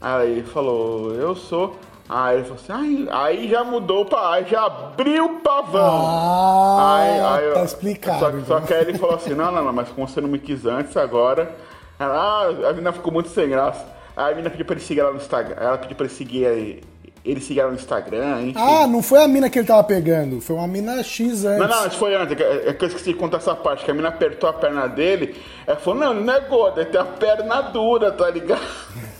Aí 0.00 0.30
ele 0.30 0.42
falou, 0.44 1.12
eu 1.14 1.34
sou. 1.34 1.76
Aí 2.08 2.36
ele 2.36 2.44
falou 2.44 2.58
assim, 2.62 2.72
aí, 2.72 3.08
aí 3.10 3.48
já 3.48 3.64
mudou 3.64 4.04
pra. 4.04 4.32
Aí 4.32 4.44
já 4.46 4.64
abriu 4.64 5.24
o 5.24 5.40
pavão. 5.40 6.04
Ah, 6.06 6.98
aí, 6.98 7.46
aí, 7.46 7.54
tá 7.54 7.64
explicado. 7.64 8.40
Só, 8.44 8.60
só, 8.60 8.60
que 8.60 8.74
aí 8.74 8.82
ele 8.82 8.98
falou 8.98 9.16
assim, 9.16 9.34
não, 9.34 9.50
não, 9.50 9.64
não, 9.64 9.72
mas 9.72 9.88
como 9.88 10.06
você 10.06 10.20
não 10.20 10.28
me 10.28 10.38
quis 10.38 10.66
antes, 10.66 10.96
agora. 10.96 11.54
Ela, 11.98 12.14
ah, 12.14 12.68
a 12.68 12.72
menina 12.72 12.92
ficou 12.92 13.12
muito 13.12 13.30
sem 13.30 13.48
graça. 13.48 13.86
Aí 14.16 14.26
a 14.26 14.30
menina 14.30 14.50
pediu 14.50 14.66
pra 14.66 14.74
ele 14.74 14.84
seguir 14.84 15.00
ela 15.00 15.12
no 15.12 15.16
Instagram. 15.16 15.56
Ela 15.58 15.78
pediu 15.78 15.96
pra 15.96 16.06
ele 16.06 16.14
seguir 16.14 16.46
aí. 16.46 16.82
Ele 17.24 17.40
seguir 17.40 17.60
ela 17.60 17.70
no 17.70 17.76
Instagram, 17.76 18.42
enfim. 18.42 18.60
Ah, 18.60 18.86
não 18.86 19.02
foi 19.02 19.24
a 19.24 19.26
mina 19.26 19.48
que 19.48 19.58
ele 19.58 19.66
tava 19.66 19.82
pegando, 19.82 20.42
foi 20.42 20.56
uma 20.56 20.68
mina 20.68 21.02
X 21.02 21.46
antes. 21.46 21.58
Não, 21.58 21.68
não, 21.68 21.86
isso 21.86 21.96
foi 21.96 22.14
antes. 22.14 22.38
É, 22.38 22.68
é 22.68 22.72
que 22.74 22.84
eu 22.84 22.88
esqueci 22.88 23.14
de 23.14 23.18
contar 23.18 23.38
essa 23.38 23.54
parte, 23.54 23.82
que 23.82 23.90
a 23.90 23.94
mina 23.94 24.08
apertou 24.08 24.46
a 24.46 24.52
perna 24.52 24.86
dele. 24.86 25.34
Ela 25.66 25.78
falou, 25.78 26.00
não, 26.00 26.12
ele 26.12 26.22
não 26.22 26.34
é 26.34 26.40
gordo, 26.40 26.82
ele 26.82 26.90
tem 26.90 27.00
a 27.00 27.04
perna 27.04 27.62
dura, 27.62 28.12
tá 28.12 28.28
ligado? 28.28 28.60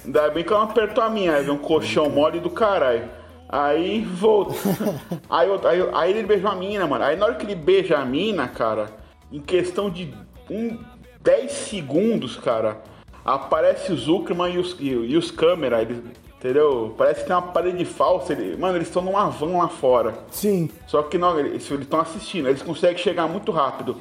Ainda 0.05 0.31
bem 0.31 0.45
que 0.45 0.53
ela 0.53 0.64
apertou 0.64 1.03
a 1.03 1.09
minha, 1.09 1.37
aí 1.37 1.51
um 1.51 1.57
colchão 1.57 2.09
mole 2.11 2.40
do 2.40 2.51
caralho. 2.51 3.09
Aí 3.49 4.05
voltou. 4.05 4.57
aí, 5.31 5.49
aí, 5.49 5.88
aí 5.93 6.11
ele 6.11 6.23
beijou 6.25 6.51
a 6.51 6.55
mina, 6.55 6.87
mano. 6.87 7.05
Aí 7.05 7.17
na 7.17 7.27
hora 7.27 7.35
que 7.35 7.47
ele 7.47 7.55
beija 7.55 7.99
a 7.99 8.05
mina, 8.05 8.49
cara, 8.49 8.88
em 9.33 9.40
questão 9.40 9.88
de 9.88 10.12
um 10.51 10.79
10 11.23 11.51
segundos, 11.51 12.37
cara, 12.37 12.83
aparece 13.25 13.93
o 13.93 13.97
Zuckerman 13.97 14.55
e 14.55 14.59
os, 14.59 14.77
e, 14.79 14.88
e 14.88 15.17
os 15.17 15.31
câmeras, 15.31 15.83
eles, 15.83 16.03
entendeu? 16.37 16.95
Parece 16.99 17.21
que 17.21 17.27
tem 17.27 17.37
uma 17.37 17.43
parede 17.43 17.85
falsa. 17.85 18.33
Ele, 18.33 18.57
mano, 18.57 18.77
eles 18.77 18.88
estão 18.88 19.03
numa 19.03 19.31
van 19.31 19.57
lá 19.57 19.69
fora. 19.69 20.14
Sim. 20.31 20.69
Só 20.87 21.03
que 21.03 21.17
não, 21.17 21.38
eles 21.38 21.71
estão 21.71 22.01
assistindo, 22.01 22.49
eles 22.49 22.62
conseguem 22.62 22.99
chegar 22.99 23.27
muito 23.27 23.51
rápido. 23.51 23.97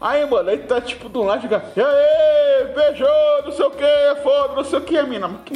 Aí, 0.00 0.26
mano, 0.26 0.50
aí 0.50 0.58
tá 0.58 0.80
tipo 0.80 1.08
do 1.08 1.22
lado, 1.22 1.42
fica, 1.42 1.62
e 1.74 1.80
aí, 1.80 2.74
beijou, 2.74 3.08
não 3.44 3.52
sei 3.52 3.64
o 3.64 3.70
que, 3.70 4.22
foda, 4.22 4.54
não 4.54 4.64
sei 4.64 4.78
o 4.78 4.82
que, 4.82 5.02
mina. 5.02 5.28
Que, 5.44 5.54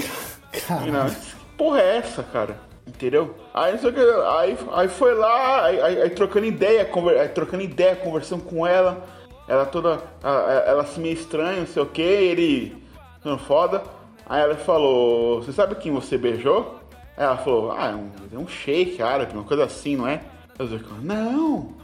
mina, 0.83 1.11
que 1.11 1.37
porra 1.57 1.81
é 1.81 1.96
essa, 1.98 2.22
cara? 2.22 2.57
Entendeu? 2.87 3.35
Aí, 3.53 3.72
não 3.72 3.79
sei 3.79 3.90
o 3.90 3.92
que, 3.92 4.00
aí, 4.00 4.59
aí 4.72 4.88
foi 4.88 5.14
lá, 5.14 5.66
aí, 5.66 5.81
aí, 5.81 6.03
aí 6.03 6.11
trocando 6.11 6.46
ideia, 6.46 6.85
conver, 6.85 7.18
aí, 7.20 7.29
trocando 7.29 7.62
ideia, 7.62 7.94
conversando 7.96 8.42
com 8.42 8.66
ela, 8.66 9.05
ela 9.46 9.66
toda, 9.66 10.00
ela, 10.22 10.53
ela 10.66 10.85
se 10.87 10.98
meio 11.00 11.14
estranha, 11.14 11.61
não 11.61 11.66
sei 11.66 11.83
o 11.83 11.87
que, 11.87 12.00
ele, 12.00 12.83
não 13.24 13.38
foda. 13.38 13.83
Aí 14.26 14.40
ela 14.40 14.57
falou, 14.57 15.42
você 15.42 15.53
sabe 15.53 15.74
quem 15.74 15.92
você 15.92 16.16
beijou? 16.16 16.81
Aí 17.16 17.24
ela 17.24 17.37
falou, 17.37 17.72
ah, 17.72 17.88
é 17.88 17.94
um, 17.94 18.11
é 18.33 18.38
um 18.38 18.48
shake 18.48 19.03
árabe, 19.03 19.35
uma 19.35 19.44
coisa 19.44 19.64
assim, 19.64 19.96
não 19.96 20.07
é? 20.07 20.22
Aí 20.59 20.64
o 20.64 20.68
Zircon, 20.68 20.94
não. 21.03 21.74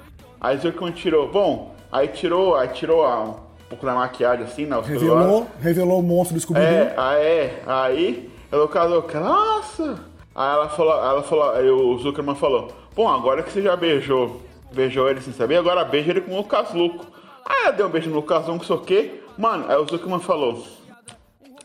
Aí 0.40 0.57
o 0.57 0.61
Zircon 0.61 0.90
tirou, 0.92 1.29
bom, 1.29 1.76
aí 1.96 2.09
tirou, 2.09 2.54
aí 2.54 2.68
tirou 2.68 3.04
a, 3.04 3.22
um 3.22 3.35
pouco 3.68 3.87
da 3.87 3.94
maquiagem 3.94 4.44
assim, 4.44 4.66
né? 4.66 4.78
Revelou, 4.80 5.46
revelou 5.61 6.00
o 6.00 6.02
monstro 6.02 6.37
do 6.37 6.40
scooby 6.40 6.61
É, 6.61 6.94
aí, 6.96 7.52
aí 7.66 8.30
ela 8.52 8.68
casou, 8.68 9.04
nossa! 9.14 9.98
Aí 10.35 10.54
ela 10.54 10.68
falou, 10.68 10.92
ela 10.92 11.22
falou, 11.22 11.50
aí 11.52 11.70
o 11.70 11.96
Zuckerman 11.98 12.35
falou, 12.35 12.68
bom, 12.94 13.09
agora 13.09 13.42
que 13.42 13.50
você 13.50 13.62
já 13.62 13.74
beijou, 13.74 14.42
beijou 14.72 15.09
ele 15.09 15.22
sem 15.22 15.32
saber, 15.32 15.56
agora 15.56 15.82
beija 15.85 16.11
ele 16.11 16.20
com 16.20 16.32
o 16.32 16.37
Lucas 16.37 16.74
Luco. 16.74 17.06
Aí 17.44 17.62
ela 17.62 17.72
deu 17.72 17.87
um 17.87 17.90
beijo 17.90 18.11
no 18.11 18.16
Lucas 18.16 18.46
Luco, 18.46 18.64
sei 18.64 18.76
o 18.76 18.80
quê. 18.80 19.20
Mano, 19.38 19.64
aí 19.68 19.76
o 19.76 19.87
Zuckerman 19.88 20.20
falou, 20.20 20.62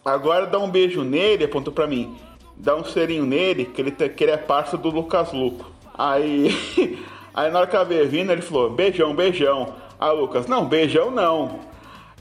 agora 0.06 0.48
dá 0.48 0.58
um 0.58 0.70
beijo 0.70 1.04
nele, 1.04 1.44
apontou 1.44 1.74
pra 1.74 1.86
mim, 1.86 2.16
dá 2.56 2.76
um 2.76 2.84
serinho 2.86 3.26
nele, 3.26 3.66
que 3.66 3.82
ele, 3.82 3.92
que 3.92 4.24
ele 4.24 4.32
é 4.32 4.38
parça 4.38 4.78
do 4.78 4.90
Lucas 4.90 5.34
Luco. 5.34 5.70
Aí, 5.94 6.56
aí 7.34 7.52
na 7.52 7.60
hora 7.60 7.68
que 7.68 7.76
ela 7.76 7.84
veio 7.84 8.08
vindo, 8.08 8.32
ele 8.32 8.42
falou, 8.42 8.70
beijão, 8.70 9.14
beijão. 9.14 9.74
Aí 10.02 10.10
o 10.10 10.16
Lucas, 10.22 10.48
não, 10.48 10.66
beijão 10.66 11.12
não. 11.12 11.60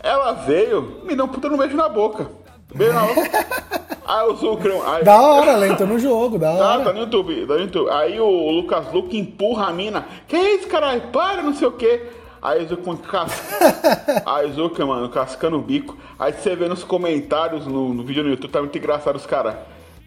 Ela 0.02 0.32
veio, 0.32 1.00
me 1.02 1.16
deu 1.16 1.24
um 1.24 1.28
puta 1.28 1.48
no 1.48 1.56
beijo 1.56 1.76
na 1.76 1.88
boca. 1.88 2.30
Beijo 2.74 2.92
na 2.92 3.02
boca. 3.06 3.30
Aí 4.06 4.26
o 4.28 4.34
Zuckerman... 4.36 4.82
Aí... 4.86 5.04
Da 5.04 5.20
hora, 5.20 5.52
ela 5.52 5.66
entrou 5.68 5.88
no 5.88 5.98
jogo, 5.98 6.36
da 6.38 6.56
Tá, 6.56 6.68
hora. 6.74 6.84
tá 6.84 6.92
no 6.92 6.98
YouTube, 7.00 7.46
tá 7.46 7.54
no 7.54 7.60
YouTube. 7.60 7.90
Aí 7.90 8.20
o 8.20 8.50
Lucas 8.50 8.92
Luke 8.92 9.16
empurra 9.16 9.68
a 9.68 9.72
mina. 9.72 10.04
Que 10.28 10.36
isso, 10.36 10.66
caralho? 10.68 11.00
Para, 11.12 11.42
não 11.42 11.54
sei 11.54 11.68
o 11.68 11.72
quê. 11.72 12.02
Aí 12.42 12.64
o 12.64 12.68
Zuckerman 12.68 12.96
casca. 12.96 14.22
Aí 14.26 14.50
o 14.50 14.52
Zuckerman 14.52 15.08
cascando 15.10 15.58
o 15.58 15.62
bico. 15.62 15.96
Aí 16.18 16.32
você 16.32 16.56
vê 16.56 16.66
nos 16.68 16.82
comentários 16.82 17.66
no, 17.66 17.94
no 17.94 18.02
vídeo 18.02 18.24
no 18.24 18.30
YouTube, 18.30 18.50
tá 18.50 18.58
muito 18.60 18.76
engraçado 18.76 19.16
os 19.16 19.26
caras. 19.26 19.54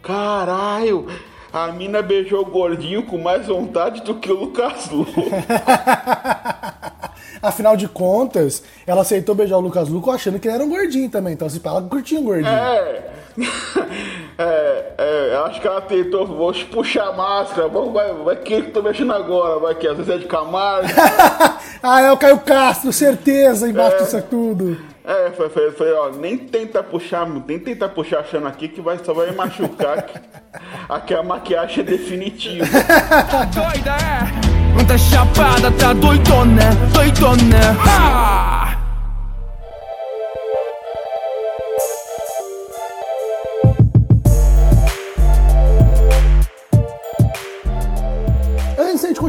Caralho! 0.01 1.07
A 1.53 1.67
mina 1.67 2.01
beijou 2.01 2.41
o 2.41 2.45
gordinho 2.45 3.03
com 3.03 3.19
mais 3.19 3.45
vontade 3.45 4.01
do 4.01 4.15
que 4.15 4.31
o 4.31 4.35
Lucas 4.35 4.89
Luke. 4.89 5.13
Afinal 7.43 7.77
de 7.77 7.87
contas, 7.87 8.63
ela 8.87 9.01
aceitou 9.01 9.35
beijar 9.35 9.57
o 9.57 9.61
Lucas 9.61 9.87
Luco 9.87 10.09
achando 10.09 10.39
que 10.39 10.47
ele 10.47 10.55
era 10.55 10.63
um 10.63 10.69
gordinho 10.69 11.11
também. 11.11 11.33
Então, 11.33 11.47
se 11.47 11.61
ela 11.63 11.81
curtia 11.83 12.19
um 12.19 12.23
gordinho. 12.23 12.49
É. 12.49 13.11
É, 14.35 14.93
é, 14.97 15.35
acho 15.45 15.61
que 15.61 15.67
ela 15.67 15.79
tentou, 15.79 16.25
vou 16.25 16.51
puxar 16.71 17.09
a 17.09 17.13
máscara, 17.13 17.67
vamos, 17.67 17.93
vai, 17.93 18.11
vai 18.11 18.35
que 18.35 18.53
eu 18.53 18.71
tô 18.71 18.81
mexendo 18.81 19.13
agora, 19.13 19.59
vai 19.59 19.75
que 19.75 19.87
às 19.87 19.95
vezes 19.95 20.11
é 20.11 20.17
de 20.17 20.25
Camargo. 20.25 20.87
ah, 21.83 22.01
é 22.01 22.11
o 22.11 22.17
Caio 22.17 22.39
Castro, 22.39 22.91
certeza, 22.91 23.69
embaixo 23.69 23.97
disso 23.97 24.23
tudo. 24.23 24.92
É, 25.05 25.31
foi, 25.31 25.49
foi, 25.49 25.71
foi, 25.71 25.91
ó, 25.91 26.09
nem 26.11 26.37
tenta 26.37 26.81
puxar, 26.81 27.27
nem 27.27 27.59
tenta 27.59 27.89
puxar 27.89 28.19
achando 28.19 28.47
aqui 28.47 28.69
que 28.69 28.79
vai, 28.79 28.97
só 29.03 29.13
vai 29.13 29.31
machucar. 29.31 30.01
que, 30.03 30.19
aqui 30.87 31.13
a 31.15 31.21
maquiagem 31.21 31.81
é 31.81 31.83
definitiva. 31.83 32.65
Tá 33.29 33.43
doida, 33.51 33.91
é? 33.91 34.83
Tá 34.85 34.97
chapada, 34.97 35.71
tá 35.71 35.93
doidona, 35.93 36.73
doidona. 36.93 37.77
Ha! 37.85 38.92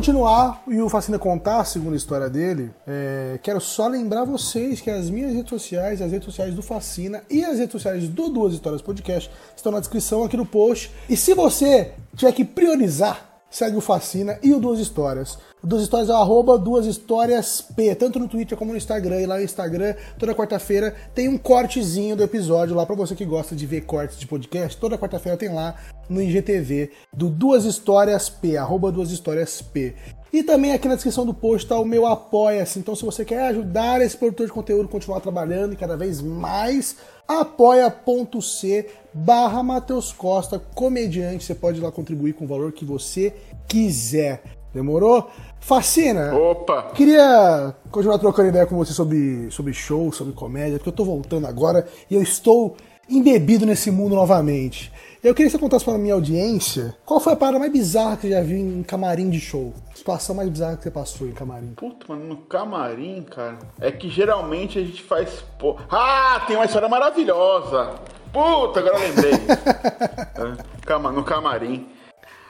Continuar 0.05 0.63
e 0.69 0.83
o 0.83 0.89
Fascina 0.91 1.19
contar 1.19 1.61
a 1.61 1.65
segunda 1.65 1.97
história 1.97 2.29
dele, 2.29 2.71
é, 2.87 3.41
quero 3.43 3.59
só 3.59 3.89
lembrar 3.89 4.25
vocês 4.25 4.79
que 4.79 4.91
as 4.91 5.09
minhas 5.09 5.33
redes 5.33 5.49
sociais, 5.49 6.03
as 6.03 6.13
redes 6.13 6.27
sociais 6.27 6.55
do 6.55 6.61
Fascina 6.61 7.23
e 7.31 7.43
as 7.43 7.59
redes 7.59 7.73
sociais 7.73 8.07
do 8.07 8.29
Duas 8.29 8.53
Histórias 8.53 8.83
Podcast 8.83 9.31
estão 9.57 9.73
na 9.73 9.81
descrição 9.81 10.23
aqui 10.23 10.37
no 10.37 10.45
post. 10.45 10.91
E 11.09 11.17
se 11.17 11.33
você 11.33 11.93
tiver 12.15 12.33
que 12.33 12.45
priorizar, 12.45 13.34
segue 13.55 13.77
o 13.77 13.81
Fascina 13.81 14.37
e 14.43 14.53
o 14.53 14.59
Duas 14.59 14.81
Histórias. 14.81 15.39
O 15.63 15.67
Duas 15.67 15.83
Histórias 15.83 16.11
é 16.11 16.13
o 16.13 16.17
arroba 16.17 16.59
Duas 16.59 16.87
Histórias 16.87 17.61
P, 17.61 17.95
tanto 17.95 18.19
no 18.19 18.27
Twitter 18.27 18.59
como 18.59 18.73
no 18.73 18.77
Instagram. 18.77 19.21
E 19.21 19.27
lá 19.27 19.37
no 19.37 19.45
Instagram, 19.45 19.95
toda 20.19 20.35
quarta-feira, 20.35 20.93
tem 21.15 21.29
um 21.29 21.39
cortezinho 21.39 22.17
do 22.17 22.25
episódio 22.25 22.75
lá 22.75 22.85
pra 22.85 22.97
você 22.97 23.15
que 23.15 23.25
gosta 23.25 23.55
de 23.55 23.65
ver 23.65 23.83
cortes 23.83 24.19
de 24.19 24.27
podcast. 24.27 24.77
Toda 24.77 24.99
quarta-feira 24.99 25.39
tem 25.39 25.51
lá 25.55 25.77
no 26.09 26.21
IGTV 26.21 26.91
do 27.13 27.31
Duas 27.31 27.65
Histórias 27.65 28.29
P, 28.29 28.57
arroba 28.57 28.91
Duas 28.91 29.13
Histórias 29.13 29.63
P. 29.63 29.95
E 30.33 30.43
também 30.43 30.73
aqui 30.73 30.89
na 30.89 30.97
descrição 30.97 31.25
do 31.25 31.33
post 31.33 31.65
está 31.65 31.79
o 31.79 31.85
meu 31.85 32.07
Apoia-se. 32.07 32.81
Então, 32.81 32.97
se 32.97 33.05
você 33.05 33.25
quer 33.25 33.47
ajudar 33.51 34.01
esse 34.01 34.17
produtor 34.17 34.47
de 34.47 34.53
conteúdo 34.53 34.87
a 34.87 34.91
continuar 34.91 35.21
trabalhando 35.21 35.75
e 35.75 35.77
cada 35.77 35.97
vez 35.97 36.21
mais, 36.21 36.97
apoia.c 37.27 38.87
barra 39.13 39.63
Matheus 39.63 40.13
Costa, 40.13 40.61
comediante. 40.75 41.45
Você 41.45 41.55
pode 41.55 41.79
ir 41.79 41.83
lá 41.83 41.91
contribuir 41.91 42.35
com 42.35 42.45
o 42.45 42.49
valor 42.49 42.73
que 42.73 42.85
você 42.85 43.35
quiser. 43.67 44.43
Demorou? 44.73 45.31
Fascina! 45.61 46.35
Opa! 46.35 46.91
Queria 46.95 47.75
continuar 47.91 48.19
trocando 48.19 48.49
ideia 48.49 48.67
com 48.67 48.77
você 48.77 48.93
sobre, 48.93 49.49
sobre 49.51 49.73
show, 49.73 50.13
sobre 50.13 50.33
comédia, 50.33 50.79
porque 50.79 50.89
eu 50.89 50.95
tô 50.95 51.05
voltando 51.05 51.47
agora 51.47 51.87
e 52.11 52.15
eu 52.15 52.23
estou 52.23 52.77
embebido 53.09 53.65
nesse 53.65 53.91
mundo 53.91 54.17
novamente. 54.17 54.93
Eu 55.25 55.35
queria 55.35 55.51
que 55.51 55.57
você 55.57 55.59
contasse 55.59 55.87
pra 55.87 55.97
minha 55.97 56.13
audiência 56.13 56.95
qual 57.03 57.19
foi 57.19 57.33
a 57.33 57.37
parada 57.37 57.59
mais 57.59 57.73
bizarra 57.73 58.15
que 58.15 58.23
você 58.23 58.31
já 58.31 58.43
viu 58.43 58.59
em 58.59 58.83
camarim 58.83 59.31
de 59.31 59.41
show. 59.41 59.73
A 59.91 59.97
situação 59.97 60.35
mais 60.35 60.51
bizarra 60.51 60.77
que 60.77 60.83
você 60.83 60.91
passou 60.91 61.27
em 61.27 61.33
camarim. 61.33 61.73
Puta, 61.73 62.05
mano, 62.11 62.27
no 62.27 62.37
camarim, 62.37 63.23
cara. 63.23 63.59
É 63.81 63.91
que 63.91 64.11
geralmente 64.11 64.79
a 64.79 64.83
gente 64.83 65.03
faz. 65.03 65.43
Pô... 65.59 65.79
Ah, 65.91 66.45
tem 66.47 66.57
uma 66.57 66.67
história 66.67 66.91
maravilhosa! 66.91 67.95
Puta, 68.31 68.81
agora 68.81 68.99
eu 68.99 69.01
lembrei. 69.01 69.33
É, 70.87 70.99
no 70.99 71.25
camarim. 71.25 71.89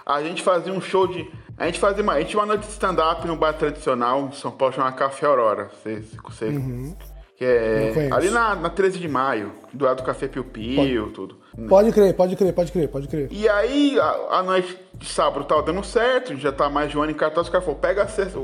A 0.04 0.20
gente 0.24 0.42
fazia 0.42 0.72
um 0.72 0.80
show 0.80 1.06
de. 1.06 1.30
A 1.56 1.66
gente 1.66 1.78
fazia 1.78 2.02
uma, 2.02 2.14
a 2.14 2.18
gente 2.18 2.30
tinha 2.30 2.40
uma 2.40 2.46
noite 2.46 2.66
de 2.66 2.72
stand-up 2.72 3.24
no 3.24 3.36
bar 3.36 3.52
tradicional 3.52 4.26
em 4.26 4.32
São 4.32 4.50
Paulo, 4.50 4.74
chamado 4.74 4.96
Café 4.96 5.26
Aurora. 5.26 5.70
Você, 5.80 6.02
você, 6.24 6.50
que 7.36 7.44
é 7.44 8.08
ali 8.12 8.30
na, 8.30 8.54
na 8.54 8.70
13 8.70 8.98
de 8.98 9.08
maio, 9.08 9.52
do 9.72 9.84
lado 9.84 9.98
do 9.98 10.02
Café 10.04 10.28
Piu 10.28 10.44
Piu, 10.44 11.10
tudo. 11.12 11.36
Pode 11.68 11.92
crer, 11.92 12.14
pode 12.14 12.36
crer, 12.36 12.52
pode 12.52 12.72
crer, 12.72 12.88
pode 12.88 13.08
crer. 13.08 13.28
E 13.30 13.48
aí, 13.48 13.98
a, 13.98 14.38
a 14.38 14.42
noite 14.42 14.78
de 14.94 15.06
sábado 15.06 15.44
tava 15.44 15.62
dando 15.62 15.82
certo, 15.84 16.32
a 16.32 16.36
já 16.36 16.52
tá 16.52 16.68
mais 16.70 16.90
de 16.90 16.98
um 16.98 17.02
ano 17.02 17.12
em 17.12 17.14
cartaz, 17.14 17.46
os 17.46 17.52
caras 17.52 17.64
falaram, 17.64 17.80
pega 17.80 18.02
a 18.02 18.08
sexta. 18.08 18.40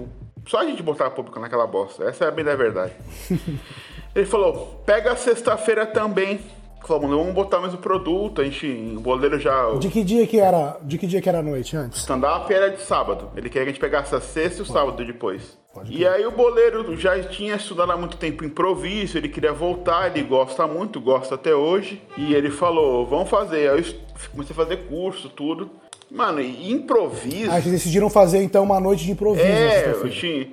Só 0.46 0.60
a 0.60 0.64
gente 0.64 0.82
botar 0.82 1.10
público 1.10 1.38
naquela 1.38 1.66
bosta. 1.66 2.04
Essa 2.04 2.24
é 2.24 2.28
a 2.28 2.30
bem 2.30 2.44
da 2.44 2.56
verdade. 2.56 2.92
Ele 4.14 4.26
falou, 4.26 4.82
pega 4.84 5.12
a 5.12 5.16
sexta-feira 5.16 5.86
também. 5.86 6.40
Falou, 6.86 7.02
mano, 7.02 7.18
vamos 7.18 7.34
botar 7.34 7.60
mais 7.60 7.74
o 7.74 7.78
produto, 7.78 8.40
a 8.40 8.44
gente, 8.44 8.66
o 8.96 9.00
boleiro 9.00 9.38
já... 9.38 9.70
De 9.78 9.88
que 9.88 10.02
dia 10.02 10.26
que 10.26 10.38
era, 10.38 10.78
de 10.82 10.98
que 10.98 11.06
dia 11.06 11.20
que 11.20 11.28
era 11.28 11.38
a 11.38 11.42
noite 11.42 11.76
antes? 11.76 12.00
stand-up 12.00 12.52
era 12.52 12.70
de 12.70 12.80
sábado. 12.80 13.28
Ele 13.36 13.48
queria 13.48 13.64
que 13.64 13.70
a 13.70 13.72
gente 13.72 13.80
pegasse 13.80 14.14
a 14.14 14.20
sexta 14.20 14.60
e 14.60 14.62
o 14.62 14.66
sábado 14.66 15.04
depois. 15.04 15.58
Pode 15.72 15.96
E 15.96 16.04
aí 16.06 16.26
o 16.26 16.32
boleiro 16.32 16.96
já 16.96 17.22
tinha 17.22 17.54
estudado 17.54 17.92
há 17.92 17.96
muito 17.96 18.16
tempo 18.16 18.44
improviso, 18.44 19.16
ele 19.16 19.28
queria 19.28 19.52
voltar, 19.52 20.10
ele 20.10 20.26
gosta 20.26 20.66
muito, 20.66 21.00
gosta 21.00 21.36
até 21.36 21.54
hoje. 21.54 22.02
E 22.16 22.34
ele 22.34 22.50
falou, 22.50 23.06
vamos 23.06 23.28
fazer. 23.28 23.70
Aí 23.70 23.78
eu 23.78 23.94
comecei 24.32 24.52
a 24.52 24.56
fazer 24.56 24.76
curso, 24.88 25.28
tudo. 25.28 25.70
Mano, 26.10 26.40
improviso... 26.40 27.52
Ah, 27.52 27.60
vocês 27.60 27.72
decidiram 27.72 28.10
fazer 28.10 28.42
então 28.42 28.64
uma 28.64 28.80
noite 28.80 29.04
de 29.04 29.12
improviso 29.12 29.46
É, 29.46 29.92
eu 29.92 30.10
tinha, 30.10 30.48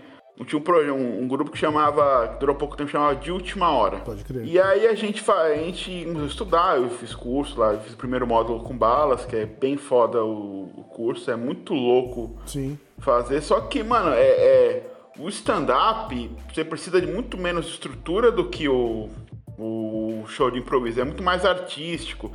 tinha 0.45 0.62
um, 0.62 0.95
um, 0.95 1.23
um 1.23 1.28
grupo 1.28 1.50
que 1.52 1.58
chamava, 1.58 2.28
que 2.28 2.39
durou 2.39 2.56
pouco 2.56 2.78
tempo, 2.78 2.89
chamava 2.89 3.15
De 3.15 3.32
Última 3.32 3.69
Hora. 3.71 3.97
Pode 3.97 4.23
crer. 4.23 4.45
E 4.45 4.60
aí 4.60 4.88
a 4.88 4.93
gente, 4.93 5.23
a 5.30 5.56
gente 5.56 6.08
estudar, 6.28 6.78
eu 6.78 6.89
fiz 6.89 7.15
curso 7.15 7.60
lá, 7.60 7.76
fiz 7.78 7.93
o 7.93 7.97
primeiro 7.97 8.28
módulo 8.28 8.62
com 8.62 8.78
balas, 8.78 9.26
que 9.26 9.36
é 9.36 9.45
bem 9.45 9.78
foda 9.78 10.23
o, 10.23 10.71
o 10.78 10.84
curso, 10.84 11.32
é 11.32 11.36
muito 11.36 11.73
louco 11.73 12.38
Sim. 12.45 12.78
fazer. 13.00 13.41
Só 13.41 13.62
que, 13.62 13.82
mano, 13.82 14.10
é, 14.12 14.21
é- 14.21 14.93
o 15.19 15.28
stand-up, 15.30 16.30
você 16.54 16.63
precisa 16.63 17.02
de 17.02 17.08
muito 17.08 17.38
menos 17.38 17.65
estrutura 17.67 18.32
do 18.32 18.45
que 18.50 18.69
o, 18.69 19.10
o 19.58 20.23
show 20.28 20.52
de 20.52 20.60
improviso. 20.60 21.02
É 21.02 21.04
muito 21.04 21.23
mais 21.23 21.43
artístico. 21.43 22.32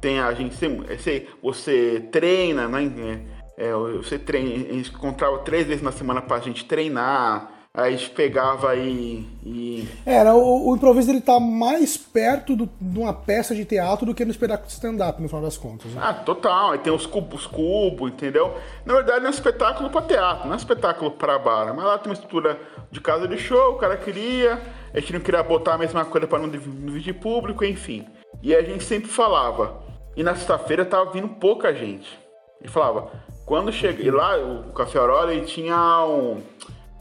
Tem 0.00 0.20
a 0.20 0.32
gente, 0.32 0.54
você, 0.54 1.26
você 1.42 2.08
treina, 2.12 2.68
né? 2.68 3.22
É, 3.56 3.72
você 3.72 4.18
treina, 4.18 4.70
a 4.70 4.72
gente 4.72 4.90
encontrava 4.90 5.38
três 5.40 5.66
vezes 5.66 5.82
na 5.82 5.92
semana 5.92 6.20
pra 6.22 6.38
gente 6.40 6.64
treinar. 6.64 7.50
Aí 7.74 7.94
a 7.94 7.96
gente 7.96 8.10
pegava 8.10 8.76
e. 8.76 9.26
e... 9.42 9.88
Era, 10.04 10.34
o, 10.34 10.68
o 10.70 10.76
improviso 10.76 11.10
ele 11.10 11.22
tá 11.22 11.40
mais 11.40 11.96
perto 11.96 12.54
do- 12.54 12.68
de 12.78 12.98
uma 12.98 13.14
peça 13.14 13.54
de 13.54 13.64
teatro 13.64 14.04
do 14.04 14.14
que 14.14 14.26
no 14.26 14.30
espetáculo 14.30 14.66
de 14.66 14.74
stand-up, 14.74 15.22
no 15.22 15.26
final 15.26 15.40
das 15.40 15.56
contas. 15.56 15.90
né? 15.92 16.00
Ah, 16.04 16.12
total. 16.12 16.72
Aí 16.72 16.78
tem 16.80 16.92
os 16.92 17.06
cubos, 17.06 17.40
os 17.40 17.46
cubos, 17.46 18.12
entendeu? 18.12 18.54
Na 18.84 18.92
verdade, 18.92 19.20
não 19.20 19.26
é 19.26 19.30
um 19.30 19.32
espetáculo 19.32 19.88
pra 19.88 20.02
teatro, 20.02 20.44
não 20.44 20.52
é 20.52 20.56
um 20.56 20.58
espetáculo 20.58 21.12
pra 21.12 21.38
bar. 21.38 21.72
Mas 21.74 21.82
lá 21.86 21.96
tem 21.96 22.10
uma 22.10 22.14
estrutura 22.14 22.60
de 22.90 23.00
casa 23.00 23.26
de 23.26 23.38
show, 23.38 23.72
o 23.72 23.78
cara 23.78 23.96
queria. 23.96 24.60
A 24.92 25.00
gente 25.00 25.14
não 25.14 25.20
queria 25.20 25.42
botar 25.42 25.72
a 25.72 25.78
mesma 25.78 26.04
coisa 26.04 26.26
pra 26.26 26.38
não 26.38 26.50
div- 26.50 26.66
dividir 26.84 27.14
público, 27.14 27.64
enfim. 27.64 28.04
E 28.42 28.54
a 28.54 28.60
gente 28.62 28.84
sempre 28.84 29.08
falava. 29.08 29.80
E 30.14 30.22
na 30.22 30.34
sexta-feira 30.34 30.84
tava 30.84 31.10
vindo 31.10 31.28
pouca 31.28 31.74
gente. 31.74 32.20
E 32.62 32.68
falava, 32.68 33.10
quando 33.52 33.70
chega. 33.70 34.02
E 34.02 34.10
lá, 34.10 34.38
o 34.38 34.72
Café 34.72 34.98
Aurora, 34.98 35.34
ele 35.34 35.44
tinha 35.44 35.76
um. 36.06 36.40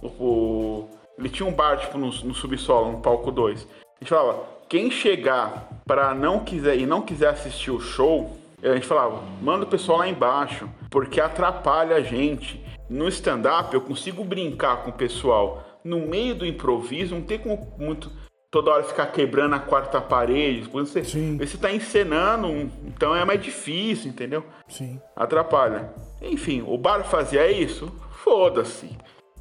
o- 0.03 0.85
ele 1.17 1.29
tinha 1.29 1.47
um 1.47 1.53
bar, 1.53 1.77
tipo, 1.77 1.97
no, 1.97 2.07
no 2.07 2.33
subsolo, 2.35 2.91
no 2.91 2.99
palco 2.99 3.31
2. 3.31 3.61
A 3.61 4.03
gente 4.03 4.09
falava, 4.09 4.43
quem 4.67 4.91
chegar 4.91 5.69
pra 5.85 6.13
não 6.13 6.39
quiser 6.43 6.77
e 6.77 6.85
não 6.85 7.01
quiser 7.03 7.29
assistir 7.29 7.71
o 7.71 7.79
show, 7.79 8.35
a 8.61 8.73
gente 8.73 8.85
falava, 8.85 9.21
manda 9.41 9.63
o 9.63 9.67
pessoal 9.67 9.99
lá 9.99 10.09
embaixo, 10.09 10.67
porque 10.89 11.21
atrapalha 11.21 11.95
a 11.95 12.01
gente. 12.01 12.61
No 12.89 13.07
stand-up 13.07 13.73
eu 13.73 13.79
consigo 13.79 14.21
brincar 14.25 14.83
com 14.83 14.89
o 14.89 14.93
pessoal. 14.93 15.63
No 15.85 15.99
meio 15.99 16.35
do 16.35 16.45
improviso, 16.45 17.15
não 17.15 17.21
tem 17.21 17.39
como 17.39 17.65
muito 17.77 18.11
toda 18.51 18.69
hora 18.69 18.83
ficar 18.83 19.07
quebrando 19.07 19.55
a 19.55 19.59
quarta 19.59 20.01
parede. 20.01 20.69
Você, 20.69 21.03
Sim. 21.05 21.37
você 21.37 21.57
tá 21.57 21.71
encenando, 21.71 22.69
então 22.85 23.15
é 23.15 23.23
mais 23.23 23.41
difícil, 23.41 24.09
entendeu? 24.09 24.45
Sim. 24.67 24.99
atrapalha. 25.15 25.93
Enfim, 26.21 26.61
o 26.67 26.77
bar 26.77 27.03
fazia 27.05 27.49
isso? 27.49 27.89
Foda-se. 28.23 28.95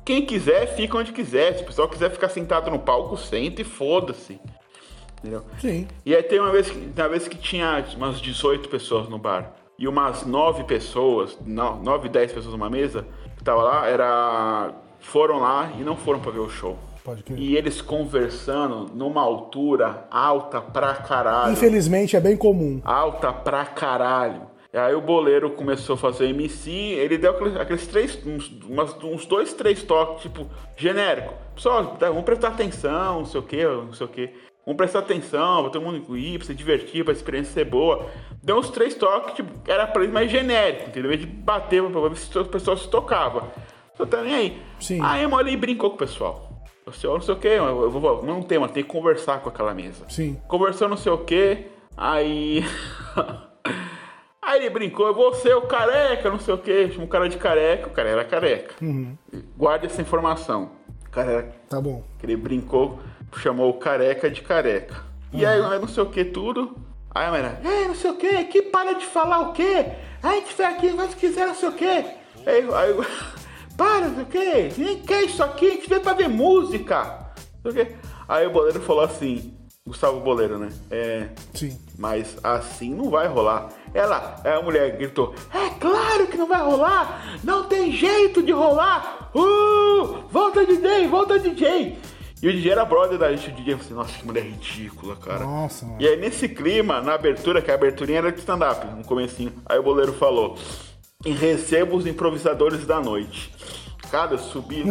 Quem 0.05 0.25
quiser, 0.25 0.75
fica 0.75 0.97
onde 0.97 1.13
quiser. 1.13 1.57
Se 1.57 1.63
o 1.63 1.67
pessoal 1.67 1.89
quiser 1.89 2.11
ficar 2.11 2.29
sentado 2.29 2.71
no 2.71 2.79
palco, 2.79 3.17
senta 3.17 3.61
e 3.61 3.65
foda-se. 3.65 4.41
Entendeu? 5.19 5.45
Sim. 5.59 5.87
E 6.07 6.15
aí 6.15 6.23
tem 6.23 6.41
uma 6.41 6.51
vez, 6.51 6.71
que, 6.71 6.79
uma 6.97 7.09
vez 7.09 7.29
que 7.29 7.37
tinha 7.37 7.85
umas 7.97 8.21
18 8.21 8.69
pessoas 8.69 9.09
no 9.09 9.19
bar. 9.19 9.53
E 9.79 9.87
umas 9.87 10.25
9 10.25 10.65
pessoas, 10.65 11.39
9, 11.45 12.09
10 12.09 12.33
pessoas 12.33 12.53
numa 12.53 12.71
mesa, 12.71 13.07
que 13.37 13.45
tava 13.45 13.63
lá, 13.63 13.87
era. 13.87 14.75
Foram 15.01 15.39
lá 15.39 15.73
e 15.79 15.83
não 15.83 15.97
foram 15.97 16.21
pra 16.21 16.31
ver 16.31 16.41
o 16.41 16.49
show. 16.51 16.79
E 17.37 17.57
eles 17.57 17.81
conversando 17.81 18.87
numa 18.95 19.23
altura 19.23 20.07
alta 20.11 20.61
pra 20.61 20.95
caralho 20.95 21.53
Infelizmente 21.53 22.17
é 22.17 22.21
bem 22.21 22.37
comum. 22.37 22.81
alta 22.85 23.33
pra 23.33 23.65
caralho. 23.65 24.49
E 24.73 24.79
aí 24.79 24.95
o 24.95 25.01
boleiro 25.01 25.51
começou 25.51 25.95
a 25.95 25.99
fazer 25.99 26.29
MC, 26.29 26.71
ele 26.71 27.19
deu 27.19 27.33
aqueles, 27.33 27.57
aqueles 27.57 27.87
três, 27.89 28.25
uns, 28.25 28.49
umas- 28.69 28.97
uns 29.03 29.27
dois, 29.27 29.53
três 29.53 29.83
toques, 29.83 30.23
tipo, 30.23 30.47
genérico. 30.77 31.35
Pessoal, 31.57 31.97
tá, 31.99 32.09
vamos 32.09 32.23
prestar 32.23 32.49
atenção, 32.49 33.19
não 33.19 33.25
sei 33.25 33.41
o 33.41 33.43
que, 33.43 33.65
não 33.65 33.93
sei 33.93 34.07
o 34.07 34.09
que. 34.09 34.31
Vamos 34.65 34.77
prestar 34.77 35.01
atenção, 35.01 35.63
pra 35.63 35.71
todo 35.73 35.83
mundo 35.83 36.17
ir, 36.17 36.39
pra 36.39 36.47
se 36.47 36.55
divertir, 36.55 37.03
pra 37.03 37.13
experiência 37.13 37.53
ser 37.53 37.65
boa. 37.65 38.07
Deu 38.45 38.59
uns 38.59 38.71
três 38.71 38.95
toques, 38.95 39.35
tipo, 39.35 39.51
era 39.69 39.89
pra 39.89 40.05
ele 40.05 40.13
mais 40.13 40.31
genérico, 40.31 40.91
entendeu? 40.91 41.17
De 41.17 41.27
bater 41.27 41.83
pra 41.83 42.01
ver 42.09 42.17
se 42.17 42.39
o 42.39 42.45
pessoal 42.45 42.77
se 42.77 42.89
tocava. 42.89 43.49
Só 43.97 44.07
tá 44.07 44.23
nem 44.23 44.35
aí. 44.35 44.63
Sim. 44.79 45.01
Aí 45.03 45.25
a 45.25 45.29
Molly 45.29 45.57
brincou 45.57 45.91
com 45.91 45.97
o 45.97 45.99
pessoal. 45.99 46.50
O 46.87 46.93
senhor 46.93 47.15
não 47.15 47.21
sei 47.21 47.35
o 47.35 47.39
que, 47.39 47.49
eu, 47.49 47.91
vou, 47.91 48.25
não 48.25 48.43
tem, 48.43 48.59
mas 48.59 48.73
tem 48.73 48.83
que 48.83 48.89
conversar 48.89 49.41
com 49.41 49.49
aquela 49.49 49.75
mesa. 49.75 50.05
Sim. 50.09 50.41
Conversou 50.49 50.89
não 50.89 50.97
sei 50.97 51.13
o 51.13 51.19
que, 51.19 51.67
aí. 51.97 52.65
aí 54.43 54.61
ele 54.61 54.71
brincou, 54.71 55.07
eu 55.07 55.15
vou 55.15 55.35
ser 55.35 55.55
o 55.55 55.63
careca, 55.63 56.31
não 56.31 56.39
sei 56.39 56.55
o 56.55 56.59
que, 56.59 56.91
chamou 56.91 57.07
o 57.07 57.09
cara 57.09 57.29
de 57.29 57.37
careca, 57.37 57.87
o 57.87 57.91
cara 57.91 58.09
era 58.09 58.25
careca. 58.25 58.75
Guarde 59.57 59.87
essa 59.87 60.03
informação. 60.03 60.73
O 61.07 61.11
cara 61.11 61.31
era. 61.31 61.43
Tá 61.69 61.81
bom. 61.81 62.03
Ele 62.23 62.37
brincou, 62.37 62.99
chamou 63.37 63.71
o 63.71 63.75
careca 63.75 64.31
de 64.31 64.43
careca. 64.43 65.05
E 65.33 65.47
aí, 65.47 65.61
não 65.61 65.87
sei 65.87 66.03
o 66.03 66.07
que, 66.07 66.25
tudo. 66.25 66.77
Aí 67.13 67.27
a 67.27 67.31
mulher, 67.31 67.61
é, 67.65 67.89
não 67.89 67.95
sei 67.95 68.11
o 68.11 68.17
que, 68.17 68.45
que 68.45 68.63
para 68.63 68.93
de 68.95 69.05
falar 69.05 69.41
o 69.41 69.53
quê? 69.53 69.87
A 70.23 70.35
gente 70.35 70.55
vai 70.55 70.73
aqui, 70.73 70.91
nós 70.91 71.15
quiser, 71.15 71.47
não 71.47 71.55
sei 71.55 71.69
o 71.69 71.73
que. 71.73 71.85
Aí, 71.85 72.15
aí, 72.47 72.95
para, 73.81 74.09
não 74.09 74.25
o 74.25 74.27
que, 74.27 74.75
ninguém 74.77 74.99
quer 74.99 75.23
isso 75.23 75.43
aqui, 75.43 75.67
a 75.67 75.71
gente 75.71 75.89
veio 75.89 76.03
pra 76.03 76.13
ver 76.13 76.29
música. 76.29 77.33
Não 77.65 77.73
sei 77.73 77.83
o 77.83 77.87
quê. 77.87 77.97
Aí 78.29 78.47
o 78.47 78.51
boleiro 78.51 78.79
falou 78.83 79.03
assim, 79.03 79.55
Gustavo 79.87 80.21
Boleiro, 80.21 80.59
né? 80.59 80.69
É, 80.91 81.29
Sim. 81.55 81.81
mas 81.99 82.37
assim 82.45 82.95
não 82.95 83.09
vai 83.09 83.27
rolar. 83.27 83.71
Ela, 83.95 84.37
a 84.45 84.61
mulher 84.61 84.99
gritou: 84.99 85.35
É 85.51 85.71
claro 85.81 86.27
que 86.27 86.37
não 86.37 86.47
vai 86.47 86.61
rolar! 86.61 87.41
Não 87.43 87.65
tem 87.65 87.91
jeito 87.91 88.43
de 88.43 88.53
rolar! 88.53 89.31
Uh! 89.35 90.29
Volta 90.31 90.67
DJ, 90.67 91.09
volta 91.09 91.39
DJ! 91.39 91.99
E 92.43 92.49
o 92.49 92.53
DJ 92.53 92.73
era 92.73 92.85
brother 92.85 93.19
da 93.19 93.35
gente. 93.35 93.49
O 93.49 93.55
DJ 93.55 93.77
falou 93.77 93.81
assim: 93.81 93.95
Nossa, 93.95 94.19
que 94.19 94.27
mulher 94.27 94.45
ridícula, 94.45 95.17
cara. 95.17 95.41
Nossa, 95.41 95.87
mano. 95.87 95.97
E 96.03 96.07
aí 96.07 96.19
nesse 96.19 96.51
clima, 96.51 97.01
na 97.01 97.15
abertura, 97.15 97.63
que 97.63 97.71
a 97.71 97.75
aberturinha 97.75 98.19
era 98.19 98.31
de 98.31 98.41
stand-up, 98.41 98.87
no 98.95 99.05
comecinho, 99.05 99.55
aí 99.65 99.79
o 99.79 99.83
boleiro 99.83 100.13
falou: 100.13 100.59
E 101.25 101.33
recebo 101.33 101.97
os 101.97 102.07
improvisadores 102.07 102.87
da 102.87 103.01
noite. 103.01 103.53
Cara, 104.11 104.33
eu 104.33 104.39
subi 104.39 104.83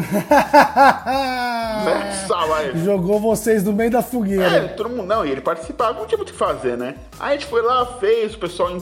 nessa 1.85 2.45
live. 2.45 2.83
Jogou 2.85 3.19
vocês 3.19 3.63
no 3.63 3.73
meio 3.73 3.91
da 3.91 3.99
É, 3.99 4.03
fogueira. 4.03 4.67
todo 4.69 4.89
mundo. 4.89 5.03
Não, 5.07 5.25
e 5.25 5.31
ele 5.31 5.41
participava, 5.41 5.99
não 5.99 6.05
tinha 6.05 6.17
muito 6.17 6.29
o 6.29 6.33
que 6.33 6.37
fazer, 6.37 6.77
né? 6.77 6.95
Aí 7.19 7.31
a 7.31 7.33
gente 7.33 7.47
foi 7.47 7.61
lá, 7.61 7.85
fez, 7.99 8.33
o 8.35 8.39
pessoal. 8.39 8.77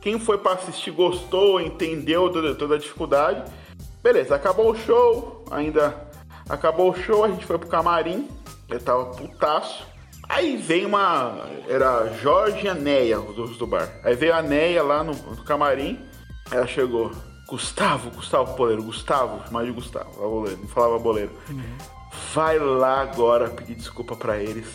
Quem 0.00 0.18
foi 0.18 0.38
pra 0.38 0.52
assistir 0.52 0.90
gostou, 0.90 1.60
entendeu 1.60 2.30
toda, 2.30 2.54
toda 2.54 2.74
a 2.76 2.78
dificuldade. 2.78 3.42
Beleza, 4.02 4.34
acabou 4.34 4.70
o 4.70 4.76
show, 4.76 5.44
ainda. 5.50 5.94
Acabou 6.48 6.90
o 6.90 6.96
show, 6.96 7.24
a 7.24 7.28
gente 7.28 7.44
foi 7.44 7.58
pro 7.58 7.68
camarim, 7.68 8.28
ele 8.70 8.78
tava 8.80 9.06
putaço. 9.06 9.84
Aí 10.28 10.56
veio 10.56 10.88
uma. 10.88 11.40
Era 11.68 12.06
Jorge 12.22 12.66
e 12.66 12.68
a 12.68 12.74
Neia, 12.74 13.20
os 13.20 13.34
dois 13.36 13.56
do 13.56 13.66
bar. 13.66 13.88
Aí 14.04 14.14
veio 14.14 14.34
a 14.34 14.42
Neia 14.42 14.82
lá 14.82 15.02
no, 15.04 15.12
no 15.12 15.42
camarim, 15.44 16.00
ela 16.50 16.66
chegou. 16.66 17.12
Gustavo, 17.48 18.10
Gustavo 18.10 18.56
Boleiro, 18.56 18.82
Gustavo, 18.82 19.40
chamava 19.46 19.64
de 19.66 19.70
Gustavo, 19.70 20.10
a 20.24 20.28
boleiro, 20.28 20.58
não 20.60 20.68
falava 20.68 20.98
boleiro. 20.98 21.30
Vai 22.34 22.58
lá 22.58 23.02
agora 23.02 23.48
pedir 23.50 23.76
desculpa 23.76 24.16
pra 24.16 24.36
eles, 24.38 24.66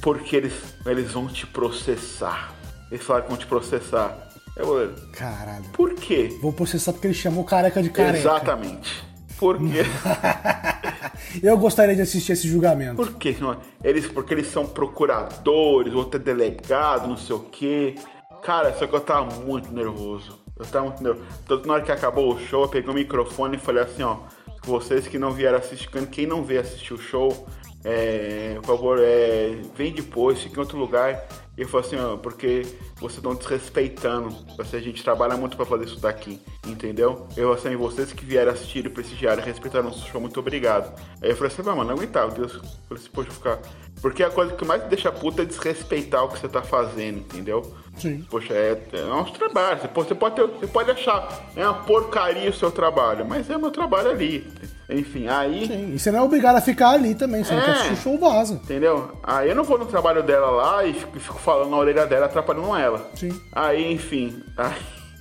porque 0.00 0.36
eles, 0.36 0.54
eles 0.86 1.10
vão 1.10 1.26
te 1.26 1.44
processar. 1.46 2.54
Eles 2.90 3.04
falaram 3.04 3.24
que 3.24 3.30
vão 3.30 3.38
te 3.38 3.46
processar. 3.46 4.28
É, 4.56 4.62
boleiro, 4.64 4.94
Caralho. 5.12 5.64
por 5.72 5.94
quê? 5.94 6.38
Vou 6.40 6.52
processar 6.52 6.92
porque 6.92 7.08
ele 7.08 7.14
chamou 7.14 7.42
careca 7.44 7.82
de 7.82 7.90
careca. 7.90 8.18
Exatamente. 8.18 9.04
Por 9.36 9.58
quê? 9.58 9.82
Eu 11.42 11.56
gostaria 11.56 11.96
de 11.96 12.02
assistir 12.02 12.32
esse 12.32 12.48
julgamento. 12.48 12.96
Por 12.96 13.14
quê? 13.14 13.36
Eles, 13.82 14.06
porque 14.06 14.34
eles 14.34 14.48
são 14.48 14.66
procuradores, 14.66 15.94
outro 15.94 16.20
é 16.20 16.22
delegado, 16.22 17.08
não 17.08 17.16
sei 17.16 17.34
o 17.34 17.40
quê. 17.40 17.94
Cara, 18.42 18.72
só 18.74 18.86
que 18.86 18.94
eu 18.94 19.00
tava 19.00 19.34
muito 19.40 19.72
nervoso. 19.72 20.38
Eu 20.60 20.66
tava 20.66 20.86
muito 20.86 21.02
nervoso. 21.02 21.26
Tanto 21.46 21.66
na 21.66 21.74
hora 21.74 21.82
que 21.82 21.90
acabou 21.90 22.34
o 22.34 22.38
show, 22.38 22.64
eu 22.64 22.68
peguei 22.68 22.90
o 22.90 22.94
microfone 22.94 23.56
e 23.56 23.58
falei 23.58 23.82
assim, 23.82 24.02
ó. 24.02 24.18
Vocês 24.62 25.08
que 25.08 25.18
não 25.18 25.30
vieram 25.30 25.56
assistir, 25.56 25.88
quem 26.08 26.26
não 26.26 26.44
veio 26.44 26.60
assistir 26.60 26.92
o 26.92 26.98
show, 26.98 27.46
é, 27.82 28.56
por 28.56 28.66
favor, 28.66 28.98
é, 29.00 29.56
vem 29.74 29.90
depois, 29.90 30.42
fica 30.42 30.56
em 30.56 30.60
outro 30.60 30.78
lugar. 30.78 31.26
E 31.60 31.62
eu 31.62 31.68
falei 31.68 31.86
assim, 31.86 31.96
ó, 31.98 32.16
porque 32.16 32.62
vocês 32.96 33.18
estão 33.18 33.34
desrespeitando. 33.34 34.34
Assim, 34.58 34.78
a 34.78 34.80
gente 34.80 35.04
trabalha 35.04 35.36
muito 35.36 35.58
pra 35.58 35.66
fazer 35.66 35.84
isso 35.84 36.00
daqui, 36.00 36.40
entendeu? 36.66 37.28
Eu 37.36 37.52
assim, 37.52 37.76
vocês 37.76 38.14
que 38.14 38.24
vieram 38.24 38.50
assistir 38.50 38.86
e 38.86 38.88
prestigiaram 38.88 39.42
e 39.42 39.44
respeitaram 39.44 39.88
o 39.88 39.90
nosso 39.90 40.08
show, 40.08 40.18
muito 40.22 40.40
obrigado. 40.40 40.90
Aí 41.20 41.28
eu 41.28 41.36
falei 41.36 41.52
assim, 41.52 41.60
"Ah, 41.60 41.74
mano, 41.76 41.84
não 41.90 41.96
aguentava, 41.96 42.32
Deus. 42.32 42.54
Eu 42.54 42.60
falei 42.60 43.02
assim, 43.02 43.10
poxa, 43.12 43.30
ficar. 43.30 43.58
Porque 44.00 44.22
a 44.22 44.30
coisa 44.30 44.54
que 44.54 44.64
mais 44.64 44.82
deixa 44.84 45.12
puta 45.12 45.42
é 45.42 45.44
desrespeitar 45.44 46.24
o 46.24 46.28
que 46.28 46.38
você 46.38 46.48
tá 46.48 46.62
fazendo, 46.62 47.18
entendeu? 47.18 47.74
Sim. 47.98 48.24
Poxa, 48.30 48.54
é, 48.54 48.82
é 48.94 49.02
nosso 49.02 49.34
trabalho. 49.34 49.82
Você 49.82 49.88
pode, 49.88 50.08
você, 50.08 50.14
pode 50.14 50.34
ter- 50.36 50.46
você 50.46 50.66
pode 50.66 50.90
achar 50.90 51.50
é 51.54 51.62
uma 51.68 51.74
porcaria 51.82 52.48
o 52.48 52.54
seu 52.54 52.70
trabalho, 52.70 53.26
mas 53.26 53.50
é 53.50 53.58
meu 53.58 53.70
trabalho 53.70 54.08
ali. 54.08 54.50
Enfim, 54.90 55.28
aí. 55.28 55.66
Sim. 55.66 55.92
E 55.94 55.98
você 55.98 56.10
não 56.10 56.18
é 56.20 56.22
obrigado 56.22 56.56
a 56.56 56.60
ficar 56.60 56.90
ali 56.90 57.14
também. 57.14 57.44
Você 57.44 57.54
não 57.54 57.60
É. 57.62 57.64
quer 57.64 57.70
assistir 57.72 57.92
o 57.92 57.96
show, 57.96 58.18
vaza. 58.18 58.54
Entendeu? 58.54 59.12
Aí 59.22 59.48
eu 59.48 59.54
não 59.54 59.64
vou 59.64 59.78
no 59.78 59.86
trabalho 59.86 60.22
dela 60.22 60.50
lá 60.50 60.84
e 60.84 60.92
fico, 60.94 61.18
fico 61.20 61.38
falando 61.38 61.70
na 61.70 61.76
orelha 61.76 62.06
dela, 62.06 62.26
atrapalhando 62.26 62.74
ela. 62.76 63.08
Sim. 63.14 63.40
Aí, 63.52 63.92
enfim. 63.92 64.42
Aí, 64.56 64.74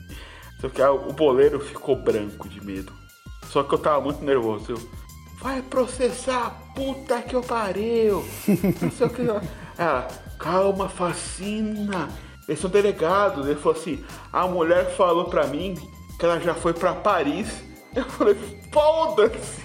só 0.60 0.70
que 0.70 0.82
aí 0.82 0.90
o 0.90 1.14
boleiro 1.14 1.60
ficou 1.60 1.96
branco 1.96 2.50
de 2.50 2.64
medo. 2.66 2.92
Só 3.48 3.64
que 3.64 3.74
eu 3.74 3.78
tava 3.80 4.02
muito 4.02 4.24
nervoso. 4.24 4.72
Eu, 4.74 4.90
vai 5.42 5.62
processar, 5.62 6.52
puta 6.76 7.22
que 7.22 7.36
eu 7.36 7.42
pariu. 7.42 8.24
Não 8.82 8.92
sei 8.92 9.08
o 9.08 9.10
que. 9.10 9.22
Ela, 9.78 10.08
calma, 10.40 10.90
fascina. 10.90 12.10
Eles 12.48 12.60
são 12.60 12.70
delegados. 12.70 13.46
Ele 13.48 13.60
falou 13.60 13.78
assim: 13.78 14.04
a 14.34 14.48
mulher 14.48 14.96
falou 14.96 15.26
pra 15.26 15.46
mim 15.48 15.76
que 16.20 16.26
ela 16.26 16.40
já 16.40 16.54
foi 16.54 16.74
pra 16.74 16.94
Paris. 16.94 17.48
Eu 17.96 18.04
falei, 18.06 18.36
foda-se. 18.72 19.60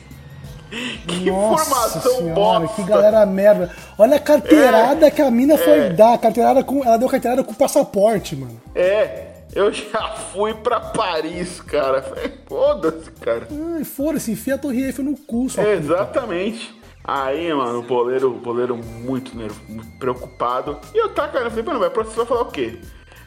Que 1.07 1.31
Nossa 1.31 1.63
informação 1.63 2.13
senhora, 2.17 2.35
bosta. 2.35 2.75
que 2.83 2.89
galera 2.89 3.25
merda. 3.27 3.71
Olha 3.97 4.17
a 4.17 4.21
carteirada 4.21 5.07
É. 5.07 5.11
que 5.11 5.23
a 5.23 5.31
mina 5.31 5.57
foi 5.57 5.73
É. 5.79 5.91
dar. 5.91 6.19
Carteirada 6.19 6.65
com, 6.65 6.83
ela 6.85 6.97
deu 6.97 7.09
carteirada 7.09 7.45
com 7.45 7.55
passaporte, 7.55 8.35
mano. 8.35 8.61
É, 8.75 9.31
Eu 9.55 9.73
já 9.73 10.09
fui 10.33 10.53
pra 10.53 10.81
Paris, 10.81 11.61
cara. 11.61 12.03
Foda-se, 12.49 13.09
cara. 13.13 13.47
Ai, 13.77 13.85
foda-se, 13.85 14.33
enfia 14.33 14.57
a 14.57 14.59
Torre 14.59 14.83
Eiffel 14.83 15.05
no 15.05 15.17
cu, 15.17 15.49
só. 15.49 15.63
Exatamente. 15.63 16.75
Aí, 17.05 17.53
mano, 17.55 17.79
o 17.79 17.83
boleiro, 17.83 18.31
o 18.31 18.41
boleiro 18.41 18.77
muito, 18.77 19.37
nervo, 19.37 19.61
muito 19.69 19.97
preocupado. 19.99 20.81
E 20.93 20.99
eu 20.99 21.11
tá, 21.11 21.29
cara, 21.29 21.45
eu 21.45 21.51
falei, 21.51 21.65
mano, 21.67 21.79
vai 21.79 21.91
processar 21.91 22.27
falar 22.27 22.41
o 22.41 22.47
quê? 22.47 22.81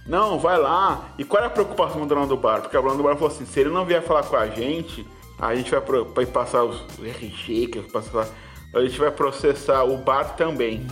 Não, 0.07 0.39
vai 0.39 0.57
lá. 0.57 1.05
E 1.17 1.23
qual 1.23 1.43
é 1.43 1.47
a 1.47 1.49
preocupação 1.49 2.01
do 2.01 2.07
dono 2.07 2.27
do 2.27 2.37
bar? 2.37 2.61
Porque 2.61 2.77
a 2.77 2.81
dona 2.81 2.95
do 2.95 3.03
bar 3.03 3.15
falou 3.15 3.27
assim, 3.27 3.45
se 3.45 3.59
ele 3.59 3.69
não 3.69 3.85
vier 3.85 4.01
falar 4.01 4.23
com 4.23 4.35
a 4.37 4.47
gente, 4.47 5.05
a 5.37 5.53
gente 5.53 5.69
vai 5.71 5.81
pro, 5.81 6.05
vai 6.13 6.25
passar 6.25 6.63
os 6.63 6.81
RG, 7.01 7.67
que 7.67 7.81
passar, 7.91 8.27
a 8.73 8.79
gente 8.81 8.97
vai 8.99 9.11
processar 9.11 9.83
o 9.83 9.97
bar 9.97 10.35
também. 10.35 10.85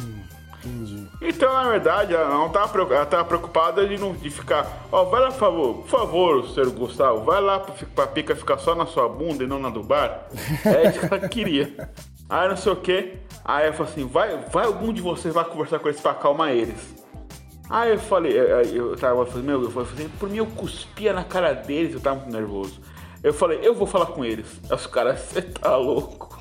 Entendi. 0.64 1.08
Então, 1.22 1.54
na 1.54 1.70
verdade, 1.70 2.14
ela 2.14 2.30
não 2.30 2.50
tava, 2.50 2.68
preocup- 2.70 2.96
ela 2.96 3.06
tava 3.06 3.24
preocupada 3.24 3.88
de, 3.88 3.98
não, 4.00 4.14
de 4.14 4.30
ficar, 4.32 4.86
ó, 4.92 5.04
vai 5.06 5.22
lá, 5.22 5.28
por 5.28 5.38
favor, 5.38 5.74
por 5.76 5.88
favor, 5.88 6.48
senhor 6.50 6.70
Gustavo, 6.72 7.24
vai 7.24 7.40
lá 7.40 7.60
pra, 7.60 7.74
pra 7.96 8.08
pica 8.08 8.36
ficar 8.36 8.58
só 8.58 8.74
na 8.74 8.86
sua 8.88 9.08
bunda 9.08 9.44
e 9.44 9.48
não 9.48 9.60
na 9.60 9.70
do 9.70 9.84
bar. 9.84 10.28
É 10.66 10.90
isso 10.90 11.00
que 11.00 11.06
ela 11.06 11.30
queria. 11.30 11.90
Aí 12.28 12.50
não 12.50 12.58
sei 12.58 12.72
o 12.72 12.76
que. 12.76 13.14
Aí 13.46 13.68
eu 13.68 13.74
falei 13.74 13.92
assim, 13.92 14.08
vai, 14.08 14.36
vai 14.52 14.66
algum 14.66 14.92
de 14.92 15.02
vocês 15.02 15.36
lá 15.36 15.44
conversar 15.46 15.78
com 15.78 15.88
eles 15.88 16.02
pra 16.02 16.12
acalmar 16.12 16.50
eles. 16.50 17.05
Aí 17.70 17.92
eu 17.92 18.00
falei, 18.00 18.38
eu, 18.38 18.92
eu 18.92 18.96
tava 18.98 19.26
falando, 19.26 19.46
meu, 19.46 19.64
eu 19.64 19.72
falei 19.72 19.90
assim, 19.94 20.10
por 20.20 20.30
mim 20.30 20.38
eu 20.38 20.46
cuspia 20.46 21.14
na 21.14 21.24
cara 21.24 21.54
deles, 21.54 21.94
eu 21.94 22.00
tava 22.00 22.20
muito 22.20 22.32
nervoso. 22.32 22.80
Eu 23.24 23.34
falei, 23.34 23.60
eu 23.64 23.74
vou 23.74 23.88
falar 23.88 24.08
com 24.08 24.24
eles. 24.24 24.46
Aí 24.70 24.76
os 24.76 24.86
caras, 24.86 25.20
você 25.20 25.42
tá 25.42 25.76
louco. 25.76 26.40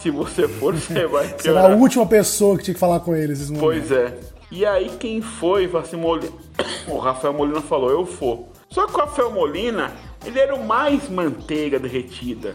Se 0.00 0.10
você 0.10 0.48
for, 0.48 0.74
você 0.74 1.06
vai 1.06 1.26
Será 1.26 1.36
piorar. 1.36 1.72
a 1.72 1.74
última 1.74 2.06
pessoa 2.06 2.56
que 2.56 2.64
tinha 2.64 2.74
que 2.74 2.80
falar 2.80 3.00
com 3.00 3.14
eles. 3.14 3.50
Pois 3.50 3.90
é. 3.90 4.18
E 4.50 4.64
aí 4.64 4.90
quem 4.98 5.20
foi, 5.20 5.70
assim, 5.78 5.96
Molina, 5.96 6.32
o 6.88 6.98
Rafael 6.98 7.34
Molina 7.34 7.60
falou, 7.60 7.90
eu 7.90 8.04
vou. 8.04 8.48
Só 8.70 8.86
que 8.86 8.94
o 8.94 8.98
Rafael 8.98 9.30
Molina, 9.30 9.92
ele 10.24 10.38
era 10.38 10.54
o 10.54 10.64
mais 10.64 11.08
manteiga 11.08 11.78
derretida. 11.78 12.54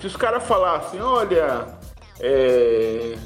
Se 0.00 0.06
os 0.06 0.16
caras 0.16 0.44
falassem, 0.44 1.00
olha, 1.00 1.66
é... 2.20 3.16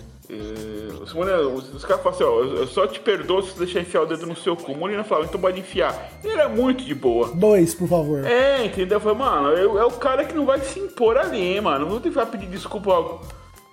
é, 0.40 1.03
os, 1.03 1.12
Molina- 1.12 1.38
os- 1.40 1.73
os 1.75 1.85
caras 1.85 2.03
falassem, 2.03 2.27
ó, 2.27 2.31
eu 2.40 2.57
eu 2.57 2.66
só 2.66 2.87
te 2.87 3.01
perdoo 3.01 3.42
se 3.42 3.53
você 3.53 3.64
deixar 3.64 3.81
enfiar 3.81 4.03
o 4.03 4.07
dedo 4.07 4.27
no 4.27 4.37
seu 4.37 4.57
cu. 4.57 4.73
O 4.73 4.77
Molina 4.77 5.05
falava, 5.05 5.27
então 5.27 5.40
pode 5.40 5.61
enfiar. 5.61 6.11
Ele 6.23 6.33
era 6.33 6.49
muito 6.49 6.85
de 6.85 6.94
boa. 6.94 7.29
Dois, 7.35 7.75
por 7.75 7.88
favor. 7.88 8.25
É, 8.25 8.64
entendeu? 8.64 8.97
Eu 8.97 9.01
falei, 9.01 9.18
mano, 9.18 9.49
eu, 9.51 9.79
é 9.79 9.85
o 9.85 9.90
cara 9.92 10.25
que 10.25 10.35
não 10.35 10.47
vai 10.47 10.61
se 10.61 10.79
impor 10.81 11.16
ali, 11.16 11.61
mano. 11.61 11.88
Não 11.88 12.11
vai 12.12 12.27
pedir 12.27 12.47
desculpa. 12.49 13.20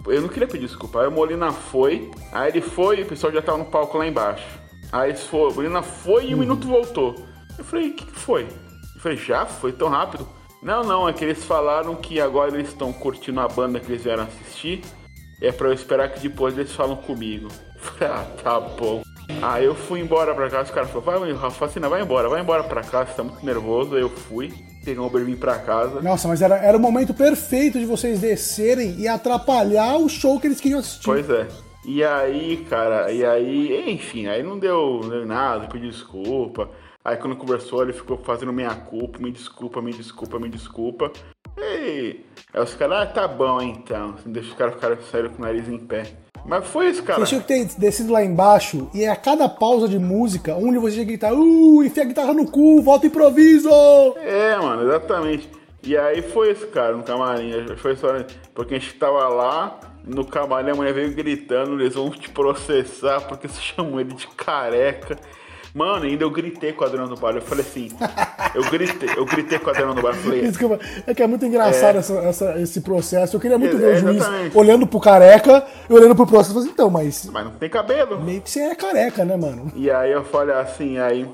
Eu 0.08 0.21
não 0.21 0.30
queria 0.30 0.47
pedir 0.47 0.65
desculpa. 0.65 1.02
Aí 1.02 1.08
o 1.08 1.12
Molina 1.12 1.52
foi, 1.52 2.10
aí 2.32 2.50
ele 2.50 2.62
foi 2.62 3.00
e 3.00 3.04
o 3.04 3.06
pessoal 3.06 3.32
já 3.32 3.41
tava 3.41 3.58
no 3.60 3.65
palco 3.65 3.97
lá 3.97 4.08
embaixo. 4.08 4.45
Aí 4.91 5.10
eles 5.12 5.24
foram, 5.28 5.52
o 5.52 5.56
Molina 5.56 5.82
foi 5.82 6.28
e 6.28 6.36
um 6.36 6.39
minuto 6.39 6.67
voltou. 6.67 7.15
Eu 7.58 7.63
falei, 7.63 7.89
o 7.89 7.93
que, 7.93 8.06
que 8.06 8.19
foi? 8.19 8.43
Eu 8.95 9.00
falei, 9.02 9.17
já? 9.17 9.45
Foi 9.45 9.71
tão 9.71 9.88
rápido? 9.89 10.28
Não, 10.62 10.84
não, 10.84 11.08
é 11.10 11.13
que 11.13 11.24
eles 11.24 11.43
falaram 11.43 11.95
que 11.95 12.19
agora 12.19 12.54
eles 12.54 12.69
estão 12.69 12.91
curtindo 12.93 13.39
a 13.39 13.47
banda 13.47 13.80
que 13.80 13.91
eles 13.91 14.04
vieram 14.04 14.24
assistir. 14.24 14.82
É 15.41 15.51
pra 15.51 15.69
eu 15.69 15.73
esperar 15.73 16.10
que 16.10 16.19
depois 16.19 16.58
eles 16.58 16.71
falam 16.71 16.95
comigo. 16.95 17.47
Falei, 17.77 18.13
ah, 18.13 18.25
tá 18.43 18.60
bom. 18.60 19.01
Aí 19.41 19.65
eu 19.65 19.73
fui 19.73 19.99
embora 19.99 20.36
pra 20.36 20.49
casa, 20.49 20.63
os 20.63 20.71
caras 20.71 20.91
falaram, 20.91 21.21
vai, 21.21 21.34
Rafa, 21.34 21.65
assim, 21.65 21.80
vai 21.80 22.01
embora, 22.01 22.30
vai 22.30 22.41
embora 22.41 22.63
pra 22.63 22.84
casa, 22.84 23.10
você 23.10 23.17
tá 23.17 23.23
muito 23.23 23.45
nervoso. 23.45 23.95
Aí 23.95 24.01
eu 24.01 24.10
fui, 24.10 24.54
peguei 24.86 24.99
um 24.99 25.08
Uber 25.08 25.21
e 25.21 25.25
vim 25.25 25.36
pra 25.36 25.58
casa. 25.58 26.01
Nossa, 26.01 26.27
mas 26.27 26.41
era, 26.41 26.58
era 26.58 26.77
o 26.77 26.80
momento 26.80 27.13
perfeito 27.13 27.80
de 27.80 27.86
vocês 27.86 28.19
descerem 28.19 28.95
e 28.99 29.08
atrapalhar 29.08 29.97
o 29.97 30.08
show 30.08 30.39
que 30.39 30.47
eles 30.47 30.62
queriam 30.62 30.80
assistir. 30.80 31.06
Pois 31.06 31.30
é. 31.30 31.47
E 31.84 32.04
aí, 32.04 32.63
cara, 32.69 33.12
e 33.12 33.25
aí, 33.25 33.91
enfim, 33.91 34.27
aí 34.27 34.43
não 34.43 34.60
deu, 34.60 34.99
não 35.01 35.10
deu 35.10 35.25
nada, 35.25 35.67
pedi 35.67 35.89
desculpa. 35.89 36.69
Aí 37.03 37.17
quando 37.17 37.35
conversou, 37.35 37.81
ele 37.81 37.93
ficou 37.93 38.17
fazendo 38.17 38.53
meia 38.53 38.75
culpa, 38.75 39.17
me 39.19 39.31
desculpa, 39.31 39.81
me 39.81 39.91
desculpa, 39.91 40.39
me 40.39 40.49
desculpa. 40.49 41.11
E 41.57 41.61
aí 41.61 42.25
os 42.61 42.75
caras, 42.75 42.99
ah, 42.99 43.05
tá 43.07 43.27
bom 43.27 43.61
então. 43.61 44.15
Deixa 44.25 44.49
os 44.49 44.55
caras 44.55 44.75
ficarem 44.75 44.97
sério 45.09 45.29
com 45.31 45.41
o 45.41 45.45
nariz 45.45 45.67
em 45.67 45.79
pé. 45.79 46.03
Mas 46.45 46.65
foi 46.67 46.89
isso, 46.89 47.03
cara. 47.03 47.19
Vocês 47.19 47.29
tinham 47.29 47.41
que 47.41 47.47
ter 47.47 47.79
descido 47.79 48.11
lá 48.11 48.23
embaixo 48.23 48.89
e 48.93 49.05
a 49.05 49.15
cada 49.15 49.47
pausa 49.47 49.87
de 49.87 49.99
música, 49.99 50.55
um 50.55 50.71
de 50.71 50.77
vocês 50.77 50.99
que 50.99 51.05
gritar, 51.05 51.33
uh, 51.33 51.83
enfia 51.83 52.03
a 52.03 52.05
guitarra 52.05 52.33
no 52.33 52.49
cu, 52.49 52.81
volta 52.81 53.07
improviso! 53.07 53.69
É, 54.17 54.55
mano, 54.57 54.83
exatamente. 54.83 55.49
E 55.83 55.97
aí 55.97 56.21
foi 56.21 56.51
isso, 56.51 56.67
cara, 56.67 56.95
no 56.95 57.03
camarim. 57.03 57.51
Foi 57.77 57.95
só. 57.95 58.07
Porque 58.53 58.75
a 58.75 58.79
gente 58.79 58.93
tava 58.95 59.27
lá, 59.27 59.79
no 60.05 60.25
camarim, 60.25 60.71
a 60.71 60.75
mulher 60.75 60.93
veio 60.93 61.13
gritando, 61.13 61.79
eles 61.79 61.95
vão 61.95 62.09
te 62.09 62.29
processar 62.29 63.21
porque 63.21 63.47
você 63.47 63.61
chamou 63.75 63.99
ele 63.99 64.13
de 64.13 64.27
careca. 64.27 65.17
Mano, 65.73 66.05
ainda 66.05 66.23
eu 66.23 66.29
gritei 66.29 66.73
com 66.73 66.84
a 66.84 66.88
dona 66.88 67.07
do 67.07 67.15
bar. 67.15 67.36
Eu 67.36 67.41
falei 67.41 67.63
assim, 67.63 67.89
eu 68.53 68.63
gritei, 68.69 69.10
eu 69.15 69.25
gritei 69.25 69.57
com 69.60 69.69
a 69.69 69.73
dona 69.73 69.93
do 69.93 70.01
bar. 70.01 70.10
Eu 70.10 70.15
falei, 70.15 70.41
Desculpa, 70.41 70.79
é 71.07 71.13
que 71.13 71.23
é 71.23 71.27
muito 71.27 71.45
engraçado 71.45 71.97
essa- 71.97 72.19
essa- 72.19 72.60
esse 72.60 72.81
processo. 72.81 73.36
Eu 73.36 73.39
queria 73.39 73.57
muito 73.57 73.75
É, 73.77 73.79
ver 73.79 73.95
o 73.95 73.99
juiz 73.99 74.23
olhando 74.55 74.86
pro 74.86 74.99
careca 74.99 75.65
e 75.89 75.93
olhando 75.93 76.15
pro 76.15 76.27
processo. 76.27 76.51
Eu 76.51 76.55
falei, 76.55 76.69
então, 76.71 76.89
mas 76.89 77.25
mas 77.31 77.45
não 77.45 77.51
tem 77.51 77.69
cabelo. 77.69 78.19
meio 78.21 78.41
que 78.41 78.49
você 78.51 78.60
é 78.62 78.75
careca, 78.75 79.23
né, 79.23 79.38
mano? 79.38 79.71
E 79.75 79.89
aí 79.89 80.12
eu 80.12 80.23
falei 80.25 80.55
assim, 80.55 80.97
aí. 80.97 81.27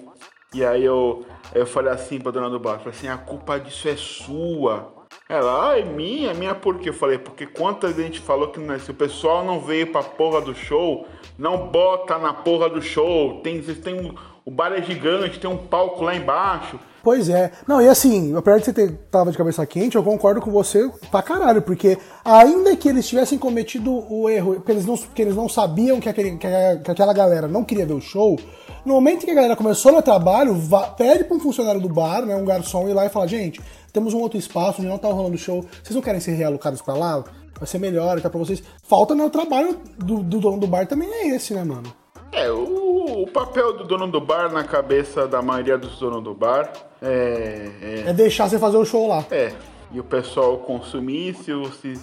E 0.54 0.64
aí 0.64 0.84
eu, 0.86 1.26
eu 1.54 1.66
falei 1.66 1.92
assim 1.92 2.20
pra 2.20 2.32
dona 2.32 2.50
do 2.50 2.60
bar, 2.60 2.74
eu 2.76 2.80
falei 2.80 2.94
assim, 2.98 3.08
a 3.08 3.18
culpa 3.18 3.60
disso 3.60 3.88
é 3.90 3.96
sua. 3.96 4.97
Ela, 5.30 5.72
ah, 5.72 5.80
é 5.80 5.84
minha, 5.84 6.34
minha 6.34 6.56
por 6.56 6.80
quê? 6.80 6.88
Eu 6.88 6.94
falei, 6.94 7.18
porque 7.18 7.46
quantas 7.46 7.98
gente 7.98 8.22
falou 8.22 8.48
que 8.48 8.62
né, 8.62 8.80
se 8.80 8.92
o 8.92 8.94
pessoal 8.94 9.44
não 9.44 9.60
veio 9.60 9.92
pra 9.92 10.02
porra 10.02 10.40
do 10.40 10.56
show, 10.56 11.06
não 11.38 11.68
bota 11.68 12.18
na 12.18 12.34
porra 12.34 12.70
do 12.70 12.82
show. 12.82 13.42
Tem, 13.42 13.62
vocês 13.62 13.78
têm 13.80 13.94
um, 13.94 14.16
o 14.46 14.50
bar 14.50 14.72
é 14.72 14.82
gigante, 14.82 15.38
tem 15.38 15.50
um 15.50 15.58
palco 15.58 16.02
lá 16.02 16.16
embaixo. 16.16 16.80
Pois 17.04 17.28
é. 17.28 17.52
Não, 17.68 17.82
e 17.82 17.90
assim, 17.90 18.34
apesar 18.38 18.60
de 18.60 18.66
você 18.66 18.74
ter 18.74 18.92
tava 19.12 19.30
de 19.30 19.38
cabeça 19.38 19.66
quente, 19.66 19.98
eu 19.98 20.04
concordo 20.04 20.40
com 20.40 20.50
você 20.50 20.90
pra 21.12 21.22
caralho, 21.22 21.62
porque 21.62 21.98
ainda 22.24 22.74
que 22.78 22.88
eles 22.88 23.06
tivessem 23.06 23.38
cometido 23.38 23.94
o 24.10 24.30
erro, 24.30 24.56
porque 24.56 24.72
eles 24.72 24.86
não, 24.86 24.96
porque 24.96 25.22
eles 25.22 25.36
não 25.36 25.50
sabiam 25.50 26.00
que, 26.00 26.08
aquele, 26.08 26.38
que, 26.38 26.48
que 26.84 26.92
aquela 26.92 27.12
galera 27.12 27.50
não 27.50 27.66
queria 27.66 27.86
ver 27.86 27.94
o 27.94 28.02
show, 28.02 28.40
no 28.88 28.94
momento 28.94 29.26
que 29.26 29.32
a 29.32 29.36
galera 29.36 29.56
começou 29.56 29.92
no 29.92 30.02
trabalho, 30.02 30.56
pede 30.98 31.26
pra 31.26 31.36
um 31.36 31.40
funcionário 31.40 31.82
do 31.82 31.90
bar, 31.90 32.26
né, 32.26 32.36
um 32.36 32.46
garçom, 32.46 32.88
ir 32.88 32.94
lá 32.94 33.06
e 33.06 33.10
falar, 33.10 33.28
gente, 33.28 33.60
temos 33.92 34.14
um 34.14 34.20
outro 34.20 34.38
espaço 34.40 34.80
onde 34.80 34.90
não 34.90 34.98
tá 34.98 35.10
rolando 35.10 35.38
show, 35.38 35.62
vocês 35.84 35.94
não 35.94 36.02
querem 36.02 36.22
ser 36.22 36.32
realocados 36.32 36.82
pra 36.82 36.94
lá? 36.94 37.24
Vai 37.60 37.68
ser 37.68 37.80
melhor, 37.80 38.22
tá 38.22 38.30
pra 38.30 38.40
vocês. 38.40 38.64
Falta 38.84 39.14
no 39.16 39.30
trabalho 39.30 39.78
do, 39.98 40.24
do 40.24 40.40
dono 40.40 40.60
do 40.60 40.68
bar 40.68 40.88
também 40.88 41.10
é 41.12 41.28
esse, 41.36 41.54
né, 41.54 41.64
mano? 41.64 41.92
É, 42.32 42.50
o, 42.52 43.24
o 43.24 43.28
papel 43.28 43.76
do 43.78 43.84
dono 43.84 44.08
do 44.08 44.22
bar 44.22 44.52
na 44.52 44.64
cabeça 44.64 45.28
da 45.28 45.42
maioria 45.42 45.78
dos 45.78 45.98
donos 46.00 46.24
do 46.24 46.34
bar 46.34 46.72
é- 47.02 47.70
é 47.82 48.10
É 48.10 48.14
deixar 48.14 48.48
você 48.50 48.58
fazer 48.60 48.78
o 48.78 48.86
show 48.86 49.08
lá. 49.08 49.26
É, 49.32 49.52
e 49.92 50.00
o 50.00 50.04
pessoal 50.04 50.58
consumir, 50.60 51.36
se, 51.36 51.52
o- 51.52 51.72
se 51.74 51.94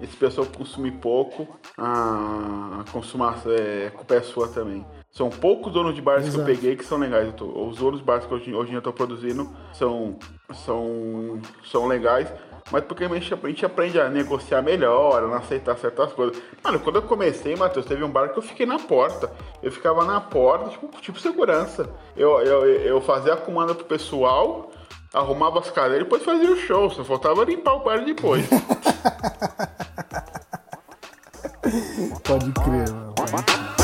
esse 0.00 0.16
pessoal 0.16 0.46
consumir 0.56 0.92
pouco, 0.92 1.46
a, 1.78 2.80
a 2.80 2.90
consumação 2.90 3.52
é, 3.52 3.90
culpa 3.90 4.14
é 4.14 4.22
sua 4.22 4.48
também. 4.48 4.84
São 5.12 5.28
poucos 5.28 5.72
donos 5.74 5.94
de 5.94 6.00
bares 6.00 6.22
que 6.24 6.28
Exato. 6.30 6.42
eu 6.50 6.54
peguei 6.54 6.74
que 6.74 6.84
são 6.86 6.96
legais. 6.96 7.32
Tô- 7.34 7.44
os 7.68 7.82
outros 7.82 8.00
bares 8.02 8.24
que 8.24 8.32
hoje, 8.32 8.54
hoje 8.54 8.72
eu 8.72 8.80
tô 8.80 8.92
produzindo 8.94 9.46
são, 9.74 10.16
são, 10.64 11.38
são 11.70 11.86
legais. 11.86 12.32
Mas 12.70 12.82
porque 12.84 13.04
a 13.04 13.08
gente, 13.08 13.34
a 13.34 13.48
gente 13.48 13.66
aprende 13.66 14.00
a 14.00 14.08
negociar 14.08 14.62
melhor, 14.62 15.18
a 15.22 15.26
não 15.26 15.34
aceitar 15.34 15.76
certas 15.76 16.10
coisas. 16.14 16.40
Mano, 16.64 16.80
quando 16.80 16.96
eu 16.96 17.02
comecei, 17.02 17.54
Matheus, 17.54 17.84
teve 17.84 18.02
um 18.02 18.08
bar 18.08 18.30
que 18.30 18.38
eu 18.38 18.42
fiquei 18.42 18.64
na 18.64 18.78
porta. 18.78 19.30
Eu 19.62 19.70
ficava 19.70 20.02
na 20.06 20.18
porta, 20.18 20.70
tipo, 20.70 20.88
tipo 21.02 21.20
segurança. 21.20 21.90
Eu, 22.16 22.40
eu, 22.40 22.64
eu 22.64 22.98
fazia 23.02 23.34
a 23.34 23.36
comanda 23.36 23.74
pro 23.74 23.84
pessoal, 23.84 24.70
arrumava 25.12 25.58
as 25.58 25.70
cadeiras 25.70 26.00
e 26.00 26.04
depois 26.04 26.22
fazia 26.24 26.50
o 26.50 26.56
show. 26.56 26.88
Só 26.88 27.04
faltava 27.04 27.44
limpar 27.44 27.74
o 27.74 27.80
bar 27.80 28.02
depois. 28.02 28.48
Pode 32.24 32.50
crer, 32.52 32.90
mano. 32.90 33.81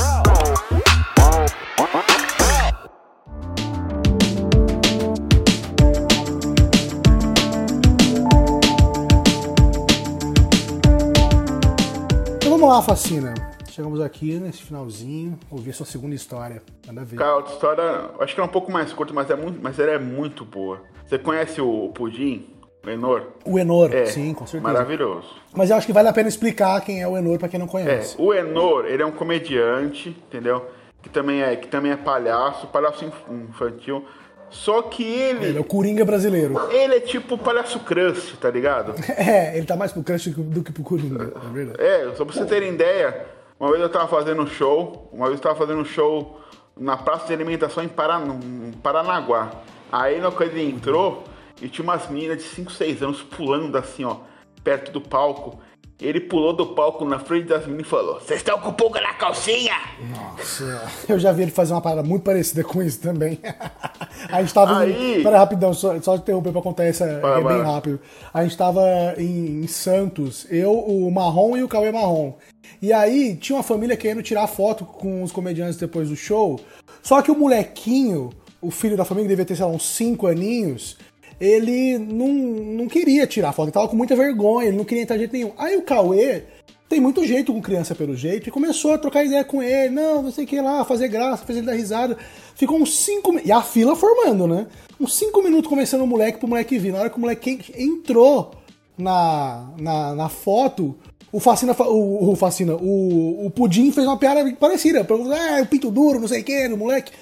Lá, 12.68 12.82
Facina. 12.82 13.34
Chegamos 13.70 14.00
aqui 14.00 14.34
nesse 14.40 14.62
finalzinho, 14.62 15.38
ouvir 15.50 15.70
a 15.70 15.74
sua 15.74 15.86
segunda 15.86 16.14
história. 16.14 16.62
Manda 16.86 17.04
ver. 17.04 17.16
Cara, 17.16 17.30
a 17.30 17.36
outra 17.36 17.52
história, 17.52 18.10
acho 18.20 18.34
que 18.34 18.40
é 18.40 18.44
um 18.44 18.48
pouco 18.48 18.70
mais 18.72 18.92
curta, 18.92 19.12
mas, 19.14 19.30
é 19.30 19.36
muito, 19.36 19.60
mas 19.62 19.78
ela 19.78 19.92
é 19.92 19.98
muito 19.98 20.44
boa. 20.44 20.82
Você 21.06 21.18
conhece 21.18 21.60
o 21.60 21.88
Pudim, 21.94 22.46
o 22.84 22.90
Enor? 22.90 23.22
O 23.44 23.58
Enor, 23.58 23.94
É, 23.94 24.06
sim, 24.06 24.34
com 24.34 24.46
certeza. 24.46 24.72
maravilhoso. 24.72 25.28
Mas 25.54 25.70
eu 25.70 25.76
acho 25.76 25.86
que 25.86 25.92
vale 25.92 26.08
a 26.08 26.12
pena 26.12 26.28
explicar 26.28 26.80
quem 26.80 27.00
é 27.02 27.06
o 27.08 27.16
Enor 27.16 27.38
pra 27.38 27.48
quem 27.48 27.58
não 27.58 27.66
É, 27.66 27.70
conhece. 27.70 28.16
o 28.18 28.34
Enor, 28.34 28.84
ele 28.86 29.02
é 29.02 29.06
um 29.06 29.12
comediante, 29.12 30.08
entendeu? 30.26 30.66
Que 31.00 31.08
também 31.08 31.42
é, 31.42 31.54
que 31.54 31.68
também 31.68 31.92
é 31.92 31.96
palhaço, 31.96 32.66
palhaço 32.66 33.04
inf- 33.04 33.30
infantil. 33.48 34.04
Só 34.50 34.82
que 34.82 35.02
ele, 35.04 35.44
Ele 35.46 35.58
é 35.58 35.60
o 35.60 35.64
Coringa 35.64 36.04
brasileiro. 36.04 36.54
ele 36.70 36.96
é 36.96 37.00
tipo 37.00 37.36
palhaço 37.36 37.78
crush, 37.80 38.36
tá 38.40 38.50
ligado? 38.50 38.94
É, 39.16 39.56
ele 39.56 39.66
tá 39.66 39.76
mais 39.76 39.92
pro 39.92 40.02
crush 40.02 40.30
do 40.30 40.62
que 40.62 40.72
pro 40.72 40.82
Coringa, 40.82 41.32
é 41.34 41.52
verdade. 41.52 41.80
É, 41.82 42.14
só 42.16 42.24
pra 42.24 42.34
você 42.34 42.44
terem 42.46 42.72
ideia, 42.72 43.26
uma 43.60 43.70
vez 43.70 43.82
eu 43.82 43.88
tava 43.88 44.08
fazendo 44.08 44.42
um 44.42 44.46
show, 44.46 45.08
uma 45.12 45.26
vez 45.26 45.38
eu 45.38 45.42
tava 45.42 45.56
fazendo 45.56 45.80
um 45.80 45.84
show 45.84 46.40
na 46.76 46.96
praça 46.96 47.26
de 47.26 47.32
alimentação 47.34 47.82
em 47.82 47.88
Paran- 47.88 48.38
em 48.42 48.72
Paranaguá. 48.82 49.50
Aí 49.90 50.20
na 50.20 50.30
coisa 50.30 50.52
ele 50.52 50.70
entrou 50.70 51.24
e 51.60 51.68
tinha 51.68 51.82
umas 51.82 52.08
meninas 52.08 52.38
de 52.38 52.44
5, 52.44 52.70
6 52.72 53.02
anos 53.02 53.22
pulando 53.22 53.76
assim, 53.76 54.04
ó, 54.04 54.16
perto 54.62 54.92
do 54.92 55.00
palco. 55.00 55.58
Ele 56.00 56.20
pulou 56.20 56.52
do 56.52 56.64
palco 56.64 57.04
na 57.04 57.18
frente 57.18 57.48
das 57.48 57.62
meninas 57.64 57.86
e 57.86 57.90
falou: 57.90 58.20
Vocês 58.20 58.38
estão 58.38 58.58
com 58.60 58.72
pulga 58.72 59.00
na 59.00 59.14
calcinha? 59.14 59.72
Nossa, 60.10 60.88
eu 61.08 61.18
já 61.18 61.32
vi 61.32 61.42
ele 61.42 61.50
fazer 61.50 61.72
uma 61.72 61.80
parada 61.80 62.04
muito 62.04 62.22
parecida 62.22 62.62
com 62.62 62.80
isso 62.80 63.00
também. 63.00 63.40
a 64.30 64.40
gente 64.40 64.54
tava. 64.54 64.78
Aí- 64.78 65.18
Em... 65.18 65.22
Pera, 65.24 65.38
rapidão, 65.38 65.74
só, 65.74 66.00
só 66.00 66.14
interromper 66.14 66.52
pra 66.52 66.62
contar 66.62 66.84
essa. 66.84 67.18
Vai, 67.18 67.32
é 67.40 67.44
bem 67.44 67.58
vai. 67.58 67.62
rápido. 67.62 68.00
A 68.32 68.44
gente 68.44 68.56
tava 68.56 68.80
em, 69.18 69.62
em 69.64 69.66
Santos, 69.66 70.46
eu, 70.50 70.72
o 70.72 71.10
Marrom 71.10 71.56
e 71.56 71.64
o 71.64 71.68
Cauê 71.68 71.90
Marrom. 71.90 72.34
E 72.80 72.92
aí 72.92 73.34
tinha 73.34 73.56
uma 73.56 73.64
família 73.64 73.96
querendo 73.96 74.22
tirar 74.22 74.46
foto 74.46 74.84
com 74.84 75.24
os 75.24 75.32
comediantes 75.32 75.76
depois 75.78 76.08
do 76.10 76.14
show. 76.16 76.60
Só 77.02 77.20
que 77.22 77.30
o 77.32 77.36
molequinho, 77.36 78.30
o 78.60 78.70
filho 78.70 78.96
da 78.96 79.04
família, 79.04 79.24
que 79.26 79.30
devia 79.30 79.44
ter, 79.44 79.56
sei 79.56 79.64
lá, 79.64 79.70
uns 79.72 79.82
5 79.96 80.28
aninhos, 80.28 80.96
ele 81.40 81.98
não, 81.98 82.28
não 82.28 82.86
queria 82.88 83.26
tirar 83.26 83.52
foto, 83.52 83.66
ele 83.66 83.72
tava 83.72 83.88
com 83.88 83.96
muita 83.96 84.16
vergonha, 84.16 84.68
ele 84.68 84.76
não 84.76 84.84
queria 84.84 85.02
entrar 85.02 85.16
de 85.16 85.20
jeito 85.22 85.32
nenhum. 85.32 85.52
Aí 85.56 85.76
o 85.76 85.82
Cauê 85.82 86.42
tem 86.88 87.00
muito 87.00 87.24
jeito 87.26 87.52
com 87.52 87.60
criança 87.60 87.94
pelo 87.94 88.16
jeito 88.16 88.48
e 88.48 88.52
começou 88.52 88.92
a 88.92 88.98
trocar 88.98 89.22
ideia 89.24 89.44
com 89.44 89.62
ele, 89.62 89.90
não, 89.94 90.22
não 90.22 90.32
sei 90.32 90.44
o 90.44 90.46
que 90.48 90.60
lá, 90.60 90.84
fazer 90.84 91.08
graça, 91.08 91.44
fazer 91.44 91.58
ele 91.58 91.66
dar 91.66 91.74
risada. 91.74 92.16
Ficou 92.54 92.78
uns 92.78 92.98
5 93.00 93.28
minutos. 93.28 93.48
E 93.48 93.52
a 93.52 93.60
fila 93.62 93.94
formando, 93.94 94.46
né? 94.46 94.66
Uns 94.98 95.14
5 95.16 95.42
minutos 95.42 95.68
conversando 95.68 96.02
o 96.04 96.06
moleque 96.06 96.38
pro 96.38 96.48
moleque 96.48 96.78
vir. 96.78 96.92
Na 96.92 97.00
hora 97.00 97.10
que 97.10 97.16
o 97.18 97.20
moleque 97.20 97.60
entrou 97.76 98.52
na, 98.96 99.70
na, 99.78 100.14
na 100.14 100.28
foto, 100.30 100.96
o 101.30 101.38
Facina, 101.38 101.74
fa- 101.74 101.86
o, 101.86 102.32
o 102.32 102.36
o, 102.80 103.46
o 103.46 103.50
Pudim 103.50 103.92
fez 103.92 104.06
uma 104.06 104.16
piada 104.16 104.50
parecida. 104.58 105.04
Perguntou, 105.04 105.34
ah, 105.34 105.60
o 105.62 105.66
pinto 105.66 105.90
duro, 105.90 106.18
não 106.18 106.26
sei 106.26 106.40
o 106.40 106.44
que, 106.44 106.66
no 106.68 106.78
moleque. 106.78 107.12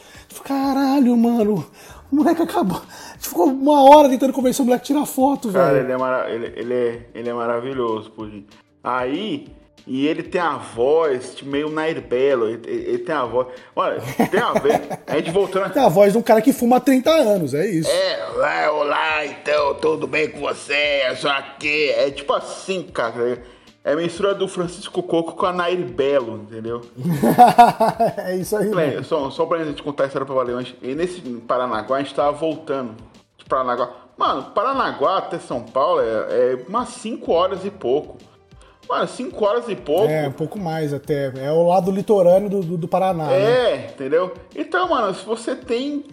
Caralho, 0.44 1.16
mano. 1.16 1.66
O 2.10 2.16
moleque 2.16 2.42
acabou. 2.42 2.80
Ficou 3.18 3.46
uma 3.46 3.82
hora 3.90 4.08
tentando 4.08 4.32
convencer 4.32 4.62
o 4.62 4.66
moleque 4.66 4.82
a 4.84 4.86
tirar 4.86 5.06
foto, 5.06 5.50
Cara, 5.52 5.72
velho. 5.72 5.84
ele 5.86 5.92
é, 5.92 5.96
mara- 5.96 6.30
ele, 6.30 6.52
ele 6.56 6.74
é, 6.74 7.00
ele 7.14 7.28
é 7.28 7.32
maravilhoso, 7.34 8.10
Pudim. 8.10 8.46
Aí, 8.82 9.48
e 9.86 10.06
ele 10.06 10.22
tem 10.22 10.40
a 10.40 10.56
voz 10.56 11.34
tipo, 11.34 11.50
meio 11.50 11.68
Nair 11.70 12.00
Belo, 12.00 12.48
ele, 12.48 12.60
ele- 12.68 12.98
tem 12.98 13.14
a 13.14 13.24
voz. 13.24 13.48
Olha, 13.74 14.00
tem 14.30 14.40
a 14.40 14.52
ver. 14.52 14.80
A 15.06 15.16
gente 15.16 15.30
voltando. 15.30 15.72
Tem 15.72 15.82
a 15.82 15.88
voz 15.88 16.12
de 16.12 16.18
um 16.18 16.22
cara 16.22 16.40
que 16.42 16.52
fuma 16.52 16.76
há 16.76 16.80
30 16.80 17.10
anos, 17.10 17.54
é 17.54 17.66
isso. 17.66 17.90
É, 17.90 18.28
olá, 18.34 18.72
olá, 18.72 19.26
então, 19.26 19.74
tudo 19.74 20.06
bem 20.06 20.28
com 20.30 20.40
você? 20.40 21.02
Eu 21.08 21.16
sou 21.16 21.30
aqui. 21.30 21.90
É 21.90 22.10
tipo 22.10 22.32
assim, 22.32 22.84
cara. 22.84 23.42
É 23.86 23.92
a 23.92 23.96
mistura 23.96 24.34
do 24.34 24.48
Francisco 24.48 25.00
Coco 25.00 25.34
com 25.34 25.46
a 25.46 25.52
Nair 25.52 25.78
Belo, 25.86 26.38
entendeu? 26.38 26.82
é 28.18 28.34
isso 28.34 28.56
aí, 28.56 28.68
velho. 28.68 29.04
só, 29.04 29.30
só 29.30 29.46
pra 29.46 29.64
gente 29.64 29.80
contar 29.80 30.02
a 30.02 30.06
história 30.08 30.26
pra 30.26 30.34
valer, 30.34 30.56
antes, 30.56 30.74
e 30.82 30.92
nesse 30.92 31.20
Paranaguá 31.20 31.98
a 31.98 32.02
gente 32.02 32.12
tava 32.12 32.32
voltando 32.32 32.96
de 33.38 33.44
Paranaguá. 33.44 33.92
Mano, 34.16 34.42
Paranaguá 34.50 35.18
até 35.18 35.38
São 35.38 35.62
Paulo 35.62 36.00
é, 36.00 36.04
é 36.04 36.64
umas 36.68 36.88
5 36.88 37.30
horas 37.30 37.64
e 37.64 37.70
pouco. 37.70 38.16
Mano, 38.88 39.06
5 39.06 39.44
horas 39.44 39.68
e 39.68 39.76
pouco. 39.76 40.08
É, 40.08 40.26
um 40.26 40.32
pouco 40.32 40.58
mais 40.58 40.92
até. 40.92 41.32
É 41.38 41.52
o 41.52 41.68
lado 41.68 41.92
litorâneo 41.92 42.50
do, 42.50 42.62
do, 42.62 42.76
do 42.76 42.88
Paraná, 42.88 43.26
né? 43.26 43.40
É, 43.40 43.86
entendeu? 43.86 44.34
Então, 44.52 44.88
mano, 44.88 45.14
se 45.14 45.24
você 45.24 45.54
tem 45.54 46.04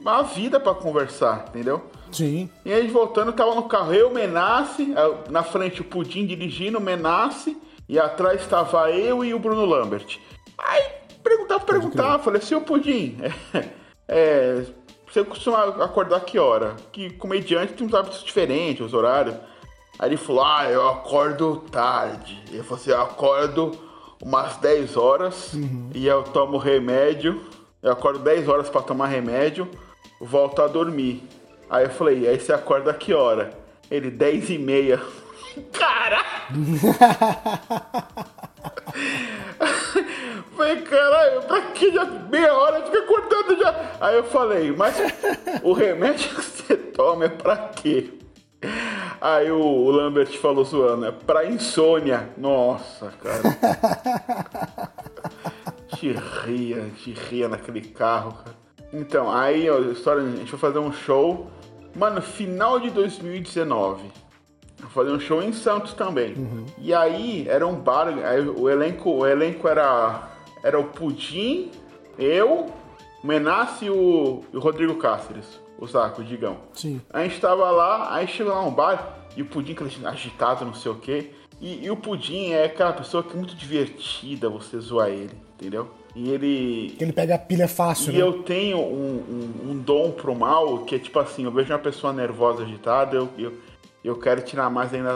uma 0.00 0.22
vida 0.22 0.60
pra 0.60 0.72
conversar, 0.72 1.46
entendeu? 1.48 1.82
Sim. 2.12 2.50
E 2.64 2.72
aí, 2.72 2.86
voltando, 2.88 3.32
tava 3.32 3.54
no 3.54 3.64
carro 3.64 3.92
eu, 3.92 4.10
Menace, 4.10 4.92
eh, 4.92 5.30
na 5.30 5.42
frente 5.42 5.80
o 5.80 5.84
Pudim 5.84 6.26
dirigindo, 6.26 6.78
o 6.78 6.80
Menace, 6.80 7.56
e 7.88 7.98
atrás 7.98 8.40
estava 8.40 8.90
eu 8.90 9.24
e 9.24 9.34
o 9.34 9.38
Bruno 9.38 9.64
Lambert. 9.64 10.18
Aí, 10.58 10.84
perguntava, 11.22 11.64
perguntava, 11.64 12.22
falei, 12.22 12.40
seu 12.40 12.60
Pudim, 12.60 13.18
é, 14.08 14.64
você 15.06 15.24
costuma 15.24 15.64
acordar 15.64 16.20
que 16.20 16.38
hora? 16.38 16.76
Que 16.92 17.10
comediante 17.10 17.72
tem 17.72 17.86
uns 17.86 17.94
hábitos 17.94 18.22
diferentes, 18.22 18.84
os 18.84 18.94
horários. 18.94 19.36
Aí 19.98 20.10
ele 20.10 20.16
falou, 20.16 20.44
ah, 20.44 20.70
eu 20.70 20.88
acordo 20.88 21.64
tarde. 21.70 22.40
Ele 22.50 22.62
falou 22.62 22.78
assim, 22.78 22.90
eu 22.90 23.00
acordo 23.00 23.72
umas 24.22 24.56
10 24.58 24.96
horas 24.96 25.52
e 25.94 26.06
eu 26.06 26.22
tomo 26.22 26.58
remédio. 26.58 27.42
Eu 27.82 27.92
acordo 27.92 28.18
10 28.18 28.48
horas 28.48 28.68
pra 28.68 28.82
tomar 28.82 29.06
remédio, 29.06 29.68
volto 30.20 30.60
a 30.62 30.66
dormir. 30.66 31.22
Aí 31.70 31.84
eu 31.84 31.90
falei, 31.90 32.26
aí 32.28 32.38
você 32.38 32.52
acorda 32.52 32.92
que 32.94 33.12
hora? 33.12 33.50
Ele, 33.90 34.10
10 34.10 34.50
e 34.50 34.58
meia. 34.58 35.00
Caralho! 35.72 36.24
Falei, 40.56 40.82
caralho, 40.82 41.42
pra 41.42 41.60
que 41.72 41.92
já 41.92 42.04
meia 42.04 42.52
hora 42.52 42.84
fica 42.84 42.98
acordando 42.98 43.58
já? 43.60 43.92
Aí 44.00 44.16
eu 44.16 44.24
falei, 44.24 44.72
mas 44.72 44.96
o 45.62 45.72
remédio 45.72 46.34
que 46.34 46.42
você 46.42 46.76
toma 46.76 47.26
é 47.26 47.28
pra 47.28 47.56
quê? 47.56 48.10
Aí 49.20 49.50
o, 49.50 49.60
o 49.60 49.90
Lambert 49.90 50.36
falou 50.38 50.64
zoando, 50.64 51.06
é 51.06 51.12
pra 51.12 51.46
insônia. 51.46 52.28
Nossa, 52.36 53.12
cara. 53.22 54.90
te 55.96 56.12
ria, 56.12 56.90
te 56.96 57.12
ria 57.12 57.48
naquele 57.48 57.82
carro, 57.82 58.32
cara. 58.32 58.56
Então, 58.92 59.30
aí, 59.30 59.68
a 59.68 59.78
história, 59.78 60.22
a 60.22 60.30
gente 60.30 60.50
foi 60.50 60.58
fazer 60.58 60.78
um 60.78 60.92
show, 60.92 61.48
mano, 61.98 62.22
final 62.22 62.78
de 62.78 62.90
2019. 62.90 64.04
Eu 64.80 64.88
fazer 64.90 65.10
um 65.10 65.18
show 65.18 65.42
em 65.42 65.52
Santos 65.52 65.92
também. 65.92 66.34
E 66.78 66.94
aí 66.94 67.46
era 67.48 67.66
um 67.66 67.74
bar, 67.74 68.06
o 68.56 68.70
elenco, 68.70 69.10
o 69.10 69.26
elenco 69.26 69.66
era 69.66 70.28
era 70.62 70.78
o 70.78 70.84
Pudim, 70.84 71.70
eu, 72.18 72.66
o 73.22 73.26
Menace 73.26 73.86
e 73.86 73.90
o, 73.90 74.44
o 74.52 74.58
Rodrigo 74.58 74.96
Cáceres, 74.96 75.60
o 75.78 75.86
Saco, 75.86 76.20
o 76.20 76.24
Digão. 76.24 76.58
Sim. 76.72 77.00
A 77.10 77.22
gente 77.22 77.40
tava 77.40 77.70
lá, 77.70 78.14
aí 78.14 78.26
chegou 78.26 78.52
lá 78.52 78.62
um 78.62 78.72
bar 78.72 79.18
e 79.36 79.42
o 79.42 79.46
Pudim 79.46 79.72
aquele 79.72 80.06
agitado, 80.06 80.64
não 80.64 80.74
sei 80.74 80.90
o 80.92 80.96
quê. 80.96 81.32
E, 81.60 81.84
e 81.84 81.90
o 81.90 81.96
Pudim 81.96 82.50
é 82.50 82.64
aquela 82.64 82.92
pessoa 82.92 83.22
que 83.22 83.32
é 83.32 83.36
muito 83.36 83.54
divertida 83.54 84.48
você 84.48 84.78
zoar 84.78 85.08
ele, 85.08 85.36
entendeu? 85.54 85.90
E 86.20 86.30
ele 86.30 86.94
Que 86.98 87.04
ele 87.04 87.12
pega 87.12 87.36
a 87.36 87.38
pilha 87.38 87.68
fácil, 87.68 88.10
e 88.12 88.16
né? 88.16 88.22
eu 88.22 88.42
tenho 88.42 88.78
um, 88.78 89.22
um- 89.66 89.70
um 89.70 89.78
dom 89.78 90.10
pro 90.10 90.34
mal, 90.34 90.78
que 90.78 90.96
é 90.96 90.98
tipo 90.98 91.16
assim, 91.20 91.44
eu 91.44 91.52
vejo 91.52 91.72
uma 91.72 91.78
pessoa 91.78 92.12
nervosa, 92.12 92.64
agitada, 92.64 93.14
eu, 93.16 93.28
eu, 93.38 93.52
eu 94.02 94.16
quero 94.18 94.40
tirar 94.40 94.68
mais 94.68 94.92
ainda 94.92 95.10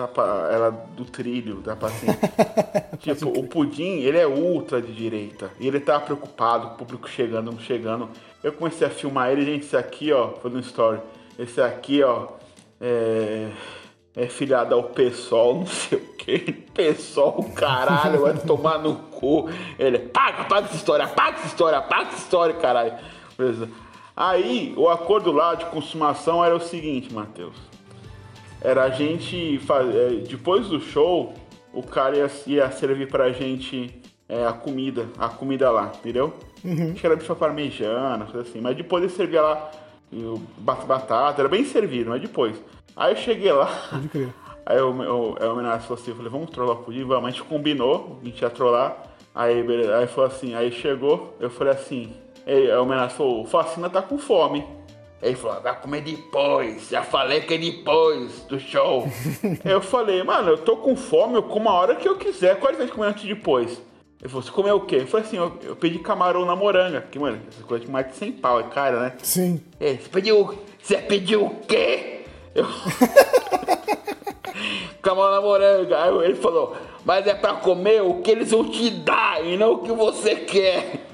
ela, 0.53 0.71
do 0.97 1.05
trilho 1.05 1.57
da 1.57 1.75
paciente. 1.75 2.19
tipo, 3.03 3.29
o 3.37 3.49
Pudim, 3.49 3.99
ele 4.01 4.17
é 4.19 4.27
ultra 4.29 4.81
de 4.81 4.93
direita. 4.93 5.51
E 5.59 5.67
ele 5.67 5.81
tá 5.81 5.99
preocupado, 5.99 6.69
o 6.69 6.71
público 6.77 7.09
chegando, 7.09 7.51
não 7.51 7.59
chegando. 7.59 8.09
Eu 8.43 8.53
comecei 8.53 8.87
a 8.87 8.91
filmar 8.91 9.31
ele, 9.33 9.45
gente, 9.45 9.65
esse 9.65 9.77
aqui, 9.77 10.13
ó, 10.13 10.29
foi 10.41 10.51
no 10.53 10.61
story. 10.61 11.01
Esse 11.39 11.61
aqui, 11.61 12.01
ó, 12.03 12.29
é... 12.81 13.49
É 14.15 14.27
filhada 14.27 14.75
ao 14.75 14.85
PSOL, 14.85 15.61
não 15.61 15.67
sei 15.67 15.99
o 15.99 16.15
que. 16.17 16.39
PSOL, 16.75 17.51
caralho, 17.55 18.21
vai 18.21 18.35
tomar 18.35 18.79
no 18.79 18.95
cu. 18.95 19.49
Ele, 19.79 19.99
paga, 19.99 20.45
paga 20.45 20.67
essa 20.67 20.77
história, 20.77 21.07
paga 21.09 21.39
essa 21.39 21.47
história, 21.47 21.81
paga 21.81 22.09
essa 22.09 22.19
história, 22.19 22.55
caralho. 22.55 22.93
Beleza. 23.39 23.69
Aí, 24.15 24.75
o 24.77 24.89
acordo 24.91 25.33
lá 25.33 25.55
de 25.55 25.65
consumação 25.67 26.45
era 26.45 26.55
o 26.55 26.61
seguinte, 26.61 27.13
Matheus. 27.13 27.57
Era 28.61 28.85
a 28.85 28.91
gente 28.91 29.59
fazer. 29.61 30.25
Depois 30.29 30.69
do 30.69 30.81
show, 30.81 31.33
o 31.73 31.83
cara 31.83 32.17
ia, 32.17 32.31
ia 32.47 32.71
servir 32.71 33.09
pra 33.09 33.33
gente 33.33 33.99
é, 34.29 34.47
a 34.47 34.53
comida, 34.53 35.09
a 35.19 35.29
comida 35.29 35.71
lá, 35.71 35.91
entendeu? 35.99 36.35
Acho 36.65 37.01
que 37.01 37.07
era 37.07 37.17
bicho 37.17 37.35
parmejana, 37.35 38.27
coisa 38.27 38.49
assim. 38.49 38.61
Mas 38.61 38.77
depois 38.77 39.03
ele 39.03 39.13
servia 39.13 39.43
lá 39.43 39.71
batata, 40.59 41.41
era 41.41 41.49
bem 41.49 41.65
servido, 41.65 42.11
mas 42.11 42.21
depois. 42.21 42.61
Aí 42.97 43.13
eu 43.13 43.17
cheguei 43.17 43.53
lá. 43.53 43.67
Pode 43.91 44.09
crer. 44.09 44.35
Aí 44.65 44.81
o, 44.81 44.91
o, 44.91 45.37
aí 45.41 45.49
o 45.49 45.57
Menace 45.57 45.87
falou 45.87 46.01
assim, 46.01 46.11
eu 46.13 46.17
falei, 46.17 46.31
vamos 46.31 46.51
trollar 46.51 46.77
o 46.77 46.83
Pudim? 46.85 47.05
Vamos, 47.05 47.29
a 47.29 47.31
gente 47.31 47.43
combinou, 47.43 48.19
a 48.23 48.25
gente 48.25 48.41
ia 48.41 48.51
trollar. 48.51 48.97
Aí, 49.35 49.63
beleza, 49.63 49.97
aí 49.97 50.07
falou 50.07 50.31
assim, 50.31 50.55
aí 50.55 50.71
chegou, 50.71 51.35
eu 51.41 51.51
falei 51.51 51.73
assim, 51.73 52.13
aí, 52.47 52.71
aí 52.71 52.77
o 52.77 52.85
Menace 52.85 53.17
falou, 53.17 53.43
o 53.43 53.47
Facina 53.47 53.89
tá 53.91 54.03
com 54.03 54.19
fome. 54.19 54.65
Aí 55.21 55.31
ele 55.31 55.37
falou, 55.37 55.61
vai 55.61 55.81
comer 55.81 56.03
depois, 56.03 56.89
já 56.91 57.03
falei 57.03 57.41
que 57.41 57.55
é 57.55 57.59
depois 57.59 58.41
do 58.43 58.59
show. 58.59 59.09
aí 59.43 59.59
eu 59.73 59.81
falei, 59.81 60.23
mano, 60.23 60.51
eu 60.51 60.59
tô 60.59 60.77
com 60.77 60.95
fome, 60.97 61.35
eu 61.35 61.43
como 61.43 61.69
a 61.69 61.73
hora 61.73 61.97
que 61.97 62.09
eu 62.09 62.17
quiser, 62.17 62.59
qual 62.59 62.73
é 62.73 62.85
a 62.85 62.89
comer 62.89 63.07
antes 63.07 63.25
e 63.25 63.29
depois? 63.29 63.81
Ele 64.21 64.29
falou, 64.29 64.43
você 64.43 64.51
comeu 64.53 64.77
o 64.77 64.81
quê? 64.87 64.99
Eu 65.01 65.07
falei 65.07 65.27
assim, 65.27 65.37
eu, 65.37 65.59
eu 65.65 65.75
pedi 65.75 65.99
camarão 65.99 66.45
na 66.45 66.55
moranga, 66.55 67.01
porque, 67.01 67.19
mano, 67.19 67.41
essa 67.49 67.63
coisa 67.65 67.85
de 67.85 67.91
mais 67.91 68.07
de 68.07 68.17
100 68.17 68.33
pau, 68.33 68.61
é 68.61 68.65
cara, 68.65 69.01
né? 69.01 69.15
Sim. 69.23 69.61
É, 69.81 69.95
você 69.95 70.09
pediu. 70.09 70.59
Você 70.81 70.99
pediu 70.99 71.47
o 71.47 71.57
quê? 71.67 72.22
Eu. 72.55 72.67
Camarão 75.03 75.33
na 75.33 75.41
moranga. 75.41 76.03
Aí 76.03 76.17
ele 76.25 76.37
falou, 76.37 76.77
mas 77.05 77.27
é 77.27 77.35
pra 77.35 77.55
comer 77.55 78.03
o 78.03 78.23
que 78.23 78.31
eles 78.31 78.51
vão 78.51 78.69
te 78.69 78.91
dar 78.91 79.45
e 79.45 79.57
não 79.57 79.75
o 79.75 79.79
que 79.79 79.93
você 79.93 80.37
quer. 80.37 81.07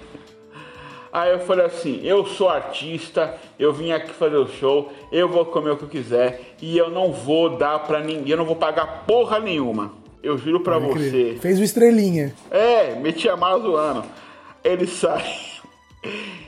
Aí 1.11 1.33
eu 1.33 1.41
falei 1.41 1.65
assim, 1.65 2.01
eu 2.05 2.27
sou 2.27 2.51
artista, 2.51 3.35
eu 3.59 3.73
vim 3.73 3.93
aqui 3.93 4.13
fazer 4.13 4.37
o 4.37 4.47
show, 4.47 4.93
eu 5.11 5.27
vou 5.27 5.47
comer 5.47 5.71
o 5.71 5.77
que 5.77 5.85
eu 5.85 5.89
quiser 5.89 6.55
e 6.61 6.77
eu 6.77 6.91
não 6.91 7.13
vou 7.13 7.57
dar 7.57 7.79
pra 7.81 8.01
ninguém, 8.01 8.33
eu 8.33 8.37
não 8.37 8.45
vou 8.45 8.57
pagar 8.57 9.05
porra 9.07 9.39
nenhuma. 9.39 9.93
Eu 10.23 10.37
juro 10.37 10.61
pra 10.61 10.79
você. 10.79 11.39
Fez 11.41 11.59
o 11.59 11.63
estrelinha. 11.63 12.35
É, 12.51 12.95
metia 12.97 13.37
mais 13.37 13.63
zoando. 13.63 14.05
Ele 14.63 14.87
saiu. 14.87 15.49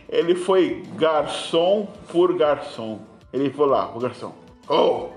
Ele 0.08 0.34
foi 0.34 0.82
garçom 0.96 1.86
por 2.10 2.36
garçom. 2.36 2.98
Ele 3.32 3.48
falou 3.50 3.70
lá, 3.70 3.92
o 3.94 4.00
garçom. 4.00 4.34
Oh, 4.72 5.08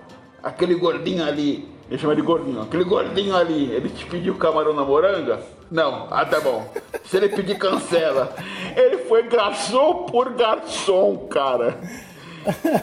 aquele 0.41 0.73
gordinho 0.73 1.23
ali. 1.23 1.71
Ele 1.87 1.99
chama 1.99 2.15
de 2.15 2.23
gordinho. 2.23 2.63
Aquele 2.63 2.83
gordinho 2.83 3.35
ali, 3.35 3.71
ele 3.71 3.87
te 3.87 4.03
pediu 4.07 4.33
camarão 4.33 4.73
na 4.73 4.83
moranga? 4.83 5.39
Não. 5.69 6.07
Ah, 6.09 6.25
tá 6.25 6.39
bom. 6.39 6.67
Se 7.05 7.17
ele 7.17 7.29
pedir, 7.29 7.59
cancela. 7.59 8.35
Ele 8.75 8.97
foi 9.03 9.21
garçom 9.27 10.07
por 10.07 10.31
garçom, 10.31 11.27
cara. 11.29 11.79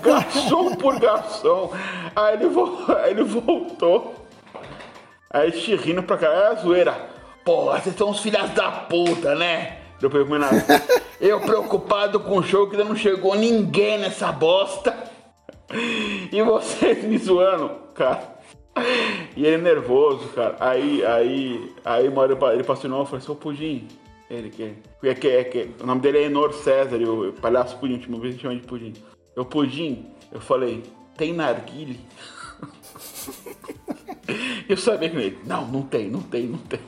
Garçom 0.00 0.76
por 0.76 1.00
garçom. 1.00 1.72
Aí 2.14 2.34
ele, 2.34 2.46
aí 3.02 3.10
ele 3.10 3.24
voltou. 3.24 4.14
Aí 5.28 5.50
te 5.50 5.74
rindo 5.74 6.04
pra 6.04 6.18
cá. 6.18 6.28
É 6.28 6.54
zoeira. 6.54 6.94
Porra, 7.44 7.80
vocês 7.80 7.96
são 7.96 8.10
uns 8.10 8.20
filhas 8.20 8.48
da 8.50 8.70
puta, 8.70 9.34
né? 9.34 9.78
Eu 11.20 11.40
preocupado 11.40 12.20
com 12.20 12.38
o 12.38 12.44
show 12.44 12.68
que 12.68 12.76
ainda 12.76 12.88
não 12.88 12.94
chegou 12.94 13.34
ninguém 13.34 13.98
nessa 13.98 14.30
bosta. 14.30 15.09
E 16.32 16.42
vocês 16.42 17.04
me 17.04 17.18
zoando, 17.18 17.70
cara. 17.94 18.40
E 19.36 19.44
ele 19.44 19.62
nervoso, 19.62 20.28
cara. 20.28 20.56
Aí, 20.60 21.04
aí, 21.04 21.72
aí 21.84 22.08
uma 22.08 22.22
hora 22.22 22.54
ele 22.54 22.64
passou 22.64 22.90
no 22.90 23.02
e 23.02 23.06
falou 23.06 23.18
assim, 23.18 23.32
ô 23.32 23.34
Pudim. 23.36 23.88
Ele 24.28 24.48
que 24.48 24.62
é, 24.62 25.14
que, 25.14 25.28
é, 25.28 25.44
que 25.44 25.70
O 25.82 25.86
nome 25.86 26.00
dele 26.00 26.18
é 26.18 26.22
Enor 26.24 26.52
César, 26.52 26.96
o 26.96 27.32
palhaço 27.32 27.76
Pudim, 27.78 27.94
última 27.94 28.18
vez 28.18 28.34
gente 28.34 28.42
chama 28.42 28.54
de 28.54 28.66
Pudim. 28.66 28.92
Eu 29.34 29.44
Pudim, 29.44 30.06
eu 30.30 30.40
falei, 30.40 30.82
tem 31.16 31.32
narguile? 31.32 32.00
eu 34.68 34.76
sabia 34.76 35.10
que 35.10 35.16
ele, 35.16 35.38
não, 35.44 35.66
não 35.66 35.82
tem, 35.82 36.08
não 36.08 36.22
tem, 36.22 36.46
não 36.46 36.58
tem. 36.58 36.80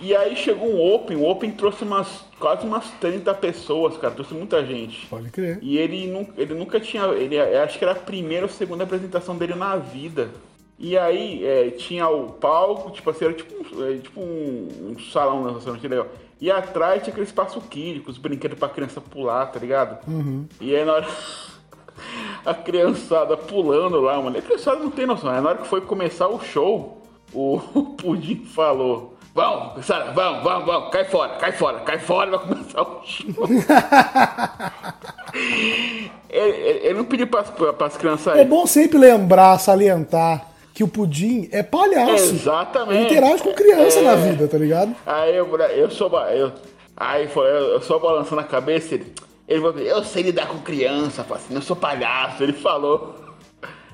E 0.00 0.14
aí 0.14 0.36
chegou 0.36 0.68
um 0.68 0.94
Open, 0.94 1.16
o 1.16 1.28
Open 1.28 1.50
trouxe 1.50 1.82
umas, 1.84 2.24
quase 2.38 2.66
umas 2.66 2.88
30 3.00 3.34
pessoas, 3.34 3.96
cara, 3.96 4.14
trouxe 4.14 4.34
muita 4.34 4.64
gente. 4.64 5.06
Pode 5.06 5.30
crer. 5.30 5.58
E 5.60 5.76
ele, 5.76 6.28
ele 6.36 6.54
nunca 6.54 6.78
tinha, 6.78 7.04
ele 7.08 7.38
acho 7.38 7.78
que 7.78 7.84
era 7.84 7.92
a 7.92 7.96
primeira 7.96 8.46
ou 8.46 8.50
segunda 8.50 8.84
apresentação 8.84 9.36
dele 9.36 9.54
na 9.54 9.76
vida. 9.76 10.30
E 10.78 10.96
aí 10.96 11.44
é, 11.44 11.70
tinha 11.70 12.08
o 12.08 12.30
palco, 12.30 12.92
tipo 12.92 13.10
assim, 13.10 13.24
era 13.24 13.34
tipo 13.34 13.52
um, 13.52 13.84
é, 13.84 13.98
tipo 13.98 14.20
um, 14.20 14.68
um 14.90 14.98
salão 15.10 15.42
na 15.42 15.52
restaurante 15.52 15.88
legal. 15.88 16.06
E 16.40 16.50
atrás 16.52 17.02
tinha 17.02 17.10
aquele 17.10 17.26
espaço 17.26 17.60
quírico, 17.62 18.04
com 18.06 18.10
os 18.12 18.18
brinquedos 18.18 18.56
pra 18.56 18.68
criança 18.68 19.00
pular, 19.00 19.46
tá 19.46 19.58
ligado? 19.58 19.98
Uhum. 20.08 20.46
E 20.60 20.74
aí 20.74 20.84
na 20.84 20.92
hora. 20.94 21.08
a 22.46 22.54
criançada 22.54 23.36
pulando 23.36 24.00
lá, 24.00 24.22
mano. 24.22 24.38
A 24.38 24.42
criançada 24.42 24.78
não 24.78 24.90
tem 24.90 25.04
noção. 25.04 25.30
Aí 25.30 25.40
na 25.40 25.48
hora 25.50 25.58
que 25.58 25.66
foi 25.66 25.80
começar 25.80 26.28
o 26.28 26.40
show, 26.40 27.02
o 27.32 27.58
Pudim 27.98 28.44
falou. 28.44 29.17
Vamos, 29.38 29.86
Sara, 29.86 30.10
vamos, 30.10 30.42
vamos, 30.42 30.66
vamos, 30.66 30.90
cai 30.90 31.04
fora, 31.04 31.36
cai 31.36 31.52
fora, 31.52 31.78
cai 31.78 32.00
fora, 32.00 32.32
vai 32.32 32.40
começar 32.40 32.82
o 32.82 33.00
show. 33.04 33.46
ele, 36.28 36.94
não 36.94 37.04
pediu 37.04 37.28
para 37.28 37.44
as 37.86 37.96
crianças 37.96 38.34
aí. 38.34 38.40
É 38.40 38.44
bom 38.44 38.66
sempre 38.66 38.98
lembrar, 38.98 39.56
salientar 39.58 40.44
que 40.74 40.82
o 40.82 40.88
Pudim 40.88 41.48
é 41.52 41.62
palhaço. 41.62 42.34
Exatamente. 42.34 42.96
Ele 42.96 43.04
interage 43.04 43.44
com 43.44 43.52
criança 43.52 44.00
é... 44.00 44.02
na 44.02 44.16
vida, 44.16 44.48
tá 44.48 44.58
ligado? 44.58 44.96
Aí 45.06 45.36
eu, 45.36 45.56
eu 45.56 45.88
sou. 45.88 46.10
Eu, 46.30 46.50
aí 46.96 47.28
foi, 47.28 47.46
eu, 47.46 47.74
eu 47.74 47.80
só 47.80 47.96
balançando 48.00 48.40
a 48.40 48.44
cabeça, 48.44 48.96
ele. 48.96 49.14
Ele 49.46 49.60
falou, 49.60 49.78
eu 49.78 50.02
sei 50.02 50.24
lidar 50.24 50.48
com 50.48 50.58
criança, 50.58 51.24
assim, 51.30 51.54
eu 51.54 51.62
sou 51.62 51.76
palhaço, 51.76 52.42
ele 52.42 52.54
falou. 52.54 53.14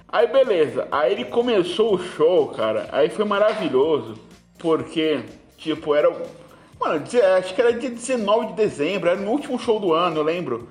Aí 0.09 0.26
beleza, 0.26 0.88
aí 0.90 1.12
ele 1.12 1.26
começou 1.26 1.97
o 1.97 2.03
show, 2.03 2.49
cara, 2.49 2.88
aí 2.90 3.11
foi 3.11 3.26
maravilhoso. 3.26 4.14
Porque, 4.59 5.20
tipo, 5.57 5.94
era. 5.94 6.11
Mano, 6.80 7.02
acho 7.38 7.55
que 7.55 7.61
era 7.61 7.72
dia 7.72 7.90
19 7.90 8.48
de 8.48 8.52
dezembro, 8.55 9.09
era 9.09 9.20
no 9.20 9.30
último 9.30 9.59
show 9.59 9.78
do 9.78 9.92
ano, 9.92 10.18
eu 10.18 10.22
lembro. 10.22 10.68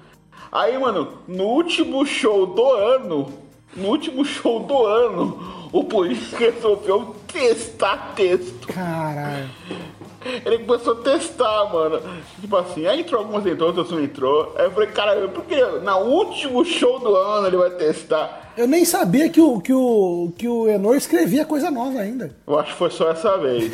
Aí, 0.51 0.77
mano, 0.77 1.19
no 1.27 1.45
último 1.45 2.05
show 2.05 2.45
do 2.45 2.71
ano, 2.73 3.34
no 3.75 3.88
último 3.88 4.23
show 4.23 4.59
do 4.59 4.86
ano, 4.86 5.69
o 5.71 5.84
polícia 5.84 6.38
resolveu 6.51 7.15
testar 7.31 8.13
texto. 8.15 8.67
Caralho. 8.67 9.49
Ele 10.45 10.59
começou 10.59 10.93
a 10.93 11.03
testar, 11.03 11.71
mano. 11.71 12.01
Tipo 12.39 12.57
assim, 12.57 12.86
aí 12.86 13.01
entrou 13.01 13.21
algumas 13.21 13.45
entrou, 13.45 13.69
outras 13.69 13.91
não 13.91 14.03
entrou. 14.03 14.53
Aí 14.57 14.65
eu 14.65 14.71
falei, 14.71 14.89
cara, 14.89 15.28
por 15.28 15.43
que 15.45 15.61
no 15.61 15.97
último 15.99 16.63
show 16.63 16.99
do 16.99 17.15
ano 17.15 17.47
ele 17.47 17.57
vai 17.57 17.69
testar? 17.71 18.51
Eu 18.55 18.67
nem 18.67 18.86
sabia 18.86 19.30
que 19.30 19.41
o, 19.41 19.59
que 19.59 19.74
o, 19.74 20.32
que 20.38 20.47
o 20.47 20.67
Enor 20.67 20.95
escrevia 20.95 21.45
coisa 21.45 21.71
nova 21.71 21.99
ainda. 21.99 22.36
Eu 22.45 22.59
acho 22.59 22.71
que 22.71 22.78
foi 22.78 22.91
só 22.91 23.09
essa 23.09 23.38
vez. 23.38 23.71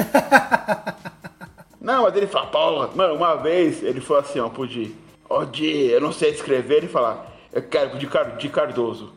não, 1.82 2.04
mas 2.04 2.16
ele 2.16 2.28
fala, 2.28 2.48
porra, 2.48 2.90
mano, 2.96 3.16
uma 3.16 3.36
vez 3.36 3.84
ele 3.84 4.00
falou 4.00 4.24
assim, 4.24 4.40
ó, 4.40 4.48
Pudi, 4.48 4.96
ó, 5.30 5.44
Di, 5.44 5.88
eu 5.88 6.00
não 6.00 6.14
sei 6.14 6.32
escrever, 6.32 6.78
ele 6.78 6.88
fala, 6.88 7.26
eu 7.52 7.62
quero, 7.62 7.98
de, 7.98 8.08
de 8.38 8.50
Cardoso, 8.50 9.12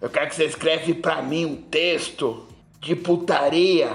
eu 0.00 0.08
quero 0.08 0.28
que 0.28 0.36
você 0.36 0.44
escreve 0.44 0.94
pra 0.94 1.20
mim 1.20 1.44
um 1.44 1.56
texto 1.56 2.46
de 2.80 2.94
putaria, 2.94 3.90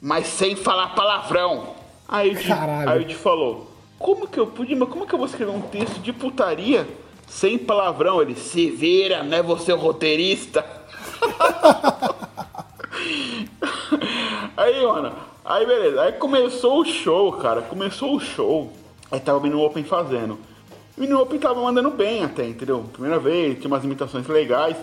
mas 0.00 0.26
sem 0.26 0.54
falar 0.54 0.94
palavrão. 0.94 1.74
Aí 2.12 2.30
o 2.30 2.34
Di, 2.34 2.52
aí 2.52 3.00
o 3.00 3.04
Di 3.06 3.14
falou, 3.14 3.68
como 3.98 4.28
que 4.28 4.38
eu 4.38 4.46
pude, 4.46 4.74
mas 4.74 4.90
como 4.90 5.06
que 5.06 5.14
eu 5.14 5.18
vou 5.18 5.26
escrever 5.26 5.50
um 5.50 5.62
texto 5.62 5.98
de 5.98 6.12
putaria 6.12 6.86
sem 7.26 7.56
palavrão, 7.56 8.20
ele 8.20 8.34
se 8.34 8.70
vira, 8.70 9.22
não 9.22 9.38
é 9.38 9.42
você 9.42 9.72
o 9.72 9.78
roteirista. 9.78 10.62
aí, 14.54 14.84
mano, 14.84 15.14
aí 15.42 15.64
beleza, 15.64 16.02
aí 16.02 16.12
começou 16.12 16.80
o 16.80 16.84
show, 16.84 17.32
cara, 17.32 17.62
começou 17.62 18.14
o 18.14 18.20
show. 18.20 18.70
Aí 19.10 19.18
tava 19.18 19.38
o 19.38 19.42
Mino 19.42 19.62
Open 19.62 19.82
fazendo. 19.82 20.38
O 20.94 21.00
Mino 21.00 21.18
Open 21.18 21.40
tava 21.40 21.62
mandando 21.62 21.90
bem 21.90 22.22
até, 22.22 22.46
entendeu? 22.46 22.84
Primeira 22.92 23.18
vez, 23.18 23.56
tinha 23.56 23.68
umas 23.68 23.84
imitações 23.84 24.26
legais. 24.26 24.76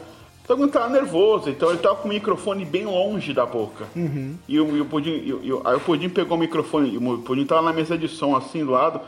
Então 0.49 0.63
ele 0.63 0.71
tava 0.71 0.89
nervoso, 0.89 1.47
então 1.47 1.69
ele 1.69 1.77
tava 1.77 1.97
com 1.97 2.07
o 2.07 2.11
microfone 2.11 2.65
bem 2.65 2.83
longe 2.83 3.35
da 3.35 3.45
boca. 3.45 3.85
Uhum. 3.95 4.35
E, 4.47 4.59
o, 4.59 4.77
e 4.77 4.81
o 4.81 4.85
Pudim, 4.85 5.11
e, 5.11 5.29
e, 5.43 5.61
aí 5.63 5.75
o 5.75 5.79
Pudim 5.79 6.09
pegou 6.09 6.35
o 6.35 6.39
microfone, 6.39 6.97
o 6.97 7.19
Pudim 7.19 7.45
tava 7.45 7.61
na 7.61 7.71
mesa 7.71 7.95
de 7.95 8.07
som 8.07 8.35
assim 8.35 8.65
do 8.65 8.71
lado. 8.71 8.99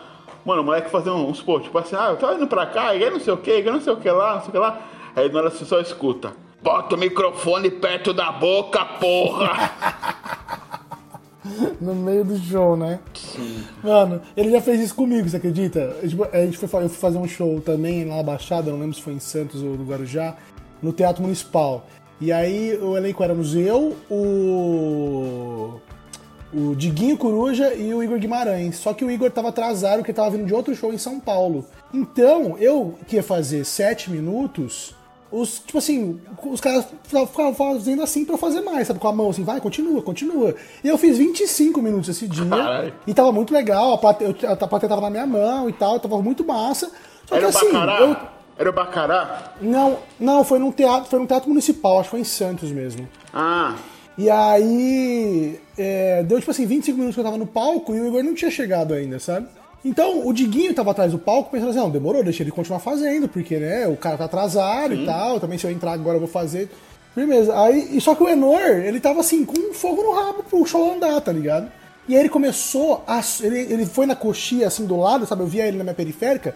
Mano, 0.45 0.61
o 0.61 0.65
moleque 0.65 0.91
fazendo 0.91 1.15
uns, 1.15 1.41
pô, 1.41 1.59
tipo 1.59 1.75
assim, 1.79 1.95
ah, 1.95 2.09
eu 2.11 2.17
tava 2.17 2.35
indo 2.35 2.45
pra 2.45 2.67
cá, 2.67 2.93
e 2.93 3.03
aí 3.03 3.09
não 3.09 3.19
sei 3.19 3.33
o 3.33 3.37
que, 3.37 3.57
e 3.57 3.63
não 3.63 3.81
sei 3.81 3.91
o 3.91 3.97
que 3.97 4.11
lá, 4.11 4.35
não 4.35 4.41
sei 4.41 4.49
o 4.49 4.51
que 4.51 4.57
lá. 4.59 4.81
Aí 5.15 5.31
na 5.31 5.39
hora 5.39 5.49
você 5.49 5.65
só 5.65 5.79
escuta. 5.79 6.31
Bota 6.61 6.93
o 6.93 6.99
microfone 6.99 7.71
perto 7.71 8.13
da 8.13 8.31
boca, 8.31 8.85
porra! 8.85 9.71
no 11.81 11.95
meio 11.95 12.23
do 12.23 12.37
show, 12.37 12.77
né? 12.77 12.99
Sim. 13.15 13.63
Mano, 13.83 14.21
ele 14.37 14.51
já 14.51 14.61
fez 14.61 14.79
isso 14.79 14.93
comigo, 14.93 15.27
você 15.27 15.37
acredita? 15.37 15.97
A 16.31 16.45
gente 16.45 16.57
foi, 16.57 16.83
eu 16.83 16.89
fui 16.89 16.99
fazer 16.99 17.17
um 17.17 17.27
show 17.27 17.59
também 17.61 18.05
lá 18.05 18.17
na 18.17 18.23
Baixada, 18.23 18.69
não 18.69 18.79
lembro 18.79 18.95
se 18.95 19.01
foi 19.01 19.13
em 19.13 19.19
Santos 19.19 19.63
ou 19.63 19.69
no 19.69 19.85
Guarujá, 19.85 20.35
no 20.81 20.91
Teatro 20.91 21.21
Municipal. 21.21 21.85
E 22.19 22.31
aí 22.31 22.77
o 22.77 22.95
elenco 22.95 23.23
éramos 23.23 23.55
eu, 23.55 23.95
o 24.09 25.79
o 26.53 26.75
Diguinho 26.75 27.17
Coruja 27.17 27.73
e 27.73 27.93
o 27.93 28.03
Igor 28.03 28.19
Guimarães. 28.19 28.77
Só 28.77 28.93
que 28.93 29.05
o 29.05 29.11
Igor 29.11 29.31
tava 29.31 29.49
atrasado 29.49 29.99
porque 29.99 30.13
tava 30.13 30.31
vindo 30.31 30.45
de 30.45 30.53
outro 30.53 30.75
show 30.75 30.93
em 30.93 30.97
São 30.97 31.19
Paulo. 31.19 31.65
Então, 31.93 32.57
eu 32.57 32.97
que 33.07 33.15
ia 33.15 33.23
fazer 33.23 33.63
sete 33.63 34.11
minutos, 34.11 34.93
os, 35.31 35.59
tipo 35.59 35.77
assim, 35.77 36.19
os 36.43 36.59
caras 36.59 36.87
ficavam 37.05 37.53
fazendo 37.53 38.01
assim 38.01 38.25
pra 38.25 38.37
fazer 38.37 38.61
mais, 38.61 38.87
sabe? 38.87 38.99
Com 38.99 39.07
a 39.07 39.13
mão 39.13 39.29
assim, 39.29 39.43
vai, 39.43 39.61
continua, 39.61 40.01
continua. 40.01 40.53
E 40.83 40.87
eu 40.87 40.97
fiz 40.97 41.17
25 41.17 41.81
minutos 41.81 42.09
esse 42.09 42.27
dia. 42.27 42.45
Caralho. 42.45 42.93
E 43.07 43.13
tava 43.13 43.31
muito 43.31 43.53
legal, 43.53 43.93
a 43.93 43.97
plateia, 43.97 44.35
a 44.49 44.67
plateia 44.67 44.89
tava 44.89 45.01
na 45.01 45.09
minha 45.09 45.25
mão 45.25 45.69
e 45.69 45.73
tal, 45.73 45.99
tava 45.99 46.21
muito 46.21 46.45
massa. 46.45 46.91
Só 47.25 47.35
Era 47.35 47.49
que 47.49 47.57
assim. 47.57 47.67
Eu... 47.67 48.40
Era 48.57 48.69
o 48.69 48.73
Bacará? 48.73 49.53
Não, 49.61 49.99
não, 50.19 50.43
foi 50.43 50.59
num 50.59 50.71
teatro, 50.71 51.09
foi 51.09 51.19
num 51.19 51.25
teatro 51.25 51.49
municipal, 51.49 51.99
acho 51.99 52.03
que 52.03 52.11
foi 52.11 52.19
em 52.19 52.25
Santos 52.25 52.71
mesmo. 52.71 53.07
Ah. 53.33 53.75
E 54.17 54.29
aí, 54.29 55.59
é, 55.77 56.21
deu 56.23 56.39
tipo 56.39 56.51
assim, 56.51 56.65
25 56.65 56.97
minutos 56.97 57.15
que 57.15 57.19
eu 57.19 57.25
tava 57.25 57.37
no 57.37 57.47
palco 57.47 57.95
e 57.95 57.99
o 57.99 58.07
Igor 58.07 58.23
não 58.23 58.35
tinha 58.35 58.51
chegado 58.51 58.93
ainda, 58.93 59.19
sabe? 59.19 59.47
Então, 59.83 60.27
o 60.27 60.31
Diguinho 60.31 60.73
tava 60.73 60.91
atrás 60.91 61.11
do 61.11 61.17
palco 61.17 61.49
pensando 61.49 61.69
assim, 61.69 61.79
não, 61.79 61.89
demorou, 61.89 62.23
deixa 62.23 62.43
ele 62.43 62.51
continuar 62.51 62.79
fazendo, 62.79 63.27
porque, 63.27 63.57
né, 63.57 63.87
o 63.87 63.97
cara 63.97 64.17
tá 64.17 64.25
atrasado 64.25 64.95
Sim. 64.95 65.03
e 65.03 65.05
tal, 65.05 65.39
também 65.39 65.57
se 65.57 65.65
eu 65.65 65.71
entrar 65.71 65.93
agora 65.93 66.17
eu 66.17 66.19
vou 66.19 66.29
fazer. 66.29 66.69
Firmeza. 67.15 67.59
Aí, 67.59 67.99
só 67.99 68.15
que 68.15 68.23
o 68.23 68.29
Enor, 68.29 68.61
ele 68.61 68.99
tava 68.99 69.19
assim, 69.19 69.43
com 69.43 69.73
fogo 69.73 70.01
no 70.03 70.13
rabo 70.13 70.43
pro 70.43 70.65
show 70.65 70.93
andar, 70.93 71.19
tá 71.19 71.31
ligado? 71.31 71.69
E 72.07 72.15
aí 72.15 72.21
ele 72.21 72.29
começou 72.29 73.03
a. 73.07 73.21
Ele, 73.41 73.59
ele 73.59 73.85
foi 73.85 74.05
na 74.05 74.15
coxinha 74.15 74.67
assim 74.67 74.85
do 74.85 74.97
lado, 74.97 75.25
sabe? 75.25 75.41
Eu 75.43 75.47
via 75.47 75.67
ele 75.67 75.77
na 75.77 75.83
minha 75.83 75.93
periférica. 75.93 76.55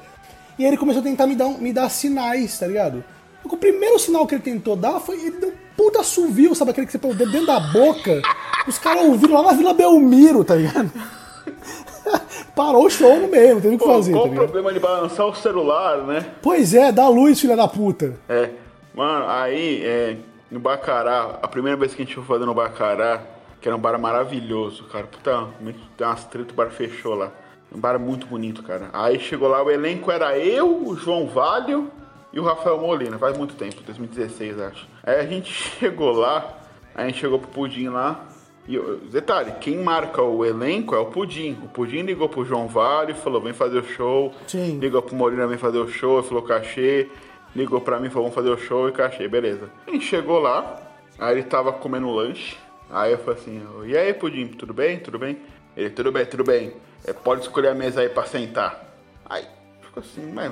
E 0.58 0.64
aí 0.64 0.70
ele 0.70 0.78
começou 0.78 1.02
a 1.02 1.04
tentar 1.04 1.28
me 1.28 1.36
dar, 1.36 1.50
me 1.50 1.74
dar 1.74 1.90
sinais, 1.90 2.58
tá 2.58 2.68
ligado? 2.68 3.04
O 3.44 3.58
primeiro 3.58 4.00
sinal 4.00 4.26
que 4.26 4.36
ele 4.36 4.44
tentou 4.44 4.76
dar 4.76 5.00
foi. 5.00 5.18
Ele 5.18 5.38
deu 5.38 5.54
puta 5.76 6.00
assovio, 6.00 6.56
sabe? 6.56 6.72
Aquele 6.72 6.88
que 6.88 6.92
você 6.92 6.98
põe 6.98 7.12
o 7.12 7.16
dedo 7.16 7.32
dentro 7.32 7.48
da 7.48 7.60
boca. 7.60 8.22
Os 8.68 8.78
caras 8.78 9.04
ouviram 9.06 9.36
lá 9.36 9.52
na 9.52 9.58
Vila 9.58 9.74
Belmiro, 9.74 10.44
tá 10.44 10.56
ligado? 10.56 10.92
Parou 12.56 12.86
o 12.86 12.90
show 12.90 13.20
no 13.20 13.28
meio, 13.28 13.56
não 13.56 13.62
teve 13.62 13.76
o 13.76 13.80
que 13.80 13.86
fazer. 13.86 14.14
Qual 14.14 14.26
tá 14.26 14.32
o 14.32 14.36
problema 14.36 14.74
de 14.74 14.80
balançar 14.80 15.28
o 15.28 15.36
celular, 15.36 15.98
né? 16.04 16.26
Pois 16.42 16.74
é, 16.74 16.92
dá 16.92 17.08
luz, 17.08 17.40
filha 17.40 17.56
da 17.56 17.68
puta. 17.68 18.18
É. 18.30 18.50
Mano, 18.94 19.26
aí, 19.28 19.84
é, 19.84 20.18
no 20.50 20.60
Bacará, 20.60 21.40
a 21.42 21.48
primeira 21.48 21.78
vez 21.78 21.94
que 21.94 22.02
a 22.02 22.06
gente 22.06 22.16
foi 22.16 22.24
fazer 22.24 22.46
no 22.46 22.54
Bacará, 22.54 23.22
que 23.60 23.68
era 23.68 23.76
um 23.76 23.80
bar 23.80 24.00
maravilhoso, 24.00 24.86
cara. 24.86 25.06
Puta, 25.06 25.50
tem 25.98 26.08
umas 26.08 26.24
treta, 26.26 26.54
o 26.54 26.56
bar 26.56 26.70
fechou 26.72 27.14
lá. 27.14 27.32
Um 27.72 27.80
bar 27.80 28.00
muito 28.00 28.26
bonito, 28.28 28.64
cara. 28.64 28.90
Aí 28.94 29.20
chegou 29.20 29.48
lá, 29.48 29.62
o 29.64 29.70
elenco 29.70 30.12
era 30.12 30.38
eu, 30.38 30.88
o 30.88 30.96
João 30.96 31.28
Valho 31.28 31.92
e 32.32 32.40
o 32.40 32.44
Rafael 32.44 32.80
Molina, 32.80 33.18
faz 33.18 33.38
muito 33.38 33.56
tempo, 33.56 33.82
2016 33.82 34.60
acho. 34.60 34.88
Aí 35.04 35.20
a 35.20 35.26
gente 35.26 35.52
chegou 35.80 36.12
lá, 36.12 36.60
a 36.94 37.06
gente 37.06 37.20
chegou 37.20 37.40
pro 37.40 37.50
Pudim 37.50 37.90
lá, 37.90 38.26
e 38.68 38.80
detalhe, 39.12 39.54
quem 39.62 39.78
marca 39.78 40.22
o 40.24 40.44
elenco 40.44 40.96
é 40.96 40.98
o 40.98 41.06
Pudim. 41.06 41.56
O 41.64 41.68
Pudim 41.68 42.02
ligou 42.02 42.28
pro 42.28 42.44
João 42.44 42.68
Vale, 42.68 43.14
falou, 43.14 43.40
vem 43.40 43.54
fazer 43.54 43.78
o 43.78 43.84
show. 43.84 44.34
Sim. 44.48 44.80
Ligou 44.80 45.02
pro 45.04 45.16
Molina, 45.16 45.46
vem 45.46 45.58
fazer 45.58 45.78
o 45.78 45.88
show, 45.88 46.24
falou 46.24 46.42
cachê. 46.42 47.08
Ligou 47.56 47.80
pra 47.80 48.00
mim, 48.00 48.10
falou, 48.10 48.24
vamos 48.24 48.36
fazer 48.36 48.50
o 48.50 48.58
show 48.58 48.90
e 48.90 48.92
cachê, 48.92 49.28
beleza. 49.28 49.70
A 49.88 49.92
gente 49.92 50.06
chegou 50.06 50.40
lá, 50.40 50.82
aí 51.20 51.36
ele 51.36 51.44
tava 51.44 51.72
comendo 51.72 52.10
lanche. 52.10 52.58
Aí 52.90 53.12
eu 53.12 53.20
falei 53.20 53.40
assim, 53.40 53.64
e 53.86 53.96
aí 53.96 54.14
Pudim, 54.14 54.48
tudo 54.48 54.74
bem? 54.74 55.00
Tudo 55.00 55.20
bem? 55.20 55.38
Ele, 55.78 55.90
tudo 55.92 56.12
bem, 56.12 56.26
tudo 56.26 56.44
bem. 56.44 56.74
É, 57.06 57.14
pode 57.14 57.42
escolher 57.42 57.70
a 57.70 57.76
mesa 57.76 58.02
aí 58.02 58.10
pra 58.10 58.26
sentar. 58.26 58.84
Aí, 59.30 59.48
ficou 59.82 60.02
assim, 60.02 60.32
mas 60.32 60.52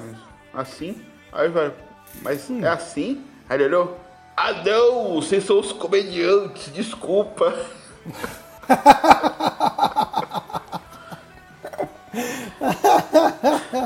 assim? 0.54 1.04
Aí 1.32 1.50
vai, 1.50 1.74
mas 2.22 2.50
é 2.50 2.68
assim? 2.68 3.26
Aí 3.50 3.58
ele 3.58 3.66
olhou, 3.66 4.00
ah 4.38 4.54
não, 4.54 5.16
vocês 5.16 5.44
são 5.44 5.60
os 5.60 5.72
comediantes, 5.72 6.72
desculpa. 6.72 7.54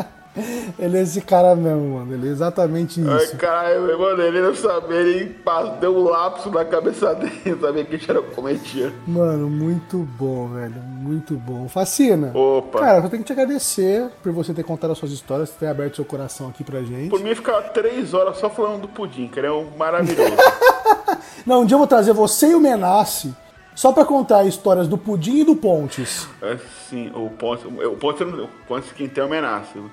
Ele 0.77 0.97
é 0.97 1.01
esse 1.01 1.21
cara 1.21 1.55
mesmo, 1.55 1.95
mano. 1.97 2.13
Ele 2.13 2.27
é 2.27 2.31
exatamente 2.31 3.01
Ai, 3.07 3.23
isso. 3.23 3.35
caralho, 3.37 3.99
mano, 3.99 4.21
ele 4.21 4.41
não 4.41 4.53
sabia, 4.55 4.97
ele 4.97 5.35
deu 5.79 5.95
um 5.95 6.03
lapso 6.03 6.49
na 6.51 6.63
cabeça 6.65 7.13
dele, 7.15 7.57
sabia 7.59 7.85
que 7.85 8.09
era 8.11 8.21
comediante. 8.21 8.95
Mano, 9.07 9.49
muito 9.49 9.97
bom, 10.17 10.47
velho. 10.49 10.75
Muito 10.81 11.35
bom. 11.35 11.67
Fascina. 11.67 12.31
Opa. 12.33 12.79
Cara, 12.79 12.97
eu 12.99 13.09
tenho 13.09 13.23
que 13.23 13.27
te 13.27 13.33
agradecer 13.33 14.09
por 14.21 14.31
você 14.31 14.53
ter 14.53 14.63
contado 14.63 14.91
as 14.91 14.97
suas 14.97 15.11
histórias, 15.11 15.49
ter 15.51 15.67
aberto 15.67 15.95
seu 15.95 16.05
coração 16.05 16.49
aqui 16.49 16.63
pra 16.63 16.81
gente. 16.81 17.09
Por 17.09 17.19
mim, 17.21 17.33
ficava 17.33 17.61
três 17.69 18.13
horas 18.13 18.37
só 18.37 18.49
falando 18.49 18.81
do 18.81 18.87
pudim, 18.87 19.27
que 19.27 19.39
ele 19.39 19.47
é 19.47 19.51
um 19.51 19.67
maravilhoso. 19.77 20.35
Não, 21.45 21.61
um 21.61 21.65
dia 21.65 21.75
eu 21.75 21.79
vou 21.79 21.87
trazer 21.87 22.13
você 22.13 22.49
e 22.51 22.55
o 22.55 22.59
Menace 22.59 23.33
só 23.73 23.91
pra 23.93 24.03
contar 24.03 24.43
histórias 24.43 24.87
do 24.87 24.97
Pudim 24.97 25.37
e 25.37 25.43
do 25.43 25.55
Pontes. 25.55 26.27
assim, 26.41 27.11
o 27.13 27.29
Ponce, 27.29 27.65
o 27.67 27.95
Ponce, 27.95 28.23
o 28.23 28.49
Ponce 28.67 28.93
quem 28.95 29.07
tem 29.07 29.23
é 29.23 29.27
o 29.27 29.29
Menace. 29.29 29.71
Tem- 29.73 29.91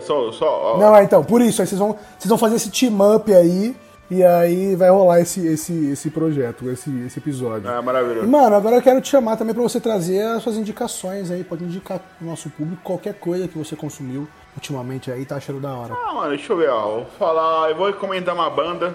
Só, 0.00 0.32
só, 0.32 0.74
ó, 0.74 0.78
Não, 0.78 0.96
é 0.96 1.04
então, 1.04 1.22
por 1.22 1.40
isso, 1.40 1.60
aí 1.62 1.66
vocês 1.68 1.78
vão, 1.78 1.92
vocês 2.18 2.28
vão 2.28 2.38
fazer 2.38 2.56
esse 2.56 2.70
team-up 2.70 3.32
aí, 3.32 3.76
e 4.10 4.22
aí 4.24 4.74
vai 4.76 4.88
rolar 4.90 5.20
esse, 5.20 5.46
esse, 5.46 5.90
esse 5.90 6.10
projeto, 6.10 6.68
esse, 6.70 6.90
esse 7.06 7.18
episódio. 7.18 7.68
é 7.70 7.78
E, 7.78 7.82
maravilhoso. 7.82 8.26
mano, 8.28 8.56
agora 8.56 8.76
eu 8.76 8.82
quero 8.82 9.00
te 9.00 9.08
chamar 9.08 9.36
também 9.36 9.54
pra 9.54 9.62
você 9.62 9.80
trazer 9.80 10.22
as 10.22 10.42
suas 10.42 10.56
indicações 10.56 11.30
aí, 11.30 11.42
pode 11.44 11.64
indicar 11.64 12.00
pro 12.18 12.26
nosso 12.26 12.48
público 12.50 12.80
qualquer 12.82 13.14
coisa 13.14 13.46
que 13.48 13.56
você 13.58 13.74
consumiu 13.76 14.26
ultimamente 14.54 15.10
aí, 15.10 15.24
tá 15.24 15.36
achando 15.36 15.60
da 15.60 15.72
hora. 15.74 15.94
Ah, 15.94 16.14
mano, 16.14 16.30
deixa 16.30 16.52
eu 16.52 16.56
ver, 16.56 16.70
ó. 16.70 16.88
Vou 16.96 17.06
falar, 17.18 17.68
eu 17.70 17.76
vou 17.76 17.86
recomendar 17.86 18.34
uma 18.34 18.48
banda. 18.50 18.94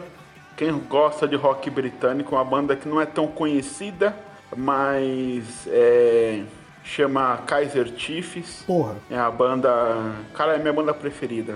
Quem 0.57 0.71
gosta 0.89 1.27
de 1.27 1.35
rock 1.35 1.69
britânico, 1.69 2.35
uma 2.35 2.43
banda 2.43 2.75
que 2.75 2.87
não 2.87 2.99
é 2.99 3.05
tão 3.05 3.27
conhecida, 3.27 4.15
mas 4.55 5.43
é, 5.67 6.41
chama 6.83 7.37
Kaiser 7.45 7.91
Chiefs. 7.97 8.63
Porra. 8.65 8.95
É 9.09 9.17
a 9.17 9.29
banda. 9.29 9.69
Cara, 10.33 10.55
é 10.55 10.57
minha 10.57 10.73
banda 10.73 10.93
preferida. 10.93 11.55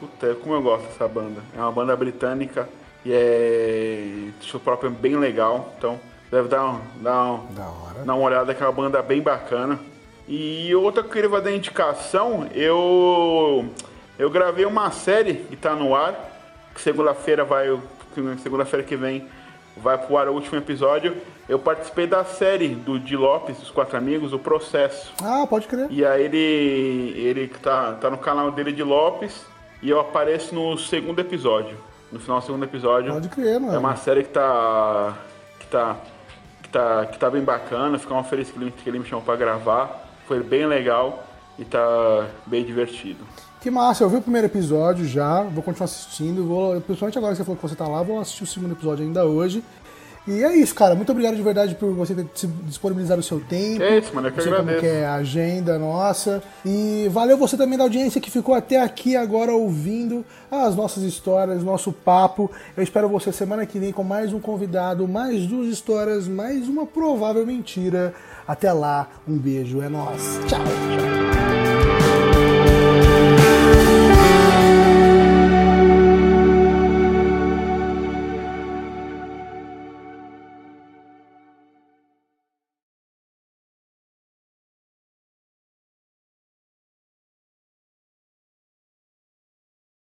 Puta, 0.00 0.34
como 0.36 0.54
eu 0.54 0.62
gosto 0.62 0.86
dessa 0.86 1.06
banda. 1.08 1.40
É 1.56 1.60
uma 1.60 1.72
banda 1.72 1.94
britânica 1.96 2.68
e 3.04 3.12
é. 3.12 4.30
Seu 4.42 4.58
próprio 4.60 4.90
é 4.90 4.92
bem 4.92 5.16
legal. 5.16 5.72
Então, 5.78 5.98
deve 6.30 6.48
dar, 6.48 6.64
um, 6.64 6.80
dar, 7.00 7.24
um, 7.32 7.46
Da 7.54 7.64
hora. 7.64 8.04
dar 8.04 8.14
uma 8.14 8.24
olhada 8.24 8.54
que 8.54 8.62
é 8.62 8.66
uma 8.66 8.72
banda 8.72 9.00
bem 9.02 9.22
bacana. 9.22 9.78
E 10.26 10.74
outra 10.74 11.02
que 11.02 11.08
eu 11.08 11.12
queria 11.12 11.40
dar 11.40 11.52
indicação, 11.52 12.48
eu. 12.54 13.68
Eu 14.18 14.30
gravei 14.30 14.64
uma 14.64 14.90
série 14.90 15.34
que 15.34 15.56
tá 15.56 15.74
no 15.74 15.94
ar. 15.94 16.14
Que 16.74 16.80
segunda-feira 16.80 17.44
vai. 17.44 17.66
Segunda-feira 18.42 18.84
que 18.84 18.96
vem 18.96 19.26
vai 19.76 19.98
pro 19.98 20.16
ar 20.16 20.28
o 20.28 20.32
último 20.32 20.56
episódio. 20.58 21.16
Eu 21.48 21.58
participei 21.58 22.06
da 22.06 22.24
série 22.24 22.68
do 22.68 22.98
Di 22.98 23.16
Lopes, 23.16 23.58
dos 23.58 23.70
quatro 23.70 23.96
amigos, 23.96 24.32
o 24.32 24.38
processo. 24.38 25.12
Ah, 25.22 25.46
pode 25.46 25.66
crer. 25.66 25.86
E 25.90 26.04
aí 26.04 26.24
ele, 26.24 27.14
ele 27.16 27.48
tá, 27.48 27.92
tá 27.94 28.08
no 28.10 28.18
canal 28.18 28.50
dele 28.50 28.72
de 28.72 28.82
Lopes 28.82 29.44
e 29.82 29.90
eu 29.90 30.00
apareço 30.00 30.54
no 30.54 30.78
segundo 30.78 31.18
episódio. 31.18 31.76
No 32.10 32.18
final 32.18 32.40
do 32.40 32.46
segundo 32.46 32.64
episódio. 32.64 33.12
Pode 33.12 33.28
crer, 33.28 33.60
mano. 33.60 33.74
É 33.74 33.78
uma 33.78 33.96
série 33.96 34.22
que 34.22 34.30
tá. 34.30 35.14
que 35.58 35.66
tá. 35.66 35.96
que 36.62 36.68
tá, 36.68 37.06
que 37.06 37.18
tá 37.18 37.30
bem 37.30 37.42
bacana. 37.42 37.98
Ficar 37.98 38.14
uma 38.14 38.24
feliz 38.24 38.50
que 38.50 38.58
ele, 38.58 38.70
que 38.70 38.88
ele 38.88 39.00
me 39.00 39.04
chamou 39.04 39.24
pra 39.24 39.36
gravar. 39.36 40.08
Foi 40.26 40.42
bem 40.42 40.64
legal 40.66 41.24
e 41.58 41.64
tá 41.64 42.26
bem 42.46 42.64
divertido. 42.64 43.24
Que 43.64 43.70
massa, 43.70 44.04
eu 44.04 44.10
vi 44.10 44.16
o 44.16 44.20
primeiro 44.20 44.46
episódio 44.46 45.06
já, 45.06 45.40
vou 45.40 45.62
continuar 45.62 45.86
assistindo, 45.86 46.44
vou, 46.44 46.78
principalmente 46.82 47.16
agora 47.16 47.32
que 47.32 47.38
você 47.38 47.44
falou 47.44 47.56
que 47.56 47.66
você 47.66 47.74
tá 47.74 47.88
lá, 47.88 48.02
vou 48.02 48.20
assistir 48.20 48.42
o 48.42 48.46
segundo 48.46 48.72
episódio 48.72 49.06
ainda 49.06 49.24
hoje. 49.24 49.64
E 50.28 50.44
é 50.44 50.54
isso, 50.54 50.74
cara. 50.74 50.94
Muito 50.94 51.10
obrigado 51.10 51.34
de 51.34 51.40
verdade 51.40 51.74
por 51.74 51.90
você 51.94 52.14
ter 52.14 52.26
disponibilizado 52.64 53.20
o 53.20 53.24
seu 53.24 53.40
tempo. 53.40 53.82
É 53.82 54.00
isso, 54.00 54.14
mano, 54.14 54.28
eu 54.28 54.32
que 54.32 54.42
sei 54.42 54.52
como 54.52 54.68
agradeço. 54.68 54.82
que 54.82 54.86
é 54.86 55.06
a 55.06 55.14
agenda 55.14 55.78
nossa. 55.78 56.42
E 56.62 57.08
valeu 57.10 57.38
você 57.38 57.56
também 57.56 57.78
da 57.78 57.84
audiência 57.84 58.20
que 58.20 58.30
ficou 58.30 58.54
até 58.54 58.82
aqui 58.82 59.16
agora 59.16 59.54
ouvindo 59.54 60.26
as 60.50 60.76
nossas 60.76 61.02
histórias, 61.02 61.64
nosso 61.64 61.90
papo. 61.90 62.50
Eu 62.76 62.82
espero 62.82 63.08
você 63.08 63.32
semana 63.32 63.64
que 63.64 63.78
vem 63.78 63.92
com 63.92 64.04
mais 64.04 64.34
um 64.34 64.40
convidado, 64.40 65.08
mais 65.08 65.46
duas 65.46 65.68
histórias, 65.68 66.28
mais 66.28 66.68
uma 66.68 66.84
provável 66.84 67.46
mentira. 67.46 68.12
Até 68.46 68.70
lá, 68.74 69.08
um 69.26 69.38
beijo, 69.38 69.80
é 69.80 69.88
nóis. 69.88 70.38
Tchau. 70.48 71.23